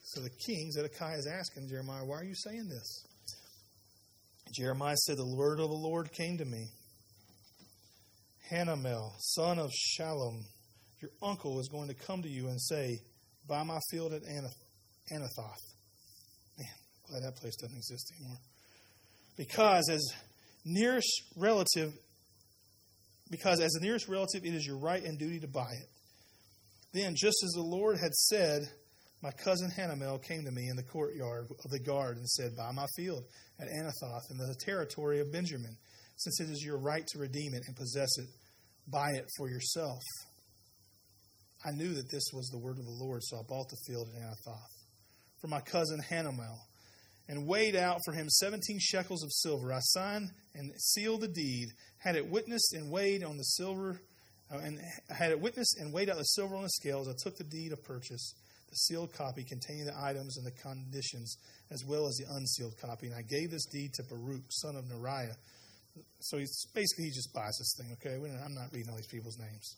So 0.05 0.21
the 0.21 0.31
king, 0.47 0.73
Zedekiah, 0.73 1.17
is 1.17 1.27
asking 1.27 1.69
Jeremiah, 1.69 2.05
Why 2.05 2.17
are 2.17 2.25
you 2.25 2.35
saying 2.35 2.69
this? 2.69 3.07
Jeremiah 4.53 4.97
said, 4.97 5.17
The 5.17 5.37
word 5.37 5.61
of 5.61 5.69
the 5.69 5.75
Lord 5.75 6.13
came 6.13 6.37
to 6.39 6.45
me. 6.45 6.69
Hanamel, 8.51 9.13
son 9.19 9.59
of 9.59 9.71
Shallum, 9.71 10.43
your 11.01 11.13
uncle 11.23 11.61
is 11.61 11.69
going 11.69 11.89
to 11.89 11.95
come 11.95 12.21
to 12.23 12.29
you 12.29 12.49
and 12.49 12.61
say, 12.61 12.99
Buy 13.49 13.63
my 13.63 13.79
field 13.91 14.13
at 14.13 14.23
Anathoth 14.23 15.71
glad 17.11 17.23
that 17.23 17.37
place 17.37 17.57
doesn't 17.57 17.77
exist 17.77 18.13
anymore. 18.17 18.39
Because 19.37 19.89
as 19.91 20.07
nearest 20.65 21.23
relative, 21.37 21.93
because 23.31 23.61
as 23.61 23.73
the 23.73 23.81
nearest 23.81 24.09
relative, 24.09 24.45
it 24.45 24.55
is 24.55 24.67
your 24.67 24.79
right 24.79 25.03
and 25.03 25.19
duty 25.19 25.41
to 25.41 25.49
buy 25.49 25.71
it. 25.73 25.89
Then, 26.93 27.15
just 27.17 27.37
as 27.45 27.51
the 27.55 27.63
Lord 27.63 27.99
had 27.99 28.13
said, 28.13 28.63
my 29.23 29.31
cousin 29.31 29.71
Hanamel 29.71 30.23
came 30.23 30.45
to 30.45 30.51
me 30.51 30.69
in 30.69 30.77
the 30.77 30.83
courtyard 30.83 31.47
of 31.65 31.71
the 31.71 31.79
guard 31.79 32.17
and 32.17 32.27
said, 32.29 32.57
Buy 32.57 32.73
my 32.73 32.87
field 32.97 33.25
at 33.61 33.69
Anathoth 33.69 34.31
in 34.31 34.39
the 34.39 34.55
territory 34.65 35.21
of 35.21 35.33
Benjamin, 35.33 35.77
since 36.17 36.41
it 36.41 36.51
is 36.51 36.65
your 36.65 36.79
right 36.79 37.07
to 37.07 37.19
redeem 37.19 37.55
it 37.55 37.63
and 37.67 37.77
possess 37.77 38.11
it. 38.19 38.27
Buy 38.89 39.11
it 39.11 39.27
for 39.37 39.49
yourself. 39.49 40.03
I 41.65 41.71
knew 41.73 41.95
that 41.95 42.11
this 42.11 42.25
was 42.33 42.49
the 42.49 42.59
word 42.59 42.79
of 42.79 42.85
the 42.85 43.05
Lord, 43.05 43.23
so 43.23 43.37
I 43.37 43.43
bought 43.47 43.69
the 43.69 43.77
field 43.87 44.09
at 44.09 44.23
Anathoth 44.23 44.81
for 45.41 45.49
my 45.49 45.61
cousin 45.61 46.01
Hanamel 46.11 46.59
and 47.31 47.47
weighed 47.47 47.77
out 47.77 48.01
for 48.05 48.13
him 48.13 48.29
seventeen 48.29 48.81
shekels 48.81 49.23
of 49.23 49.31
silver. 49.33 49.73
I 49.73 49.79
signed 49.81 50.31
and 50.57 50.73
sealed 50.77 51.21
the 51.21 51.29
deed, 51.29 51.69
had 51.99 52.17
it 52.17 52.29
witnessed 52.29 52.75
and 52.75 52.91
weighed 52.91 53.23
on 53.23 53.37
the 53.37 53.45
silver, 53.45 54.01
uh, 54.53 54.59
and 54.59 54.81
had 55.17 55.31
it 55.31 55.41
witnessed 55.41 55.79
and 55.79 55.95
weighed 55.95 56.11
out 56.11 56.17
the 56.17 56.25
silver 56.25 56.57
on 56.57 56.65
the 56.65 56.71
scales. 56.71 57.09
I 57.09 57.15
took 57.23 57.37
the 57.37 57.45
deed 57.45 57.71
of 57.73 57.85
purchase, 57.85 58.35
the 58.69 58.75
sealed 58.75 59.13
copy 59.13 59.45
containing 59.45 59.87
the 59.87 59.97
items 59.97 60.39
and 60.39 60.45
the 60.45 60.51
conditions, 60.51 61.37
as 61.71 61.85
well 61.87 62.09
as 62.09 62.17
the 62.17 62.27
unsealed 62.35 62.75
copy, 62.83 63.07
and 63.07 63.15
I 63.15 63.23
gave 63.23 63.53
this 63.53 63.67
deed 63.67 63.93
to 63.95 64.03
Baruch, 64.03 64.43
son 64.51 64.75
of 64.75 64.87
Neriah. 64.87 65.37
So 66.19 66.39
he's 66.39 66.67
basically 66.75 67.05
he 67.05 67.11
just 67.11 67.33
buys 67.33 67.57
this 67.59 67.75
thing. 67.79 67.97
Okay, 68.01 68.17
I'm 68.45 68.55
not 68.55 68.73
reading 68.73 68.91
all 68.91 68.97
these 68.97 69.07
people's 69.07 69.39
names, 69.39 69.77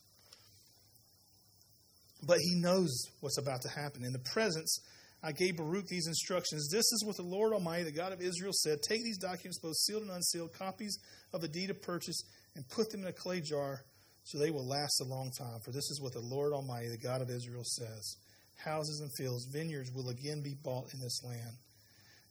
but 2.27 2.39
he 2.39 2.55
knows 2.55 2.91
what's 3.21 3.39
about 3.39 3.61
to 3.63 3.69
happen 3.69 4.05
in 4.05 4.13
the 4.13 4.25
presence 4.33 4.81
I 5.23 5.33
gave 5.33 5.57
Baruch 5.57 5.87
these 5.87 6.09
instructions. 6.09 6.69
This 6.69 6.91
is 6.93 7.05
what 7.07 7.17
the 7.17 7.23
Lord 7.23 7.53
Almighty, 7.53 7.85
the 7.85 7.93
God 7.93 8.13
of 8.13 8.21
Israel, 8.21 8.53
said 8.53 8.83
Take 8.83 9.05
these 9.05 9.19
documents, 9.19 9.61
both 9.61 9.77
sealed 9.77 10.03
and 10.03 10.11
unsealed, 10.11 10.53
copies 10.53 10.99
of 11.33 11.41
the 11.41 11.49
deed 11.49 11.71
of 11.71 11.81
purchase, 11.81 12.23
and 12.57 12.69
put 12.69 12.91
them 12.91 13.03
in 13.03 13.09
a 13.09 13.13
clay 13.13 13.41
jar 13.41 13.83
so 14.25 14.39
they 14.39 14.51
will 14.51 14.67
last 14.67 15.01
a 15.01 15.05
long 15.05 15.31
time. 15.39 15.61
For 15.65 15.71
this 15.71 15.91
is 15.91 16.01
what 16.01 16.13
the 16.13 16.21
Lord 16.21 16.53
Almighty, 16.53 16.89
the 16.89 16.99
God 16.99 17.23
of 17.23 17.31
Israel, 17.31 17.65
says 17.65 18.17
Houses 18.65 19.01
and 19.01 19.11
fields, 19.17 19.47
vineyards 19.53 19.91
will 19.93 20.09
again 20.09 20.43
be 20.43 20.57
bought 20.63 20.93
in 20.93 21.01
this 21.01 21.23
land. 21.25 21.57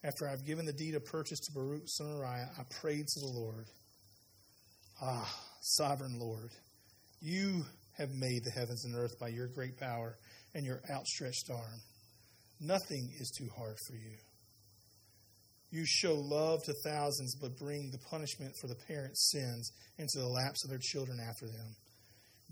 After 0.04 0.28
I've 0.28 0.46
given 0.46 0.66
the 0.66 0.74
deed 0.74 0.96
of 0.96 1.06
purchase 1.06 1.40
to 1.40 1.54
Baruch, 1.54 1.84
son 1.86 2.08
of 2.08 2.18
Uriah, 2.18 2.50
I 2.58 2.64
prayed 2.82 3.08
to 3.08 3.20
the 3.20 3.40
Lord. 3.40 3.66
Ah, 5.02 5.40
sovereign 5.62 6.20
Lord, 6.20 6.50
you 7.22 7.66
have 7.98 8.10
made 8.12 8.44
the 8.44 8.52
heavens 8.52 8.86
and 8.86 8.96
earth 8.96 9.20
by 9.20 9.28
your 9.28 9.48
great 9.48 9.78
power 9.78 10.18
and 10.56 10.66
your 10.66 10.82
outstretched 10.90 11.50
arm. 11.50 11.82
Nothing 12.62 13.10
is 13.20 13.32
too 13.36 13.50
hard 13.58 13.76
for 13.88 13.96
you. 13.96 14.18
You 15.72 15.84
show 15.86 16.14
love 16.16 16.62
to 16.66 16.74
thousands, 16.84 17.36
but 17.42 17.58
bring 17.58 17.90
the 17.92 17.98
punishment 18.10 18.54
for 18.62 18.68
the 18.68 18.76
parents' 18.88 19.32
sins 19.32 19.72
into 19.98 20.20
the 20.20 20.28
laps 20.28 20.64
of 20.64 20.70
their 20.70 20.80
children 20.82 21.18
after 21.28 21.48
them. 21.48 21.76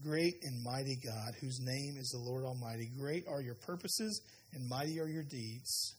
Great 0.02 0.36
and 0.43 0.63
mighty 0.63 0.98
God, 1.06 1.34
whose 1.41 1.60
name 1.60 1.98
is 1.98 2.10
the 2.10 2.17
Lord 2.17 2.45
Almighty, 2.45 2.89
great 2.98 3.26
are 3.28 3.41
your 3.41 3.56
purposes 3.56 4.22
and 4.54 4.67
mighty 4.67 5.00
are 5.00 5.08
your 5.08 5.24
deeds. 5.24 5.95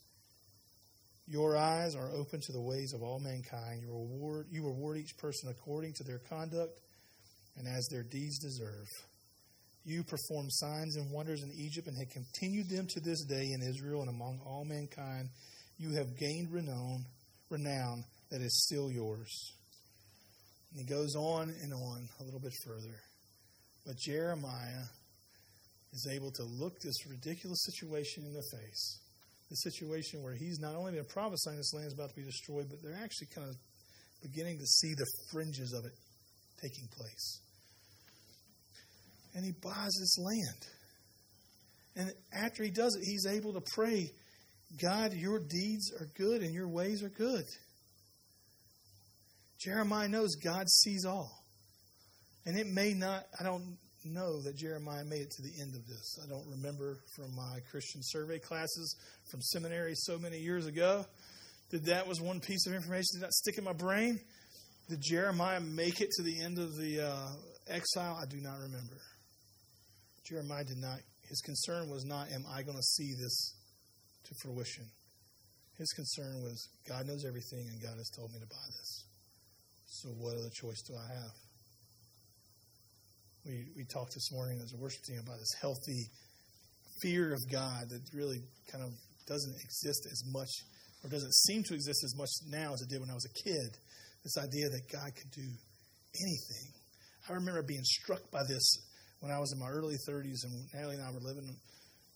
Your 1.29 1.57
eyes 1.57 1.94
are 1.94 2.11
open 2.11 2.40
to 2.40 2.53
the 2.53 2.62
ways 2.62 2.92
of 2.92 3.03
all 3.03 3.20
mankind. 3.20 3.83
You 3.83 3.90
reward, 3.90 4.46
you 4.51 4.64
reward 4.64 4.96
each 4.96 5.16
person 5.18 5.51
according 5.51 5.92
to 5.99 6.05
their 6.05 6.18
conduct 6.18 6.81
and 7.57 7.68
as 7.68 7.87
their 7.88 8.03
deeds 8.03 8.38
deserve. 8.38 8.87
You 9.85 10.05
performed 10.05 10.53
signs 10.53 10.97
and 10.97 11.11
wonders 11.11 11.43
in 11.43 11.51
Egypt 11.53 11.88
and 11.88 11.97
have 11.97 12.11
continued 12.11 12.69
them 12.69 12.87
to 12.88 13.01
this 13.01 13.25
day 13.25 13.47
in 13.53 13.62
Israel 13.62 14.03
and 14.03 14.11
among 14.11 14.40
all 14.45 14.64
mankind. 14.64 15.31
You 15.79 15.95
have 15.95 16.19
gained 16.19 16.53
renown, 16.53 17.05
renown 17.49 18.05
that 18.31 18.43
is 18.43 18.66
still 18.66 18.90
yours. 18.90 19.55
And 20.71 20.81
he 20.81 20.87
goes 20.87 21.16
on 21.16 21.53
and 21.62 21.73
on 21.73 22.09
a 22.21 22.25
little 22.25 22.40
bit 22.40 22.53
further. 22.64 23.01
But 23.87 23.97
Jeremiah 23.97 24.85
is 25.93 26.09
able 26.12 26.31
to 26.31 26.45
look 26.45 26.79
this 26.81 27.07
ridiculous 27.09 27.64
situation 27.64 28.25
in 28.25 28.33
the 28.33 28.45
face. 28.53 29.01
The 29.49 29.57
situation 29.57 30.23
where 30.23 30.35
he's 30.35 30.61
not 30.61 30.77
only 30.77 30.93
been 30.93 31.05
prophesying 31.07 31.57
this 31.57 31.75
land 31.75 31.88
is 31.88 31.95
about 31.95 32.11
to 32.11 32.14
be 32.14 32.23
destroyed, 32.23 32.66
but 32.71 32.79
they're 32.83 33.01
actually 33.03 33.29
kind 33.35 33.49
of 33.49 33.57
beginning 34.23 34.59
to 34.59 34.66
see 34.66 34.95
the 34.95 35.07
fringes 35.33 35.73
of 35.73 35.85
it 35.87 35.93
taking 36.62 36.87
place. 36.88 37.40
And 39.35 39.45
he 39.45 39.53
buys 39.62 39.93
this 40.01 40.19
land. 40.19 40.66
And 41.97 42.12
after 42.33 42.62
he 42.62 42.71
does 42.71 42.97
it, 42.97 43.05
he's 43.05 43.27
able 43.27 43.53
to 43.55 43.62
pray, 43.75 44.11
God, 44.81 45.12
your 45.12 45.38
deeds 45.38 45.93
are 46.01 46.07
good 46.16 46.43
and 46.43 46.55
your 46.55 46.69
ways 46.69 47.03
are 47.03 47.09
good. 47.09 47.45
Jeremiah 49.61 50.09
knows 50.09 50.37
God 50.37 50.69
sees 50.69 51.05
all. 51.05 51.31
And 52.47 52.59
it 52.59 52.66
may 52.66 52.95
not, 52.95 53.25
I 53.38 53.45
don't 53.45 53.77
know 54.05 54.40
that 54.43 54.57
Jeremiah 54.57 55.05
made 55.05 55.21
it 55.21 55.31
to 55.31 55.43
the 55.43 55.53
end 55.61 55.75
of 55.75 55.87
this. 55.87 56.19
I 56.25 56.29
don't 56.29 56.49
remember 56.49 56.99
from 57.14 57.35
my 57.37 57.59
Christian 57.71 58.01
survey 58.03 58.38
classes 58.38 58.97
from 59.31 59.43
seminary 59.43 59.93
so 59.95 60.19
many 60.19 60.38
years 60.38 60.66
ago 60.66 61.05
that 61.71 61.85
that 61.85 62.07
was 62.07 62.21
one 62.21 62.40
piece 62.40 62.66
of 62.66 62.73
information 62.73 63.07
that 63.14 63.19
did 63.19 63.25
not 63.27 63.33
stick 63.33 63.59
in 63.59 63.64
my 63.64 63.73
brain. 63.73 64.19
Did 64.88 65.03
Jeremiah 65.03 65.61
make 65.61 66.01
it 66.01 66.09
to 66.16 66.23
the 66.23 66.40
end 66.43 66.59
of 66.59 66.77
the 66.77 67.09
uh, 67.09 67.29
exile? 67.69 68.19
I 68.21 68.27
do 68.27 68.40
not 68.40 68.59
remember. 68.59 68.97
Jeremiah 70.31 70.62
did 70.62 70.79
not, 70.79 70.99
his 71.29 71.40
concern 71.40 71.90
was 71.90 72.05
not, 72.05 72.31
am 72.31 72.45
I 72.47 72.62
going 72.62 72.77
to 72.77 72.83
see 72.83 73.14
this 73.19 73.55
to 74.25 74.35
fruition? 74.43 74.87
His 75.77 75.90
concern 75.93 76.40
was, 76.43 76.69
God 76.87 77.07
knows 77.07 77.25
everything 77.27 77.66
and 77.66 77.83
God 77.83 77.99
has 77.99 78.09
told 78.14 78.31
me 78.31 78.38
to 78.38 78.47
buy 78.47 78.66
this. 78.79 79.05
So 79.87 80.09
what 80.11 80.38
other 80.38 80.55
choice 80.55 80.83
do 80.87 80.95
I 80.95 81.09
have? 81.14 81.35
We, 83.45 83.66
we 83.77 83.85
talked 83.90 84.14
this 84.14 84.31
morning 84.31 84.61
as 84.62 84.73
a 84.73 84.77
worship 84.77 85.03
team 85.03 85.19
about 85.19 85.38
this 85.38 85.55
healthy 85.61 86.07
fear 87.03 87.33
of 87.33 87.40
God 87.51 87.88
that 87.90 88.01
really 88.14 88.38
kind 88.71 88.85
of 88.85 88.90
doesn't 89.27 89.57
exist 89.64 90.07
as 90.12 90.23
much 90.31 90.51
or 91.03 91.11
doesn't 91.11 91.35
seem 91.35 91.64
to 91.64 91.75
exist 91.75 92.05
as 92.05 92.14
much 92.16 92.31
now 92.47 92.73
as 92.75 92.83
it 92.83 92.88
did 92.88 93.01
when 93.01 93.11
I 93.11 93.14
was 93.14 93.27
a 93.27 93.35
kid. 93.43 93.71
This 94.23 94.38
idea 94.38 94.69
that 94.69 94.83
God 94.93 95.11
could 95.16 95.31
do 95.33 95.49
anything. 96.23 96.71
I 97.29 97.33
remember 97.33 97.62
being 97.62 97.83
struck 97.85 98.31
by 98.31 98.43
this 98.47 98.77
when 99.20 99.30
I 99.30 99.38
was 99.38 99.52
in 99.52 99.59
my 99.59 99.68
early 99.68 99.96
30s, 100.09 100.44
and 100.44 100.64
Natalie 100.74 100.96
and 100.96 101.04
I 101.04 101.12
were 101.12 101.20
living 101.20 101.54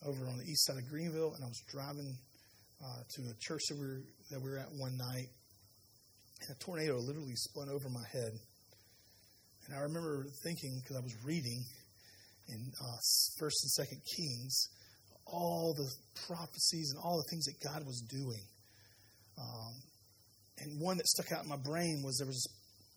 over 0.05 0.27
on 0.27 0.39
the 0.39 0.45
east 0.45 0.67
side 0.67 0.77
of 0.77 0.89
Greenville, 0.89 1.35
and 1.35 1.45
I 1.45 1.49
was 1.49 1.63
driving 1.69 2.17
uh, 2.83 3.03
to 3.17 3.23
a 3.31 3.35
church 3.41 3.61
that 3.69 3.77
we, 3.77 3.87
were, 3.87 4.03
that 4.31 4.41
we 4.41 4.51
were 4.51 4.59
at 4.59 4.73
one 4.77 4.97
night, 4.97 5.29
and 6.41 6.51
a 6.51 6.59
tornado 6.65 6.97
literally 6.97 7.37
spun 7.37 7.69
over 7.69 7.89
my 7.89 8.05
head. 8.13 8.33
And 9.67 9.77
I 9.77 9.81
remember 9.81 10.27
thinking, 10.43 10.81
because 10.83 10.97
I 10.97 11.01
was 11.01 11.15
reading 11.25 11.65
in 12.49 12.73
uh, 12.81 12.99
First 13.39 13.65
and 13.65 13.71
Second 13.71 14.01
Kings, 14.17 14.69
all 15.27 15.75
the 15.77 15.89
prophecies 16.27 16.93
and 16.93 17.01
all 17.03 17.17
the 17.17 17.29
things 17.31 17.45
that 17.47 17.57
God 17.65 17.87
was 17.87 18.01
doing. 18.11 18.45
Um, 19.39 19.75
and 20.59 20.81
one 20.81 20.99
that 20.99 21.07
stuck 21.07 21.33
out 21.33 21.43
in 21.43 21.49
my 21.49 21.57
brain 21.57 22.03
was 22.05 22.19
there 22.19 22.27
was 22.27 22.47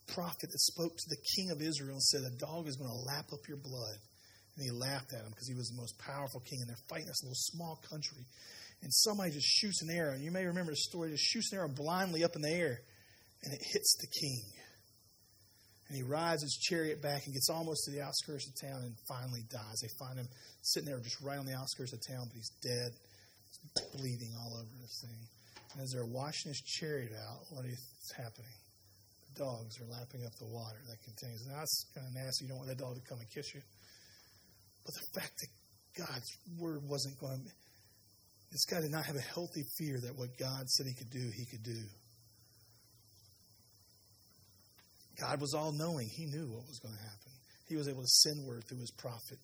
prophet 0.08 0.50
that 0.52 0.60
spoke 0.60 0.96
to 0.96 1.10
the 1.10 1.22
king 1.36 1.52
of 1.52 1.62
Israel 1.62 1.94
and 1.96 2.04
said, 2.04 2.22
A 2.24 2.38
dog 2.38 2.68
is 2.68 2.78
going 2.78 2.90
to 2.90 3.06
lap 3.08 3.26
up 3.34 3.48
your 3.48 3.58
blood. 3.58 3.98
And 4.58 4.66
he 4.66 4.72
laughed 4.72 5.14
at 5.14 5.22
him 5.22 5.30
because 5.30 5.48
he 5.48 5.54
was 5.54 5.70
the 5.70 5.78
most 5.78 6.00
powerful 6.00 6.42
king, 6.42 6.60
and 6.62 6.70
they're 6.70 6.88
fighting 6.90 7.06
this 7.06 7.22
little 7.22 7.38
small 7.38 7.80
country. 7.90 8.26
And 8.82 8.92
somebody 8.94 9.32
just 9.32 9.46
shoots 9.46 9.84
an 9.84 9.90
arrow, 9.90 10.14
and 10.14 10.24
you 10.24 10.32
may 10.32 10.46
remember 10.46 10.72
the 10.72 10.78
story, 10.78 11.12
just 11.12 11.24
shoots 11.24 11.52
an 11.52 11.60
arrow 11.60 11.70
blindly 11.70 12.24
up 12.24 12.36
in 12.36 12.42
the 12.42 12.50
air, 12.50 12.82
and 13.44 13.54
it 13.54 13.62
hits 13.62 13.98
the 14.02 14.08
king. 14.08 14.44
And 15.88 15.96
he 15.96 16.04
rides 16.04 16.42
his 16.42 16.58
chariot 16.58 17.02
back 17.02 17.26
and 17.26 17.34
gets 17.34 17.50
almost 17.50 17.86
to 17.86 17.92
the 17.92 18.02
outskirts 18.02 18.50
of 18.50 18.60
town 18.60 18.82
and 18.84 18.96
finally 19.08 19.44
dies. 19.50 19.80
They 19.82 19.88
find 20.00 20.20
him 20.20 20.28
sitting 20.62 20.90
there 20.90 21.00
just 21.00 21.22
right 21.22 21.38
on 21.40 21.46
the 21.46 21.54
outskirts 21.54 21.94
of 21.94 22.02
town, 22.06 22.26
but 22.28 22.36
he's 22.36 22.52
dead. 22.62 22.92
He's 23.48 23.86
bleeding 23.96 24.34
all 24.42 24.58
over 24.58 24.74
this 24.82 25.06
thing. 25.06 25.22
And 25.74 25.82
as 25.82 25.92
they're 25.92 26.06
washing 26.06 26.50
his 26.50 26.62
chariot 26.62 27.14
out, 27.14 27.40
what 27.52 27.66
is 27.66 27.80
happening? 28.18 28.52
Dogs 29.38 29.80
are 29.80 29.86
lapping 29.86 30.26
up 30.26 30.34
the 30.40 30.50
water 30.50 30.82
that 30.90 30.98
contains. 31.06 31.46
Now, 31.48 31.62
that's 31.62 31.86
kind 31.94 32.08
of 32.08 32.14
nasty. 32.14 32.46
You 32.46 32.50
don't 32.50 32.58
want 32.58 32.70
that 32.70 32.82
dog 32.82 32.96
to 32.96 33.06
come 33.08 33.20
and 33.20 33.30
kiss 33.30 33.54
you. 33.54 33.62
But 34.84 34.94
the 34.94 35.20
fact 35.22 35.34
that 35.38 35.52
God's 36.06 36.30
word 36.60 36.82
wasn't 36.90 37.20
going 37.20 37.44
to. 37.46 37.52
This 38.52 38.66
guy 38.66 38.82
did 38.82 38.92
not 38.92 39.06
have 39.06 39.16
a 39.16 39.28
healthy 39.34 39.64
fear 39.78 40.00
that 40.02 40.16
what 40.16 40.30
God 40.40 40.70
said 40.70 40.88
he 40.88 40.94
could 40.94 41.12
do, 41.12 41.30
he 41.36 41.46
could 41.46 41.64
do. 41.64 41.82
God 45.20 45.42
was 45.42 45.54
all 45.54 45.72
knowing. 45.74 46.08
He 46.08 46.26
knew 46.26 46.48
what 46.48 46.66
was 46.68 46.80
going 46.80 46.96
to 46.96 47.02
happen. 47.02 47.32
He 47.68 47.76
was 47.76 47.90
able 47.90 48.02
to 48.02 48.08
send 48.08 48.46
word 48.48 48.64
through 48.70 48.80
his 48.80 48.92
prophet 48.92 49.40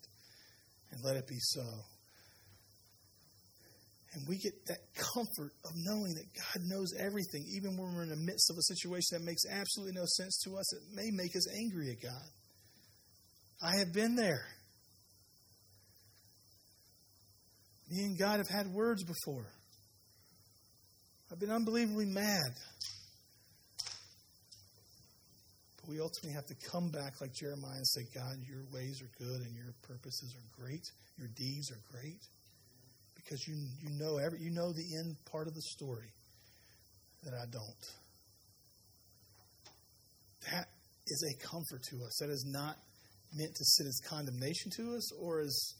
and 0.91 1.03
let 1.03 1.17
it 1.17 1.27
be 1.27 1.39
so. 1.39 1.65
And 4.13 4.27
we 4.27 4.37
get 4.37 4.53
that 4.67 4.77
comfort 4.93 5.51
of 5.65 5.71
knowing 5.75 6.13
that 6.13 6.25
God 6.35 6.63
knows 6.67 6.93
everything, 6.99 7.45
even 7.55 7.77
when 7.77 7.95
we're 7.95 8.03
in 8.03 8.09
the 8.09 8.15
midst 8.15 8.51
of 8.51 8.57
a 8.57 8.61
situation 8.61 9.17
that 9.17 9.23
makes 9.23 9.43
absolutely 9.49 9.93
no 9.95 10.05
sense 10.05 10.37
to 10.45 10.55
us. 10.57 10.73
It 10.73 10.83
may 10.93 11.09
make 11.11 11.35
us 11.35 11.47
angry 11.57 11.89
at 11.89 12.01
God. 12.01 12.27
I 13.61 13.77
have 13.79 13.93
been 13.93 14.15
there. 14.15 14.45
Me 17.89 18.03
and 18.03 18.17
God 18.17 18.37
have 18.37 18.49
had 18.49 18.67
words 18.67 19.03
before. 19.03 19.47
I've 21.31 21.39
been 21.39 21.51
unbelievably 21.51 22.05
mad. 22.05 22.53
But 25.81 25.89
we 25.89 25.99
ultimately 25.99 26.33
have 26.33 26.45
to 26.45 26.55
come 26.69 26.89
back 26.91 27.19
like 27.19 27.33
Jeremiah 27.33 27.77
and 27.77 27.87
say, 27.87 28.01
God, 28.13 28.35
your 28.47 28.63
ways 28.71 29.01
are 29.01 29.09
good 29.17 29.41
and 29.41 29.55
your 29.55 29.73
purposes 29.81 30.35
are 30.35 30.63
great. 30.63 30.85
Your 31.17 31.29
deeds 31.35 31.71
are 31.71 31.81
great. 31.91 32.21
Because 33.33 33.47
you, 33.47 33.55
you 33.81 33.89
know 33.97 34.17
every 34.17 34.37
you 34.41 34.51
know 34.51 34.71
the 34.71 34.95
end 34.95 35.15
part 35.31 35.47
of 35.47 35.55
the 35.55 35.61
story 35.61 36.13
that 37.23 37.33
I 37.33 37.49
don't. 37.51 37.83
That 40.51 40.67
is 41.07 41.33
a 41.33 41.47
comfort 41.47 41.81
to 41.89 41.95
us. 42.05 42.17
That 42.19 42.29
is 42.29 42.45
not 42.45 42.75
meant 43.33 43.55
to 43.55 43.65
sit 43.65 43.87
as 43.87 43.99
condemnation 44.07 44.69
to 44.77 44.93
us 44.93 45.11
or 45.13 45.39
as 45.39 45.73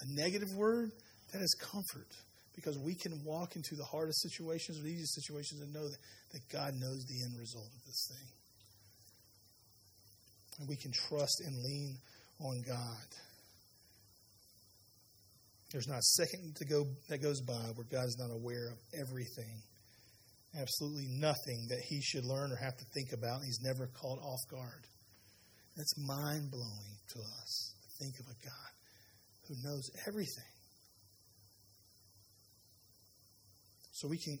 a 0.00 0.20
negative 0.20 0.48
word. 0.56 0.90
That 1.32 1.40
is 1.40 1.54
comfort 1.60 2.10
because 2.56 2.76
we 2.78 2.96
can 2.96 3.22
walk 3.24 3.54
into 3.54 3.76
the 3.76 3.84
hardest 3.84 4.20
situations 4.22 4.80
or 4.80 4.82
the 4.82 4.90
easiest 4.90 5.14
situations 5.14 5.62
and 5.62 5.72
know 5.72 5.86
that, 5.86 5.98
that 6.32 6.40
God 6.50 6.74
knows 6.74 7.04
the 7.06 7.22
end 7.22 7.38
result 7.38 7.70
of 7.70 7.86
this 7.86 8.08
thing. 8.10 8.26
And 10.58 10.68
we 10.68 10.74
can 10.74 10.90
trust 10.90 11.42
and 11.46 11.54
lean 11.62 11.96
on 12.40 12.62
God. 12.66 13.06
There's 15.70 15.88
not 15.88 15.98
a 15.98 16.02
second 16.02 16.56
to 16.56 16.64
go 16.64 16.84
that 17.08 17.22
goes 17.22 17.40
by 17.42 17.60
where 17.74 17.86
God 17.90 18.06
is 18.06 18.16
not 18.18 18.32
aware 18.34 18.68
of 18.68 18.78
everything. 18.98 19.60
Absolutely 20.58 21.06
nothing 21.10 21.66
that 21.68 21.80
he 21.88 22.00
should 22.00 22.24
learn 22.24 22.50
or 22.52 22.56
have 22.56 22.76
to 22.76 22.84
think 22.94 23.12
about. 23.12 23.42
He's 23.44 23.60
never 23.62 23.86
caught 23.88 24.18
off 24.18 24.40
guard. 24.50 24.86
That's 25.76 25.94
mind 25.98 26.50
blowing 26.50 26.96
to 27.12 27.18
us 27.20 27.74
to 27.82 28.04
think 28.04 28.18
of 28.18 28.26
a 28.26 28.44
God 28.44 28.70
who 29.46 29.54
knows 29.62 29.90
everything. 30.06 30.52
So 33.92 34.08
we 34.08 34.18
can 34.18 34.38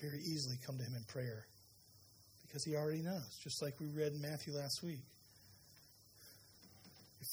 very 0.00 0.20
easily 0.20 0.56
come 0.64 0.78
to 0.78 0.84
him 0.84 0.94
in 0.96 1.04
prayer 1.04 1.44
because 2.46 2.64
he 2.64 2.76
already 2.76 3.02
knows, 3.02 3.38
just 3.42 3.62
like 3.62 3.74
we 3.78 3.88
read 3.88 4.12
in 4.12 4.22
Matthew 4.22 4.54
last 4.54 4.82
week. 4.82 5.04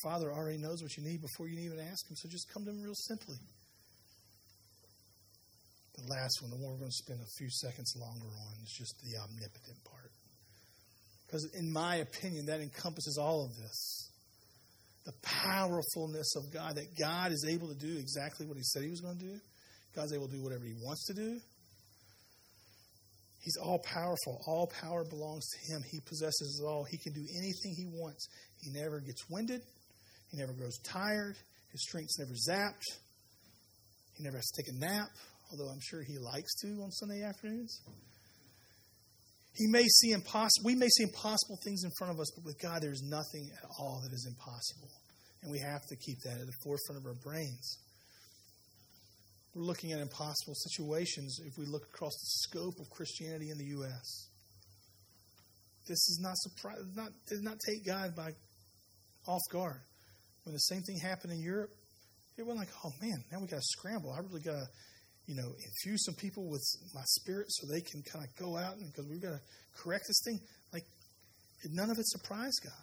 Father 0.03 0.31
already 0.31 0.57
knows 0.57 0.81
what 0.81 0.95
you 0.95 1.03
need 1.03 1.21
before 1.21 1.47
you 1.47 1.59
even 1.59 1.79
ask 1.79 2.09
Him, 2.09 2.15
so 2.15 2.29
just 2.29 2.51
come 2.53 2.63
to 2.65 2.71
Him 2.71 2.81
real 2.81 2.95
simply. 2.95 3.35
The 5.97 6.07
last 6.07 6.41
one, 6.41 6.51
the 6.51 6.57
one 6.57 6.71
we're 6.71 6.79
going 6.79 6.91
to 6.91 7.03
spend 7.03 7.19
a 7.19 7.31
few 7.37 7.49
seconds 7.49 7.93
longer 7.99 8.27
on, 8.27 8.53
is 8.63 8.71
just 8.77 8.95
the 9.03 9.19
omnipotent 9.19 9.83
part. 9.83 10.11
Because, 11.27 11.49
in 11.53 11.71
my 11.71 11.97
opinion, 11.97 12.45
that 12.45 12.61
encompasses 12.61 13.17
all 13.19 13.45
of 13.45 13.55
this. 13.57 14.09
The 15.05 15.13
powerfulness 15.21 16.35
of 16.35 16.53
God, 16.53 16.75
that 16.75 16.97
God 16.97 17.31
is 17.31 17.45
able 17.47 17.67
to 17.67 17.75
do 17.75 17.97
exactly 17.97 18.45
what 18.45 18.57
He 18.57 18.63
said 18.63 18.83
He 18.83 18.89
was 18.89 19.01
going 19.01 19.17
to 19.19 19.25
do. 19.25 19.39
God's 19.95 20.13
able 20.13 20.27
to 20.27 20.33
do 20.33 20.43
whatever 20.43 20.63
He 20.63 20.75
wants 20.81 21.05
to 21.07 21.13
do. 21.13 21.39
He's 23.41 23.57
all 23.57 23.79
powerful. 23.79 24.41
All 24.47 24.67
power 24.67 25.03
belongs 25.03 25.47
to 25.47 25.73
Him. 25.73 25.83
He 25.91 25.99
possesses 26.01 26.61
it 26.61 26.65
all. 26.67 26.85
He 26.89 26.97
can 26.97 27.13
do 27.13 27.25
anything 27.37 27.73
He 27.75 27.85
wants. 27.85 28.27
He 28.61 28.71
never 28.71 28.99
gets 28.99 29.29
winded. 29.29 29.61
He 30.31 30.37
never 30.37 30.53
grows 30.53 30.77
tired. 30.83 31.35
His 31.71 31.81
strength's 31.81 32.19
never 32.19 32.33
zapped. 32.33 32.85
He 34.17 34.23
never 34.23 34.37
has 34.37 34.49
to 34.51 34.61
take 34.61 34.75
a 34.75 34.77
nap, 34.77 35.09
although 35.51 35.69
I'm 35.71 35.79
sure 35.81 36.03
he 36.03 36.17
likes 36.17 36.53
to 36.61 36.67
on 36.83 36.91
Sunday 36.91 37.23
afternoons. 37.23 37.79
He 39.53 39.67
may 39.67 39.83
see 39.83 40.11
impossible, 40.11 40.65
we 40.65 40.75
may 40.75 40.87
see 40.87 41.03
impossible 41.03 41.57
things 41.63 41.83
in 41.83 41.91
front 41.97 42.13
of 42.13 42.19
us, 42.19 42.31
but 42.35 42.45
with 42.45 42.61
God, 42.61 42.81
there's 42.81 43.01
nothing 43.01 43.49
at 43.57 43.69
all 43.79 44.01
that 44.03 44.13
is 44.13 44.27
impossible. 44.27 44.89
And 45.41 45.51
we 45.51 45.59
have 45.59 45.81
to 45.87 45.95
keep 45.95 46.19
that 46.21 46.39
at 46.39 46.45
the 46.45 46.59
forefront 46.63 47.01
of 47.01 47.05
our 47.05 47.15
brains. 47.23 47.77
We're 49.55 49.63
looking 49.63 49.91
at 49.93 49.99
impossible 49.99 50.53
situations 50.53 51.39
if 51.45 51.57
we 51.57 51.65
look 51.65 51.83
across 51.83 52.13
the 52.13 52.47
scope 52.47 52.79
of 52.79 52.89
Christianity 52.89 53.49
in 53.49 53.57
the 53.57 53.65
U.S. 53.79 54.27
this 55.87 55.97
is 55.97 56.19
not 56.21 56.37
surprise. 56.37 56.79
Not 56.95 57.09
did 57.27 57.41
not 57.41 57.57
take 57.65 57.85
God 57.85 58.15
by 58.15 58.31
off 59.27 59.41
guard. 59.51 59.81
When 60.49 60.55
the 60.55 60.61
same 60.61 60.81
thing 60.81 60.97
happened 60.97 61.31
in 61.31 61.43
Europe, 61.43 61.69
it 62.35 62.41
wasn't 62.41 62.65
like, 62.65 62.73
oh 62.83 62.89
man, 62.99 63.23
now 63.31 63.39
we 63.39 63.45
got 63.45 63.57
to 63.57 63.67
scramble. 63.77 64.11
I 64.11 64.17
really 64.17 64.41
got 64.41 64.53
to, 64.53 64.65
you 65.27 65.35
know, 65.35 65.45
infuse 65.45 66.03
some 66.05 66.15
people 66.15 66.49
with 66.49 66.65
my 66.91 67.03
spirit 67.05 67.45
so 67.49 67.67
they 67.67 67.81
can 67.81 68.01
kind 68.01 68.25
of 68.25 68.35
go 68.35 68.57
out 68.57 68.77
and 68.77 68.91
because 68.91 69.07
we've 69.07 69.21
got 69.21 69.37
to 69.37 69.41
correct 69.77 70.05
this 70.07 70.19
thing. 70.25 70.39
Like, 70.73 70.85
none 71.69 71.91
of 71.91 71.99
it 71.99 72.07
surprised 72.07 72.61
God. 72.63 72.73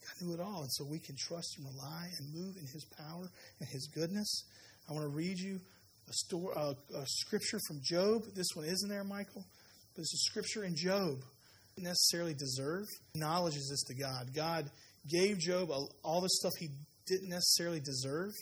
God 0.00 0.26
knew 0.26 0.32
it 0.32 0.40
all, 0.40 0.62
and 0.62 0.72
so 0.72 0.86
we 0.90 0.98
can 0.98 1.16
trust 1.18 1.58
and 1.58 1.66
rely 1.66 2.08
and 2.16 2.32
move 2.32 2.56
in 2.56 2.66
His 2.72 2.86
power 2.96 3.28
and 3.60 3.68
His 3.68 3.86
goodness. 3.88 4.44
I 4.88 4.94
want 4.94 5.04
to 5.04 5.14
read 5.14 5.38
you 5.38 5.60
a, 6.08 6.12
story, 6.14 6.54
a, 6.56 6.70
a 6.96 7.04
scripture 7.08 7.58
from 7.68 7.80
Job. 7.84 8.22
This 8.34 8.48
one 8.54 8.64
isn't 8.64 8.88
there, 8.88 9.04
Michael, 9.04 9.44
but 9.94 10.00
it's 10.00 10.14
a 10.14 10.24
scripture 10.30 10.64
in 10.64 10.74
Job. 10.74 11.18
Necessarily 11.76 12.32
deserve 12.32 12.86
acknowledges 13.14 13.68
this 13.68 13.82
to 13.94 14.02
God. 14.02 14.34
God 14.34 14.70
gave 15.08 15.38
Job 15.38 15.70
all 15.70 16.20
the 16.20 16.28
stuff 16.28 16.52
he 16.58 16.68
didn't 17.06 17.30
necessarily 17.30 17.80
deserve, 17.80 18.32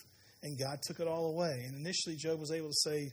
and 0.42 0.58
God 0.58 0.78
took 0.82 1.00
it 1.00 1.08
all 1.08 1.30
away. 1.30 1.64
And 1.66 1.74
initially, 1.74 2.16
Job 2.16 2.40
was 2.40 2.52
able 2.52 2.68
to 2.68 2.90
say, 2.90 3.10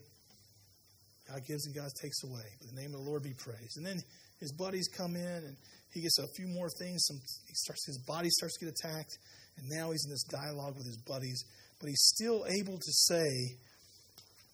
God 1.29 1.41
gives 1.47 1.65
and 1.65 1.75
God 1.75 1.89
takes 2.01 2.23
away. 2.23 2.45
But 2.59 2.75
the 2.75 2.81
name 2.81 2.93
of 2.93 3.03
the 3.03 3.09
Lord 3.09 3.23
be 3.23 3.33
praised. 3.33 3.77
And 3.77 3.85
then 3.85 4.01
his 4.39 4.51
buddies 4.51 4.87
come 4.87 5.15
in, 5.15 5.25
and 5.25 5.55
he 5.91 6.01
gets 6.01 6.19
a 6.19 6.27
few 6.35 6.47
more 6.47 6.67
things. 6.79 7.05
Some, 7.05 7.17
he 7.47 7.53
starts, 7.53 7.85
his 7.85 7.99
body 8.05 8.29
starts 8.29 8.57
to 8.57 8.65
get 8.65 8.75
attacked, 8.75 9.17
and 9.57 9.69
now 9.69 9.91
he's 9.91 10.03
in 10.05 10.11
this 10.11 10.23
dialogue 10.23 10.75
with 10.75 10.85
his 10.85 10.97
buddies. 11.07 11.43
But 11.79 11.89
he's 11.89 12.03
still 12.15 12.45
able 12.59 12.77
to 12.77 12.91
say 12.91 13.57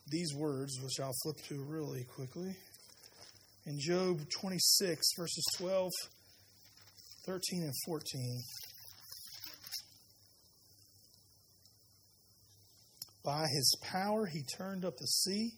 these 0.10 0.34
words, 0.36 0.80
which 0.82 1.00
I'll 1.02 1.16
flip 1.24 1.38
to 1.48 1.64
really 1.64 2.04
quickly. 2.04 2.56
In 3.66 3.80
Job 3.80 4.20
26, 4.30 5.06
verses 5.18 5.46
12, 5.58 5.92
13, 7.26 7.64
and 7.64 7.74
14. 7.86 8.44
By 13.24 13.46
his 13.48 13.76
power 13.82 14.26
he 14.26 14.44
turned 14.58 14.86
up 14.86 14.98
the 14.98 15.08
sea. 15.08 15.52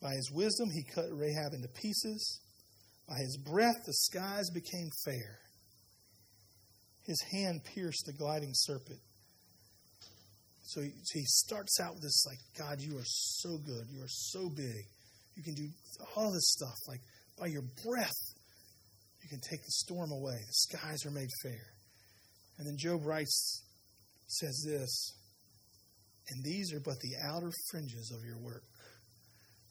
By 0.00 0.12
his 0.14 0.30
wisdom 0.32 0.70
he 0.70 0.84
cut 0.84 1.06
Rahab 1.10 1.54
into 1.54 1.68
pieces. 1.68 2.40
By 3.08 3.16
his 3.18 3.36
breath 3.36 3.84
the 3.86 3.92
skies 3.92 4.50
became 4.50 4.90
fair. 5.04 5.38
His 7.04 7.20
hand 7.32 7.62
pierced 7.64 8.06
the 8.06 8.12
gliding 8.12 8.52
serpent. 8.54 9.00
So 10.64 10.80
he, 10.80 10.90
so 11.02 11.18
he 11.18 11.24
starts 11.24 11.80
out 11.80 11.94
with 11.94 12.02
this 12.02 12.24
like, 12.26 12.38
God, 12.58 12.80
you 12.80 12.96
are 12.96 13.04
so 13.04 13.58
good. 13.58 13.86
You 13.90 14.02
are 14.02 14.08
so 14.08 14.48
big. 14.48 14.86
You 15.36 15.42
can 15.42 15.54
do 15.54 15.68
all 16.16 16.32
this 16.32 16.52
stuff. 16.52 16.76
Like, 16.86 17.00
by 17.38 17.46
your 17.46 17.62
breath, 17.84 18.20
you 19.22 19.28
can 19.28 19.40
take 19.40 19.60
the 19.60 19.70
storm 19.70 20.12
away. 20.12 20.38
The 20.46 20.52
skies 20.52 21.04
are 21.06 21.10
made 21.10 21.28
fair. 21.42 21.66
And 22.58 22.66
then 22.66 22.76
Job 22.78 23.04
writes, 23.04 23.62
says 24.28 24.64
this 24.66 25.12
and 26.28 26.44
these 26.44 26.72
are 26.72 26.80
but 26.80 26.98
the 27.00 27.14
outer 27.28 27.50
fringes 27.70 28.12
of 28.16 28.24
your 28.24 28.38
work. 28.38 28.62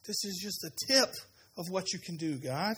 This 0.06 0.24
is 0.24 0.40
just 0.42 0.64
a 0.64 0.92
tip 0.92 1.10
of 1.56 1.66
what 1.70 1.92
you 1.92 1.98
can 1.98 2.16
do, 2.16 2.38
God. 2.38 2.76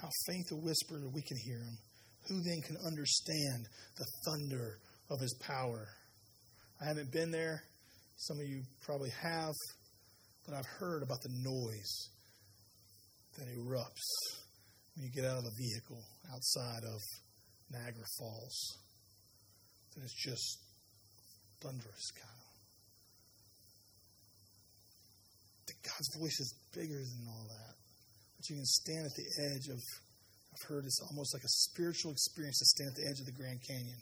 How 0.00 0.08
faint 0.26 0.46
a 0.52 0.56
whisper 0.56 0.98
that 1.00 1.12
we 1.12 1.22
can 1.22 1.36
hear 1.44 1.58
him. 1.58 1.78
Who 2.28 2.42
then 2.42 2.60
can 2.62 2.76
understand 2.86 3.66
the 3.96 4.06
thunder 4.24 4.78
of 5.10 5.20
his 5.20 5.34
power? 5.40 5.88
I 6.80 6.86
haven't 6.86 7.12
been 7.12 7.30
there. 7.30 7.62
Some 8.16 8.38
of 8.38 8.46
you 8.46 8.62
probably 8.82 9.10
have, 9.22 9.54
but 10.46 10.54
I've 10.54 10.66
heard 10.66 11.02
about 11.02 11.20
the 11.22 11.30
noise 11.30 12.08
that 13.36 13.46
erupts 13.56 14.38
when 14.94 15.06
you 15.06 15.12
get 15.12 15.24
out 15.24 15.38
of 15.38 15.44
a 15.44 15.54
vehicle 15.56 16.02
outside 16.32 16.84
of 16.84 17.00
Niagara 17.70 18.04
Falls 18.18 18.78
and 19.94 20.04
it's 20.04 20.14
just 20.14 20.58
thunderous 21.60 22.10
kind. 22.12 22.38
God's 25.88 26.10
voice 26.18 26.38
is 26.40 26.54
bigger 26.74 27.00
than 27.00 27.26
all 27.28 27.46
that. 27.48 27.74
But 28.36 28.48
you 28.50 28.56
can 28.56 28.66
stand 28.66 29.06
at 29.06 29.14
the 29.14 29.28
edge 29.50 29.66
of, 29.72 29.80
I've 30.54 30.68
heard 30.68 30.84
it's 30.84 31.00
almost 31.10 31.34
like 31.34 31.42
a 31.42 31.54
spiritual 31.70 32.12
experience 32.12 32.58
to 32.58 32.66
stand 32.66 32.90
at 32.90 32.96
the 33.02 33.08
edge 33.08 33.20
of 33.20 33.26
the 33.26 33.32
Grand 33.32 33.60
Canyon 33.66 33.98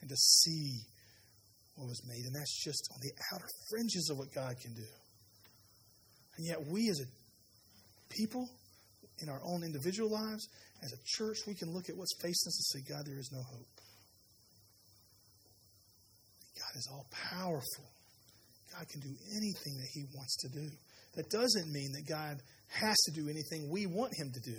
and 0.00 0.08
to 0.08 0.16
see 0.16 0.80
what 1.76 1.88
was 1.88 2.00
made. 2.06 2.24
And 2.24 2.34
that's 2.34 2.64
just 2.64 2.88
on 2.92 3.00
the 3.02 3.12
outer 3.34 3.48
fringes 3.68 4.08
of 4.10 4.18
what 4.18 4.32
God 4.32 4.54
can 4.60 4.74
do. 4.74 4.88
And 6.36 6.46
yet, 6.46 6.58
we 6.66 6.88
as 6.88 7.00
a 7.00 7.08
people, 8.10 8.48
in 9.22 9.28
our 9.28 9.40
own 9.44 9.62
individual 9.62 10.10
lives, 10.10 10.48
as 10.82 10.92
a 10.92 11.00
church, 11.04 11.38
we 11.46 11.54
can 11.54 11.70
look 11.72 11.88
at 11.88 11.96
what's 11.96 12.14
facing 12.20 12.48
us 12.48 12.58
and 12.58 12.66
say, 12.72 12.92
God, 12.92 13.06
there 13.06 13.18
is 13.18 13.30
no 13.32 13.42
hope. 13.42 13.73
God 16.74 16.78
is 16.78 16.88
all 16.90 17.06
powerful. 17.30 17.90
God 18.72 18.88
can 18.88 19.00
do 19.00 19.14
anything 19.36 19.78
that 19.78 19.88
He 19.92 20.04
wants 20.14 20.36
to 20.38 20.48
do. 20.48 20.68
That 21.14 21.30
doesn't 21.30 21.70
mean 21.70 21.92
that 21.92 22.08
God 22.08 22.36
has 22.68 22.96
to 23.04 23.12
do 23.12 23.28
anything 23.28 23.70
we 23.70 23.86
want 23.86 24.12
Him 24.18 24.32
to 24.34 24.40
do. 24.40 24.58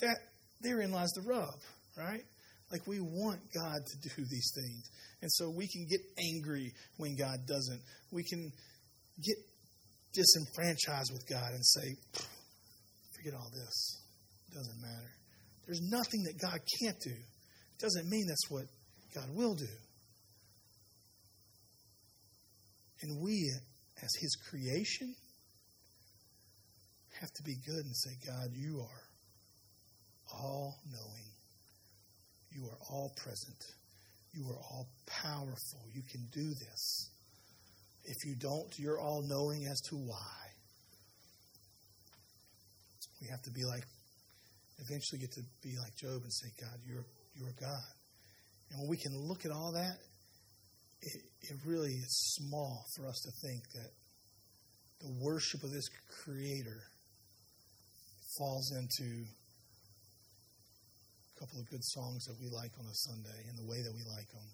That 0.00 0.16
therein 0.60 0.92
lies 0.92 1.08
the 1.14 1.22
rub, 1.22 1.54
right? 1.96 2.22
Like 2.70 2.86
we 2.86 3.00
want 3.00 3.40
God 3.54 3.80
to 3.86 4.08
do 4.10 4.22
these 4.30 4.52
things. 4.54 4.90
And 5.22 5.32
so 5.32 5.50
we 5.50 5.66
can 5.66 5.86
get 5.88 6.00
angry 6.18 6.72
when 6.98 7.16
God 7.16 7.38
doesn't. 7.48 7.80
We 8.12 8.22
can 8.24 8.52
get 9.24 9.36
disenfranchised 10.12 11.10
with 11.12 11.26
God 11.28 11.52
and 11.52 11.64
say, 11.64 11.96
forget 13.16 13.32
all 13.34 13.50
this. 13.54 14.02
It 14.50 14.54
doesn't 14.54 14.80
matter. 14.82 15.10
There's 15.66 15.80
nothing 15.90 16.24
that 16.24 16.38
God 16.40 16.60
can't 16.82 17.00
do. 17.00 17.10
It 17.10 17.80
doesn't 17.80 18.08
mean 18.08 18.26
that's 18.28 18.50
what 18.50 18.64
God 19.14 19.34
will 19.34 19.54
do. 19.54 19.68
And 23.02 23.20
we, 23.20 23.50
as 24.02 24.14
His 24.20 24.36
creation, 24.50 25.14
have 27.20 27.30
to 27.32 27.42
be 27.42 27.56
good 27.66 27.84
and 27.84 27.96
say, 27.96 28.10
God, 28.26 28.48
you 28.52 28.80
are 28.80 30.38
all 30.40 30.76
knowing. 30.90 31.28
You 32.50 32.64
are 32.66 32.78
all 32.90 33.12
present. 33.16 33.62
You 34.32 34.44
are 34.50 34.58
all 34.70 34.88
powerful. 35.06 35.80
You 35.92 36.02
can 36.10 36.26
do 36.32 36.48
this. 36.48 37.10
If 38.04 38.24
you 38.24 38.34
don't, 38.36 38.68
you're 38.78 39.00
all 39.00 39.22
knowing 39.26 39.66
as 39.66 39.80
to 39.90 39.96
why. 39.96 40.38
We 43.20 43.28
have 43.28 43.42
to 43.42 43.50
be 43.50 43.64
like, 43.64 43.84
eventually 44.78 45.20
get 45.20 45.32
to 45.32 45.42
be 45.62 45.76
like 45.76 45.94
Job 45.96 46.22
and 46.22 46.32
say, 46.32 46.48
God, 46.60 46.78
you're, 46.86 47.04
you're 47.34 47.54
God. 47.60 47.92
And 48.70 48.80
when 48.80 48.88
we 48.88 48.96
can 48.96 49.12
look 49.16 49.44
at 49.44 49.50
all 49.50 49.72
that 49.72 49.96
it, 51.02 51.22
it 51.42 51.56
really 51.64 51.92
is 51.92 52.36
small 52.36 52.84
for 52.96 53.06
us 53.06 53.20
to 53.20 53.30
think 53.46 53.62
that 53.74 53.90
the 55.00 55.12
worship 55.20 55.62
of 55.62 55.70
this 55.70 55.88
Creator 56.24 56.82
falls 58.36 58.72
into 58.72 59.24
a 61.36 61.40
couple 61.40 61.60
of 61.60 61.70
good 61.70 61.84
songs 61.84 62.24
that 62.24 62.36
we 62.40 62.48
like 62.48 62.72
on 62.78 62.86
a 62.86 62.94
Sunday 62.94 63.46
in 63.48 63.56
the 63.56 63.70
way 63.70 63.80
that 63.82 63.94
we 63.94 64.02
like 64.10 64.28
them, 64.32 64.48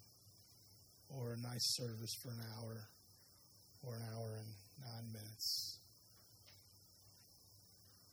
or 1.09 1.33
a 1.33 1.37
nice 1.41 1.75
service 1.77 2.15
for 2.23 2.31
an 2.31 2.41
hour, 2.59 2.77
or 3.87 3.97
an 3.97 4.03
hour 4.15 4.37
and 4.37 4.53
nine 4.85 5.13
minutes, 5.13 5.79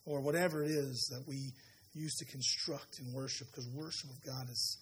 or 0.06 0.22
whatever 0.22 0.64
it 0.64 0.72
is 0.72 1.10
that 1.12 1.28
we 1.28 1.52
use 1.94 2.16
to 2.16 2.26
construct 2.26 3.00
and 3.00 3.14
worship, 3.14 3.48
because 3.48 3.68
worship 3.76 4.10
of 4.10 4.24
God 4.26 4.50
is, 4.50 4.78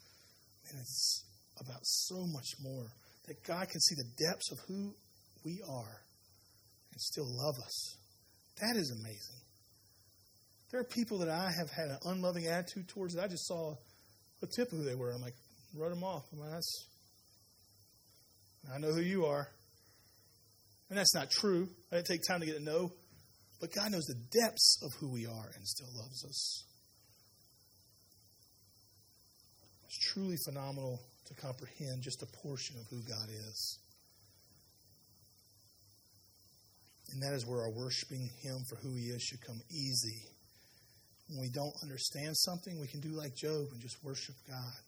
man, 0.72 0.82
it's 0.82 1.24
about 1.60 1.84
so 1.84 2.28
much 2.28 2.48
more 2.62 2.86
that 3.30 3.44
God 3.44 3.70
can 3.70 3.80
see 3.80 3.96
the 3.96 4.26
depths 4.26 4.52
of 4.52 4.58
who 4.68 4.96
we 5.46 5.62
are 5.70 6.02
and 6.92 7.00
still 7.00 7.28
love 7.28 7.56
us. 7.64 7.96
That 8.60 8.76
is 8.76 8.92
amazing. 8.92 9.40
There 10.72 10.82
are 10.82 10.84
people 10.84 11.20
that 11.20 11.30
I 11.30 11.52
have 11.58 11.70
had 11.70 11.90
an 11.90 12.00
unloving 12.06 12.48
attitude 12.48 12.88
towards 12.90 13.14
that 13.14 13.24
I 13.24 13.28
just 13.28 13.48
saw 13.48 13.76
a 14.42 14.48
tip 14.48 14.72
of 14.72 14.80
who 14.80 14.84
they 14.84 14.96
were. 14.96 15.12
I'm 15.12 15.22
like, 15.22 15.36
wrote 15.76 15.90
them 15.92 16.04
off. 16.04 16.24
I'm 16.34 16.40
like, 16.40 16.52
that's, 16.52 16.86
I 18.74 18.80
know 18.80 18.94
who 18.94 19.02
you 19.02 19.26
are. 19.26 19.48
And 20.90 20.98
that's 20.98 21.14
not 21.14 21.30
true. 21.30 21.70
I 21.92 21.98
didn't 21.98 22.08
take 22.08 22.22
time 22.28 22.40
to 22.40 22.48
get 22.48 22.58
to 22.58 22.64
know. 22.64 22.92
But 23.62 23.74
God 23.76 23.92
knows 23.92 24.06
the 24.06 24.40
depths 24.42 24.80
of 24.82 24.92
who 25.00 25.12
we 25.12 25.28
are 25.28 25.52
and 25.56 25.68
still 25.68 25.90
loves 25.96 26.26
us. 26.26 26.64
It's 29.86 30.14
truly 30.14 30.36
phenomenal 30.46 31.00
to 31.30 31.36
comprehend 31.36 32.02
just 32.02 32.22
a 32.22 32.28
portion 32.44 32.76
of 32.80 32.86
who 32.90 33.02
God 33.08 33.30
is. 33.30 33.80
And 37.12 37.24
that 37.24 37.34
is 37.34 37.46
where 37.46 37.62
our 37.62 37.72
worshiping 37.72 38.30
Him 38.42 38.64
for 38.70 38.76
who 38.78 38.94
He 38.96 39.06
is 39.10 39.22
should 39.24 39.42
come 39.42 39.60
easy. 39.72 40.22
When 41.30 41.42
we 41.42 41.50
don't 41.50 41.74
understand 41.82 42.36
something, 42.38 42.80
we 42.80 42.88
can 42.88 43.00
do 43.00 43.10
like 43.10 43.36
Job 43.36 43.68
and 43.72 43.82
just 43.82 44.04
worship 44.04 44.36
God. 44.48 44.82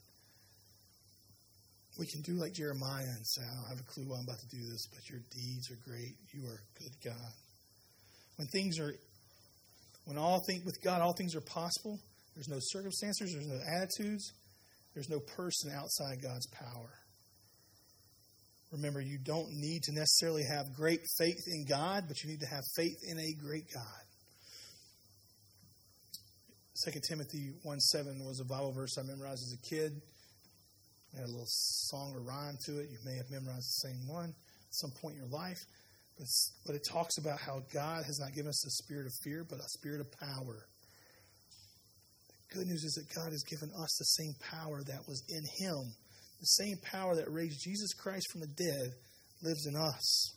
We 1.99 2.07
can 2.07 2.21
do 2.21 2.33
like 2.39 2.53
Jeremiah 2.53 3.03
and 3.03 3.25
say, 3.25 3.41
I 3.41 3.53
don't 3.53 3.69
have 3.69 3.79
a 3.79 3.91
clue 3.91 4.05
why 4.07 4.17
I'm 4.17 4.23
about 4.23 4.39
to 4.39 4.47
do 4.47 4.61
this, 4.71 4.87
but 4.87 5.07
your 5.09 5.19
deeds 5.29 5.69
are 5.69 5.77
great. 5.85 6.15
You 6.33 6.47
are 6.47 6.57
a 6.57 6.79
good 6.79 6.93
God. 7.03 7.31
When 8.37 8.47
things 8.47 8.79
are 8.79 8.93
When 10.05 10.17
all 10.17 10.41
think 10.47 10.65
with 10.65 10.81
God, 10.83 11.01
all 11.01 11.13
things 11.13 11.35
are 11.35 11.41
possible. 11.41 11.99
There's 12.33 12.47
no 12.47 12.59
circumstances, 12.59 13.33
there's 13.33 13.47
no 13.47 13.59
attitudes, 13.67 14.31
there's 14.93 15.09
no 15.09 15.19
person 15.19 15.71
outside 15.71 16.21
God's 16.21 16.47
power. 16.47 16.91
Remember, 18.71 19.01
you 19.01 19.17
don't 19.17 19.51
need 19.51 19.83
to 19.83 19.91
necessarily 19.91 20.43
have 20.43 20.73
great 20.75 21.01
faith 21.17 21.43
in 21.47 21.65
God, 21.65 22.05
but 22.07 22.23
you 22.23 22.29
need 22.29 22.39
to 22.39 22.47
have 22.47 22.63
faith 22.75 22.97
in 23.03 23.19
a 23.19 23.33
great 23.33 23.65
God. 23.73 23.83
2 26.85 26.99
Timothy 27.07 27.51
1 27.63 27.79
7 27.79 28.25
was 28.25 28.39
a 28.39 28.45
Bible 28.45 28.71
verse 28.71 28.97
I 28.97 29.03
memorized 29.03 29.43
as 29.43 29.53
a 29.53 29.69
kid. 29.69 30.01
It 31.13 31.17
had 31.17 31.25
a 31.25 31.31
little 31.31 31.45
song 31.47 32.13
or 32.15 32.21
rhyme 32.21 32.57
to 32.65 32.79
it. 32.79 32.89
You 32.89 32.97
may 33.05 33.17
have 33.17 33.29
memorized 33.29 33.67
the 33.67 33.89
same 33.89 34.07
one 34.07 34.29
at 34.29 34.73
some 34.73 34.91
point 35.01 35.15
in 35.15 35.21
your 35.21 35.29
life. 35.29 35.59
But, 36.17 36.27
but 36.65 36.75
it 36.75 36.87
talks 36.89 37.17
about 37.17 37.39
how 37.39 37.61
God 37.73 38.05
has 38.05 38.19
not 38.19 38.33
given 38.33 38.49
us 38.49 38.65
a 38.65 38.69
spirit 38.69 39.05
of 39.05 39.13
fear, 39.21 39.45
but 39.47 39.59
a 39.59 39.67
spirit 39.67 39.99
of 39.99 40.11
power. 40.17 40.65
Good 42.53 42.67
news 42.67 42.83
is 42.83 42.93
that 42.93 43.15
God 43.15 43.31
has 43.31 43.43
given 43.43 43.71
us 43.81 43.95
the 43.97 44.05
same 44.05 44.33
power 44.51 44.83
that 44.83 45.07
was 45.07 45.23
in 45.29 45.43
Him 45.65 45.95
the 46.41 46.57
same 46.57 46.77
power 46.81 47.15
that 47.15 47.31
raised 47.31 47.61
Jesus 47.63 47.93
Christ 47.93 48.25
from 48.31 48.41
the 48.41 48.53
dead 48.57 48.89
lives 49.43 49.67
in 49.67 49.75
us. 49.75 50.33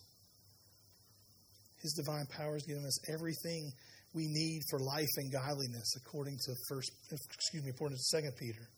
His 1.81 1.95
divine 1.95 2.27
power 2.27 2.53
has 2.53 2.65
given 2.65 2.85
us 2.85 3.11
everything 3.11 3.73
we 4.15 4.27
need 4.29 4.61
for 4.71 4.79
life 4.79 5.09
and 5.17 5.33
godliness, 5.33 5.97
according 5.97 6.37
to 6.45 6.55
first, 6.69 6.93
excuse 7.11 7.65
me, 7.65 7.71
according 7.71 7.97
to 7.97 8.03
Second 8.03 8.33
Peter. 8.39 8.69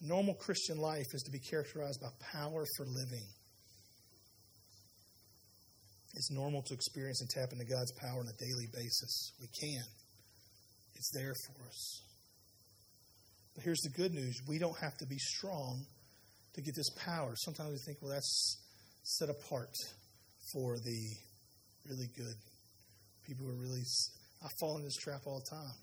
Normal 0.00 0.34
Christian 0.34 0.78
life 0.78 1.06
is 1.12 1.22
to 1.22 1.32
be 1.32 1.40
characterized 1.40 2.00
by 2.00 2.08
power 2.32 2.64
for 2.76 2.86
living. 2.86 3.26
It's 6.14 6.30
normal 6.30 6.62
to 6.62 6.74
experience 6.74 7.20
and 7.20 7.28
tap 7.28 7.52
into 7.52 7.64
God's 7.64 7.92
power 8.00 8.20
on 8.20 8.26
a 8.26 8.38
daily 8.38 8.68
basis. 8.72 9.32
We 9.40 9.48
can. 9.48 9.84
It's 10.94 11.10
there 11.12 11.34
for 11.46 11.66
us. 11.66 12.02
But 13.56 13.64
here's 13.64 13.80
the 13.80 13.90
good 13.90 14.12
news 14.12 14.40
we 14.46 14.58
don't 14.58 14.78
have 14.78 14.96
to 14.98 15.06
be 15.06 15.18
strong 15.18 15.84
to 16.54 16.62
get 16.62 16.76
this 16.76 16.90
power. 16.90 17.34
Sometimes 17.36 17.72
we 17.72 17.78
think, 17.78 17.98
well, 18.02 18.12
that's 18.12 18.58
set 19.02 19.30
apart 19.30 19.74
for 20.52 20.76
the 20.78 21.16
really 21.88 22.08
good 22.16 22.36
people 23.26 23.46
who 23.46 23.52
are 23.52 23.62
really. 23.62 23.82
I 24.44 24.48
fall 24.60 24.76
in 24.76 24.84
this 24.84 24.96
trap 24.96 25.22
all 25.24 25.42
the 25.42 25.56
time. 25.56 25.74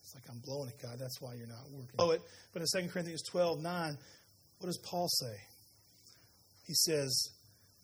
It's 0.00 0.14
like 0.14 0.24
I'm 0.30 0.40
blowing 0.44 0.68
it, 0.68 0.80
God. 0.80 0.98
That's 1.00 1.20
why 1.20 1.34
you're 1.34 1.48
not 1.48 1.64
working. 1.72 1.96
Blow 1.96 2.12
it. 2.12 2.22
But 2.52 2.62
in 2.62 2.82
2 2.82 2.88
Corinthians 2.90 3.22
12 3.28 3.60
9, 3.60 3.98
what 4.58 4.66
does 4.66 4.78
Paul 4.84 5.08
say? 5.08 5.34
He 6.64 6.74
says, 6.74 7.30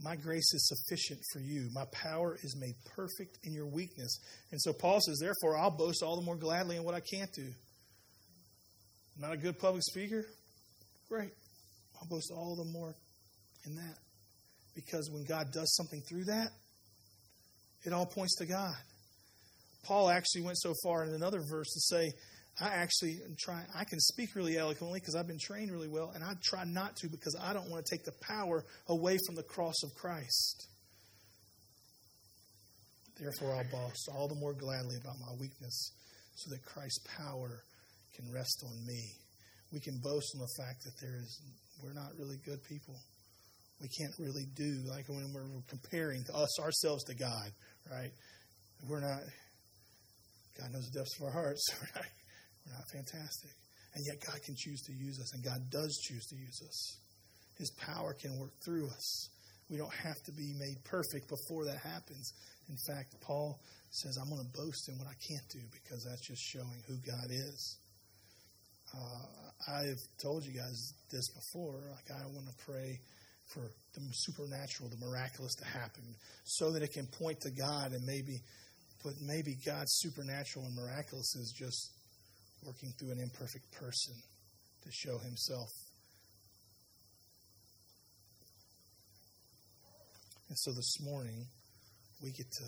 My 0.01 0.15
grace 0.15 0.55
is 0.55 0.69
sufficient 0.69 1.21
for 1.33 1.41
you. 1.41 1.69
My 1.73 1.85
power 1.93 2.39
is 2.41 2.57
made 2.57 2.75
perfect 2.95 3.39
in 3.43 3.53
your 3.53 3.67
weakness. 3.67 4.21
And 4.53 4.61
so 4.61 4.73
Paul 4.73 5.01
says, 5.01 5.19
Therefore, 5.21 5.59
I'll 5.59 5.77
boast 5.77 6.05
all 6.05 6.15
the 6.15 6.25
more 6.25 6.37
gladly 6.37 6.77
in 6.77 6.85
what 6.85 6.95
I 6.95 7.01
can't 7.01 7.33
do. 7.33 7.51
Not 9.19 9.33
a 9.33 9.37
good 9.37 9.59
public 9.59 9.83
speaker? 9.83 10.27
Great. 11.09 11.31
I'll 12.01 12.09
boast 12.09 12.33
all 12.35 12.57
the 12.57 12.65
more 12.65 12.95
in 13.67 13.77
that. 13.77 13.99
Because 14.75 15.11
when 15.11 15.25
God 15.25 15.53
does 15.53 15.75
something 15.75 16.01
through 16.09 16.25
that, 16.25 16.49
it 17.85 17.93
all 17.93 18.07
points 18.07 18.37
to 18.37 18.47
God. 18.47 18.75
Paul 19.85 20.09
actually 20.09 20.43
went 20.43 20.59
so 20.59 20.75
far 20.83 21.05
in 21.05 21.15
another 21.15 21.41
verse 21.51 21.69
to 21.69 21.81
say, 21.81 22.13
I 22.61 22.69
actually 22.69 23.19
try 23.39 23.63
I 23.75 23.85
can 23.85 23.99
speak 23.99 24.35
really 24.35 24.59
eloquently 24.59 25.01
because 25.01 25.15
I've 25.15 25.27
been 25.27 25.39
trained 25.41 25.73
really 25.73 25.89
well, 25.89 26.13
and 26.15 26.23
I 26.23 26.35
try 26.43 26.65
not 26.65 26.97
to 26.97 27.09
because 27.09 27.37
I 27.41 27.53
don't 27.53 27.71
want 27.71 27.85
to 27.85 27.91
take 27.91 28.05
the 28.05 28.13
power 28.21 28.65
away 28.89 29.19
from 29.27 29.35
the 29.35 29.43
cross 29.43 29.83
of 29.83 29.95
Christ. 29.95 30.69
Therefore 33.19 33.55
I'll 33.55 33.71
boast 33.71 34.09
all 34.15 34.29
the 34.29 34.35
more 34.35 34.53
gladly 34.53 34.97
about 34.97 35.17
my 35.19 35.33
weakness, 35.41 35.93
so 36.37 36.51
that 36.51 36.65
Christ's 36.65 37.05
power 37.17 37.63
can 38.15 38.31
rest 38.33 38.63
on 38.65 38.87
me. 38.87 39.01
We 39.73 39.81
can 39.81 39.99
boast 40.03 40.37
on 40.37 40.41
the 40.41 40.63
fact 40.63 40.85
that 40.85 40.95
there 41.01 41.17
is 41.17 41.41
we're 41.83 41.95
not 41.95 42.13
really 42.19 42.37
good 42.45 42.63
people. 42.65 42.95
We 43.81 43.89
can't 43.89 44.15
really 44.19 44.47
do 44.55 44.85
like 44.87 45.09
when 45.09 45.33
we're 45.35 45.49
comparing 45.69 46.23
us 46.35 46.61
ourselves 46.61 47.03
to 47.05 47.15
God, 47.15 47.51
right? 47.91 48.13
We're 48.89 49.01
not. 49.01 49.21
God 50.59 50.71
knows 50.73 50.87
the 50.93 51.01
depths 51.01 51.19
of 51.19 51.27
our 51.27 51.33
hearts. 51.33 51.65
We're 51.81 51.89
not, 51.97 52.05
we're 52.67 52.75
not 52.75 52.85
fantastic, 52.93 53.51
and 53.95 54.05
yet 54.07 54.21
God 54.21 54.39
can 54.45 54.55
choose 54.57 54.83
to 54.83 54.93
use 54.93 55.19
us, 55.19 55.33
and 55.35 55.43
God 55.43 55.71
does 55.71 55.99
choose 56.07 56.27
to 56.27 56.37
use 56.37 56.61
us. 56.63 56.99
His 57.59 57.71
power 57.81 58.15
can 58.15 58.39
work 58.39 58.53
through 58.65 58.87
us. 58.87 59.29
We 59.71 59.79
don't 59.79 59.95
have 59.95 60.21
to 60.27 60.33
be 60.33 60.53
made 60.61 60.85
perfect 60.85 61.29
before 61.29 61.65
that 61.65 61.79
happens. 61.79 62.33
In 62.69 62.77
fact, 62.87 63.17
Paul 63.21 63.59
says, 63.91 64.19
I'm 64.21 64.29
going 64.29 64.45
to 64.45 64.53
boast 64.53 64.89
in 64.89 64.99
what 64.99 65.09
I 65.09 65.17
can't 65.27 65.49
do 65.51 65.61
because 65.73 66.05
that's 66.05 66.27
just 66.27 66.43
showing 66.43 66.83
who 66.87 66.97
God 67.01 67.31
is. 67.31 67.79
Uh, 68.95 69.73
I've 69.73 70.03
told 70.21 70.45
you 70.45 70.53
guys 70.53 70.93
this 71.11 71.29
before. 71.29 71.81
Like, 71.91 72.11
I 72.11 72.27
want 72.27 72.47
to 72.47 72.65
pray 72.65 73.01
for 73.47 73.71
the 73.95 74.01
supernatural, 74.13 74.89
the 74.89 75.05
miraculous 75.05 75.55
to 75.57 75.65
happen 75.65 76.03
so 76.45 76.73
that 76.73 76.83
it 76.83 76.93
can 76.93 77.07
point 77.07 77.41
to 77.43 77.51
God 77.51 77.93
and 77.93 78.05
maybe, 78.05 78.41
but 79.05 79.15
maybe 79.21 79.57
God's 79.65 79.93
supernatural 79.97 80.65
and 80.65 80.75
miraculous 80.75 81.35
is 81.37 81.53
just 81.57 81.93
working 82.65 82.93
through 82.99 83.13
an 83.13 83.21
imperfect 83.21 83.71
person 83.73 84.15
to 84.85 84.89
show 84.91 85.19
himself. 85.19 85.71
And 90.49 90.59
so 90.59 90.73
this 90.73 91.01
morning, 91.01 91.47
we 92.23 92.31
get 92.31 92.51
to 92.53 92.65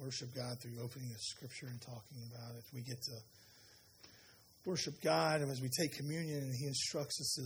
worship 0.00 0.34
God 0.34 0.58
through 0.60 0.82
opening 0.82 1.08
the 1.08 1.18
scripture 1.18 1.66
and 1.66 1.80
talking 1.80 2.18
about 2.32 2.56
it. 2.56 2.64
We 2.74 2.82
get 2.82 3.00
to 3.02 3.16
worship 4.68 5.00
God 5.00 5.40
and 5.40 5.50
as 5.50 5.62
we 5.62 5.70
take 5.72 5.96
communion, 5.96 6.44
and 6.44 6.52
He 6.52 6.66
instructs 6.66 7.16
us 7.24 7.40
to, 7.40 7.42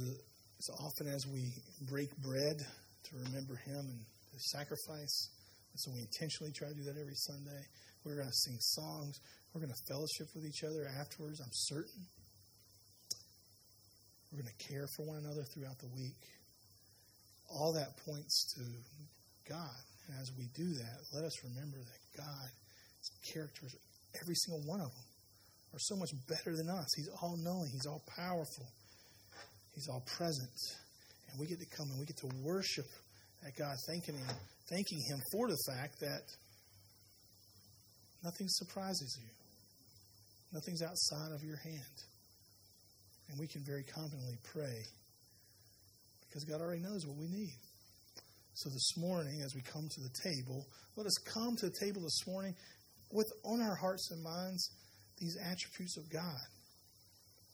as 0.58 0.68
often 0.82 1.06
as 1.06 1.24
we 1.30 1.54
break 1.88 2.10
bread 2.18 2.58
to 2.58 3.10
remember 3.22 3.54
Him 3.62 3.78
and 3.78 4.00
His 4.34 4.50
sacrifice. 4.50 5.30
And 5.70 5.78
so 5.78 5.92
we 5.94 6.00
intentionally 6.02 6.50
try 6.50 6.66
to 6.66 6.74
do 6.74 6.82
that 6.82 6.98
every 6.98 7.14
Sunday. 7.14 7.62
We're 8.02 8.16
going 8.16 8.26
to 8.26 8.40
sing 8.50 8.58
songs. 8.58 9.20
We're 9.54 9.62
going 9.62 9.72
to 9.72 9.84
fellowship 9.86 10.34
with 10.34 10.44
each 10.44 10.66
other 10.66 10.90
afterwards, 10.98 11.38
I'm 11.38 11.54
certain. 11.70 12.02
We're 14.32 14.42
going 14.42 14.54
to 14.58 14.66
care 14.66 14.88
for 14.96 15.06
one 15.06 15.22
another 15.22 15.46
throughout 15.54 15.78
the 15.78 15.92
week. 15.94 16.18
All 17.54 17.72
that 17.74 17.94
points 18.02 18.50
to 18.58 18.64
God. 19.46 19.82
And 20.08 20.18
as 20.18 20.32
we 20.36 20.50
do 20.56 20.74
that, 20.74 20.98
let 21.14 21.22
us 21.22 21.36
remember 21.44 21.78
that 21.78 22.02
God's 22.18 23.10
characters, 23.30 23.76
every 24.20 24.34
single 24.34 24.66
one 24.66 24.80
of 24.80 24.90
them, 24.90 25.11
are 25.72 25.78
so 25.78 25.96
much 25.96 26.10
better 26.28 26.56
than 26.56 26.68
us. 26.68 26.86
He's 26.96 27.08
all 27.20 27.36
knowing, 27.38 27.70
He's 27.72 27.86
all 27.86 28.02
powerful, 28.16 28.66
He's 29.74 29.88
all 29.88 30.02
present. 30.16 30.58
And 31.30 31.40
we 31.40 31.46
get 31.46 31.60
to 31.60 31.76
come 31.76 31.88
and 31.90 31.98
we 31.98 32.06
get 32.06 32.18
to 32.18 32.30
worship 32.42 32.86
at 33.46 33.56
God, 33.56 33.74
thanking 33.88 34.16
Him, 34.16 34.36
thanking 34.68 35.00
Him 35.08 35.18
for 35.32 35.48
the 35.48 35.56
fact 35.66 36.00
that 36.00 36.22
nothing 38.22 38.46
surprises 38.48 39.18
you, 39.20 39.28
nothing's 40.52 40.82
outside 40.82 41.32
of 41.32 41.42
your 41.42 41.56
hand. 41.56 41.96
And 43.30 43.40
we 43.40 43.46
can 43.46 43.62
very 43.64 43.84
confidently 43.84 44.36
pray 44.52 44.84
because 46.28 46.44
God 46.44 46.60
already 46.60 46.82
knows 46.82 47.06
what 47.06 47.16
we 47.16 47.28
need. 47.28 47.56
So 48.54 48.68
this 48.68 48.96
morning, 48.98 49.40
as 49.42 49.54
we 49.54 49.62
come 49.62 49.88
to 49.88 50.00
the 50.00 50.12
table, 50.22 50.66
let 50.96 51.06
us 51.06 51.16
come 51.24 51.56
to 51.56 51.66
the 51.66 51.76
table 51.80 52.02
this 52.02 52.26
morning 52.26 52.54
with 53.10 53.32
on 53.44 53.62
our 53.62 53.74
hearts 53.74 54.10
and 54.10 54.22
minds 54.22 54.68
these 55.18 55.36
attributes 55.36 55.96
of 55.96 56.10
God. 56.10 56.40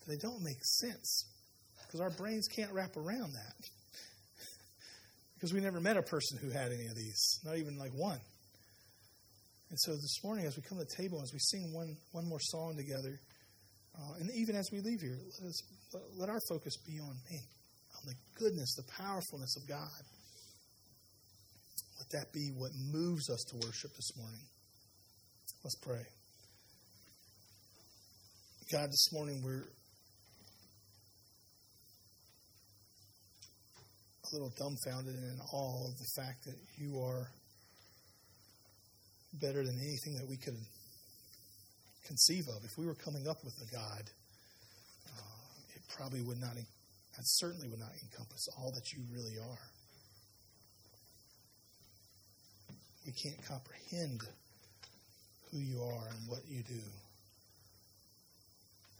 They 0.06 0.16
don't 0.16 0.42
make 0.42 0.64
sense 0.64 1.26
because 1.86 2.00
our 2.00 2.10
brains 2.10 2.48
can't 2.48 2.72
wrap 2.72 2.96
around 2.96 3.34
that. 3.34 3.54
because 5.34 5.52
we 5.52 5.60
never 5.60 5.80
met 5.80 5.96
a 5.98 6.02
person 6.02 6.38
who 6.38 6.50
had 6.50 6.72
any 6.72 6.86
of 6.86 6.96
these, 6.96 7.40
not 7.44 7.58
even 7.58 7.78
like 7.78 7.92
one. 7.92 8.18
And 9.70 9.78
so 9.78 9.92
this 9.92 10.24
morning, 10.24 10.46
as 10.46 10.56
we 10.56 10.62
come 10.62 10.78
to 10.78 10.84
the 10.84 10.96
table, 10.96 11.20
as 11.22 11.32
we 11.32 11.38
sing 11.38 11.74
one, 11.74 11.94
one 12.12 12.26
more 12.26 12.40
song 12.40 12.74
together, 12.76 13.20
uh, 13.98 14.14
and 14.20 14.30
even 14.34 14.56
as 14.56 14.70
we 14.72 14.80
leave 14.80 15.00
here, 15.00 15.18
let, 15.42 15.48
us, 15.48 15.62
let 16.16 16.28
our 16.30 16.40
focus 16.48 16.76
be 16.86 16.98
on 17.00 17.16
me, 17.30 17.40
on 17.96 18.06
the 18.06 18.14
goodness, 18.38 18.74
the 18.76 18.92
powerfulness 19.02 19.56
of 19.56 19.68
God. 19.68 20.02
Let 21.98 22.08
that 22.10 22.32
be 22.32 22.50
what 22.56 22.70
moves 22.92 23.28
us 23.28 23.44
to 23.50 23.56
worship 23.56 23.94
this 23.96 24.16
morning. 24.16 24.40
Let's 25.64 25.76
pray. 25.76 26.06
God, 28.70 28.90
this 28.90 29.08
morning 29.14 29.40
we're 29.42 29.64
a 34.24 34.28
little 34.34 34.52
dumbfounded 34.58 35.14
and 35.14 35.24
in 35.24 35.40
awe 35.54 35.86
of 35.86 35.96
the 35.96 36.04
fact 36.20 36.44
that 36.44 36.56
you 36.76 37.00
are 37.00 37.30
better 39.40 39.64
than 39.64 39.80
anything 39.80 40.16
that 40.16 40.28
we 40.28 40.36
could 40.36 40.58
conceive 42.06 42.44
of. 42.48 42.62
If 42.62 42.76
we 42.76 42.84
were 42.84 42.96
coming 42.96 43.26
up 43.26 43.42
with 43.42 43.54
a 43.56 43.72
God, 43.74 44.02
uh, 45.16 45.74
it 45.74 45.80
probably 45.96 46.20
would 46.20 46.38
not, 46.38 46.58
it 46.58 46.66
certainly 47.22 47.68
would 47.68 47.80
not 47.80 47.92
encompass 48.02 48.48
all 48.58 48.70
that 48.72 48.92
you 48.92 48.98
really 49.14 49.38
are. 49.48 49.64
We 53.06 53.12
can't 53.12 53.42
comprehend 53.48 54.20
who 55.50 55.58
you 55.58 55.80
are 55.80 56.08
and 56.10 56.28
what 56.28 56.40
you 56.46 56.62
do. 56.64 56.82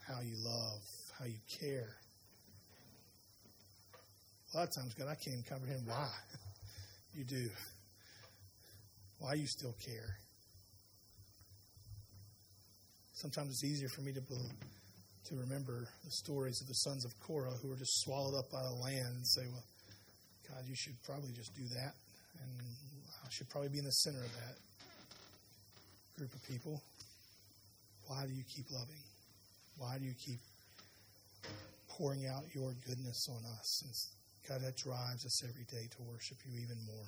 How 0.08 0.20
you 0.22 0.36
love, 0.42 0.80
how 1.18 1.26
you 1.26 1.38
care. 1.60 1.96
A 4.52 4.56
lot 4.56 4.68
of 4.68 4.74
times, 4.74 4.94
God, 4.94 5.08
I 5.08 5.14
can't 5.14 5.36
even 5.36 5.44
comprehend 5.48 5.86
why 5.86 6.08
you 7.14 7.24
do, 7.24 7.50
why 9.18 9.34
you 9.34 9.46
still 9.46 9.74
care. 9.84 10.16
Sometimes 13.12 13.50
it's 13.50 13.64
easier 13.64 13.88
for 13.88 14.00
me 14.00 14.12
to 14.12 14.20
to 14.20 15.34
remember 15.36 15.84
the 16.04 16.10
stories 16.10 16.60
of 16.62 16.68
the 16.68 16.74
sons 16.74 17.04
of 17.04 17.12
Korah 17.20 17.52
who 17.60 17.68
were 17.68 17.76
just 17.76 18.00
swallowed 18.00 18.38
up 18.38 18.50
by 18.50 18.62
the 18.62 18.72
land 18.72 19.12
and 19.12 19.26
say, 19.26 19.42
"Well, 19.52 19.64
God, 20.48 20.64
you 20.64 20.74
should 20.74 20.94
probably 21.04 21.32
just 21.32 21.54
do 21.54 21.66
that, 21.74 21.92
and 22.40 22.50
I 23.26 23.28
should 23.28 23.50
probably 23.50 23.68
be 23.68 23.78
in 23.78 23.84
the 23.84 23.92
center 23.92 24.24
of 24.24 24.32
that 24.32 24.56
group 26.16 26.32
of 26.32 26.42
people." 26.48 26.80
Why 28.06 28.24
do 28.24 28.32
you 28.32 28.44
keep 28.48 28.70
loving? 28.70 29.02
Why 29.78 29.96
do 29.98 30.04
you 30.04 30.14
keep 30.14 30.40
pouring 31.88 32.26
out 32.26 32.42
your 32.52 32.74
goodness 32.86 33.28
on 33.30 33.44
us? 33.58 33.82
And 33.82 33.92
God, 34.48 34.66
that 34.66 34.76
drives 34.76 35.24
us 35.24 35.44
every 35.44 35.64
day 35.70 35.88
to 35.96 36.02
worship 36.02 36.38
you 36.44 36.60
even 36.60 36.76
more. 36.84 37.06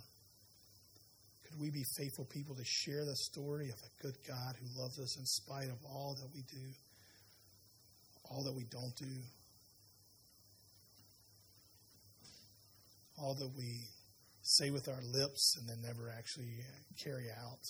Could 1.48 1.60
we 1.60 1.70
be 1.70 1.82
faithful 1.98 2.26
people 2.26 2.54
to 2.54 2.64
share 2.64 3.04
the 3.04 3.16
story 3.16 3.70
of 3.70 3.78
a 3.82 4.02
good 4.02 4.14
God 4.26 4.54
who 4.54 4.80
loves 4.80 5.00
us 5.00 5.18
in 5.18 5.26
spite 5.26 5.68
of 5.68 5.78
all 5.84 6.16
that 6.20 6.28
we 6.32 6.42
do, 6.42 6.66
all 8.30 8.44
that 8.44 8.54
we 8.54 8.64
don't 8.70 8.94
do, 8.96 9.16
all 13.18 13.34
that 13.34 13.50
we 13.58 13.82
say 14.42 14.70
with 14.70 14.88
our 14.88 15.02
lips 15.12 15.56
and 15.58 15.68
then 15.68 15.82
never 15.82 16.08
actually 16.16 16.54
carry 17.02 17.26
out? 17.42 17.64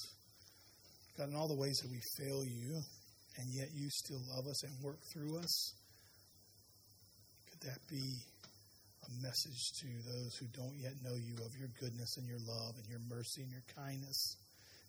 God, 1.17 1.31
in 1.31 1.37
all 1.37 1.49
the 1.49 1.57
ways 1.57 1.79
that 1.83 1.91
we 1.91 2.01
fail 2.19 2.45
you, 2.45 2.83
and 3.41 3.49
yet 3.57 3.69
you 3.73 3.89
still 3.89 4.21
love 4.37 4.47
us 4.47 4.63
and 4.65 4.73
work 4.85 5.01
through 5.13 5.39
us, 5.39 5.73
could 7.49 7.61
that 7.65 7.81
be 7.89 8.05
a 9.09 9.11
message 9.25 9.73
to 9.81 9.89
those 10.13 10.37
who 10.37 10.47
don't 10.53 10.77
yet 10.77 10.93
know 11.03 11.17
you 11.17 11.35
of 11.41 11.57
your 11.57 11.73
goodness 11.81 12.17
and 12.19 12.29
your 12.29 12.41
love 12.45 12.77
and 12.77 12.87
your 12.89 13.01
mercy 13.09 13.41
and 13.41 13.51
your 13.51 13.65
kindness 13.75 14.37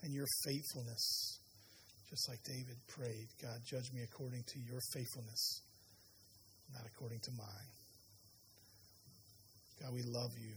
and 0.04 0.14
your 0.14 0.28
faithfulness. 0.44 1.40
Just 2.10 2.28
like 2.28 2.44
David 2.44 2.76
prayed, 2.92 3.28
God, 3.42 3.56
judge 3.64 3.88
me 3.96 4.04
according 4.04 4.44
to 4.44 4.60
your 4.68 4.82
faithfulness, 4.92 5.62
not 6.74 6.84
according 6.92 7.20
to 7.24 7.32
mine. 7.32 7.72
God, 9.80 9.94
we 9.94 10.04
love 10.04 10.36
you. 10.36 10.52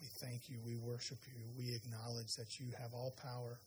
We 0.00 0.08
thank 0.24 0.48
you. 0.48 0.58
We 0.64 0.76
worship 0.80 1.18
you. 1.28 1.44
We 1.58 1.76
acknowledge 1.76 2.32
that 2.38 2.58
you 2.58 2.72
have 2.80 2.94
all 2.94 3.12
power. 3.20 3.60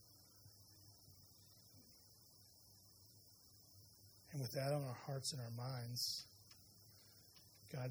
And 4.38 4.44
with 4.44 4.52
that 4.52 4.72
on 4.72 4.84
our 4.84 4.98
hearts 5.08 5.34
and 5.34 5.42
our 5.42 5.50
minds, 5.58 6.24
God, 7.74 7.90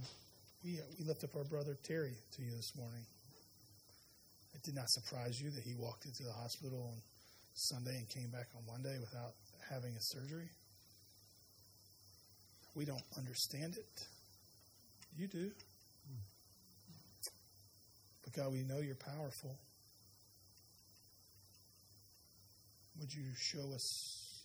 we, 0.63 0.79
uh, 0.79 0.83
we 0.97 1.05
lift 1.05 1.25
up 1.25 1.35
our 1.35 1.43
brother 1.43 1.77
Terry 1.83 2.15
to 2.37 2.43
you 2.43 2.53
this 2.53 2.71
morning. 2.79 3.03
It 4.55 4.63
did 4.63 4.77
not 4.77 4.89
surprise 4.89 5.43
you 5.43 5.51
that 5.51 5.65
he 5.65 5.75
walked 5.77 6.05
into 6.05 6.23
the 6.23 6.31
hospital 6.31 6.87
on 6.93 7.03
Sunday 7.55 7.97
and 7.97 8.09
came 8.09 8.31
back 8.31 8.47
on 8.55 8.63
Monday 8.65 8.97
without 9.01 9.35
having 9.69 9.91
a 9.97 10.01
surgery. 10.01 10.49
We 12.77 12.85
don't 12.85 13.03
understand 13.19 13.75
it. 13.77 14.07
You 15.19 15.27
do. 15.27 15.51
But 18.23 18.35
God, 18.35 18.53
we 18.53 18.63
know 18.63 18.79
you're 18.79 18.95
powerful. 18.95 19.59
Would 23.01 23.13
you 23.13 23.25
show 23.37 23.75
us 23.75 24.36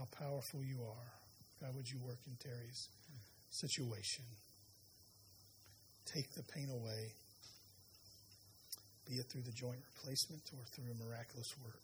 how 0.00 0.08
powerful 0.16 0.64
you 0.64 0.80
are? 0.80 1.12
God, 1.60 1.76
would 1.76 1.84
you 1.84 1.98
work 2.00 2.18
in 2.26 2.32
Terry's 2.40 2.88
situation. 3.50 4.24
Take 6.06 6.32
the 6.34 6.42
pain 6.42 6.70
away, 6.70 7.12
be 9.06 9.16
it 9.16 9.26
through 9.30 9.42
the 9.42 9.52
joint 9.52 9.78
replacement 9.94 10.42
or 10.56 10.64
through 10.72 10.90
a 10.90 11.04
miraculous 11.04 11.52
work. 11.62 11.82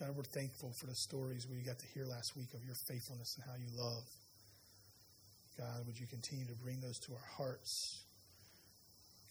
God, 0.00 0.16
we're 0.16 0.24
thankful 0.24 0.72
for 0.80 0.86
the 0.86 0.94
stories 0.94 1.46
we 1.46 1.60
got 1.60 1.78
to 1.78 1.86
hear 1.94 2.06
last 2.06 2.34
week 2.36 2.52
of 2.54 2.64
your 2.64 2.74
faithfulness 2.88 3.36
and 3.36 3.44
how 3.46 3.56
you 3.60 3.68
love. 3.76 4.04
God, 5.58 5.86
would 5.86 6.00
you 6.00 6.06
continue 6.06 6.46
to 6.46 6.54
bring 6.64 6.80
those 6.80 6.98
to 7.00 7.12
our 7.12 7.28
hearts? 7.36 8.00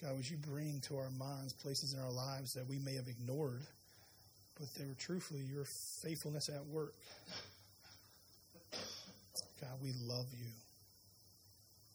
God, 0.01 0.15
would 0.15 0.29
you 0.29 0.37
bring 0.37 0.81
to 0.87 0.97
our 0.97 1.09
minds 1.11 1.53
places 1.53 1.93
in 1.93 1.99
our 1.99 2.11
lives 2.11 2.53
that 2.53 2.67
we 2.67 2.79
may 2.79 2.95
have 2.95 3.07
ignored? 3.07 3.61
but 4.59 4.67
they 4.77 4.85
were 4.85 4.95
truthfully 4.99 5.39
your 5.39 5.63
faithfulness 6.03 6.49
at 6.49 6.65
work. 6.67 6.93
God, 9.61 9.71
we 9.81 9.93
love 10.03 10.27
you. 10.37 10.51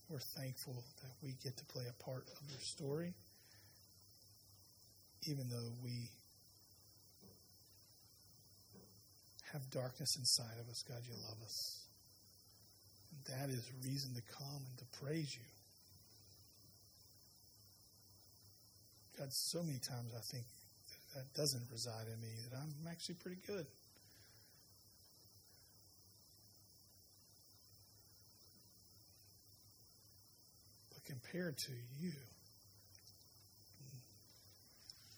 We're 0.08 0.18
thankful 0.18 0.82
that 1.02 1.10
we 1.22 1.34
get 1.42 1.56
to 1.58 1.64
play 1.66 1.84
a 1.88 2.02
part 2.02 2.24
of 2.26 2.50
your 2.50 2.60
story, 2.60 3.12
even 5.26 5.48
though 5.50 5.72
we 5.82 6.08
have 9.52 9.62
darkness 9.70 10.16
inside 10.16 10.58
of 10.60 10.68
us. 10.70 10.84
God, 10.88 10.98
you 11.06 11.14
love 11.28 11.38
us. 11.44 11.84
And 13.10 13.38
that 13.38 13.50
is 13.50 13.70
reason 13.84 14.14
to 14.14 14.22
come 14.32 14.62
and 14.68 14.78
to 14.78 14.84
praise 15.00 15.34
you. 15.34 15.44
God, 19.18 19.32
so 19.32 19.62
many 19.62 19.78
times 19.78 20.12
I 20.16 20.20
think 20.20 20.44
that 21.14 21.32
doesn't 21.34 21.62
reside 21.70 22.06
in 22.12 22.20
me, 22.20 22.28
that 22.50 22.56
I'm 22.58 22.74
actually 22.90 23.14
pretty 23.16 23.40
good. 23.46 23.66
But 30.92 31.04
compared 31.04 31.56
to 31.58 31.72
you, 32.00 32.12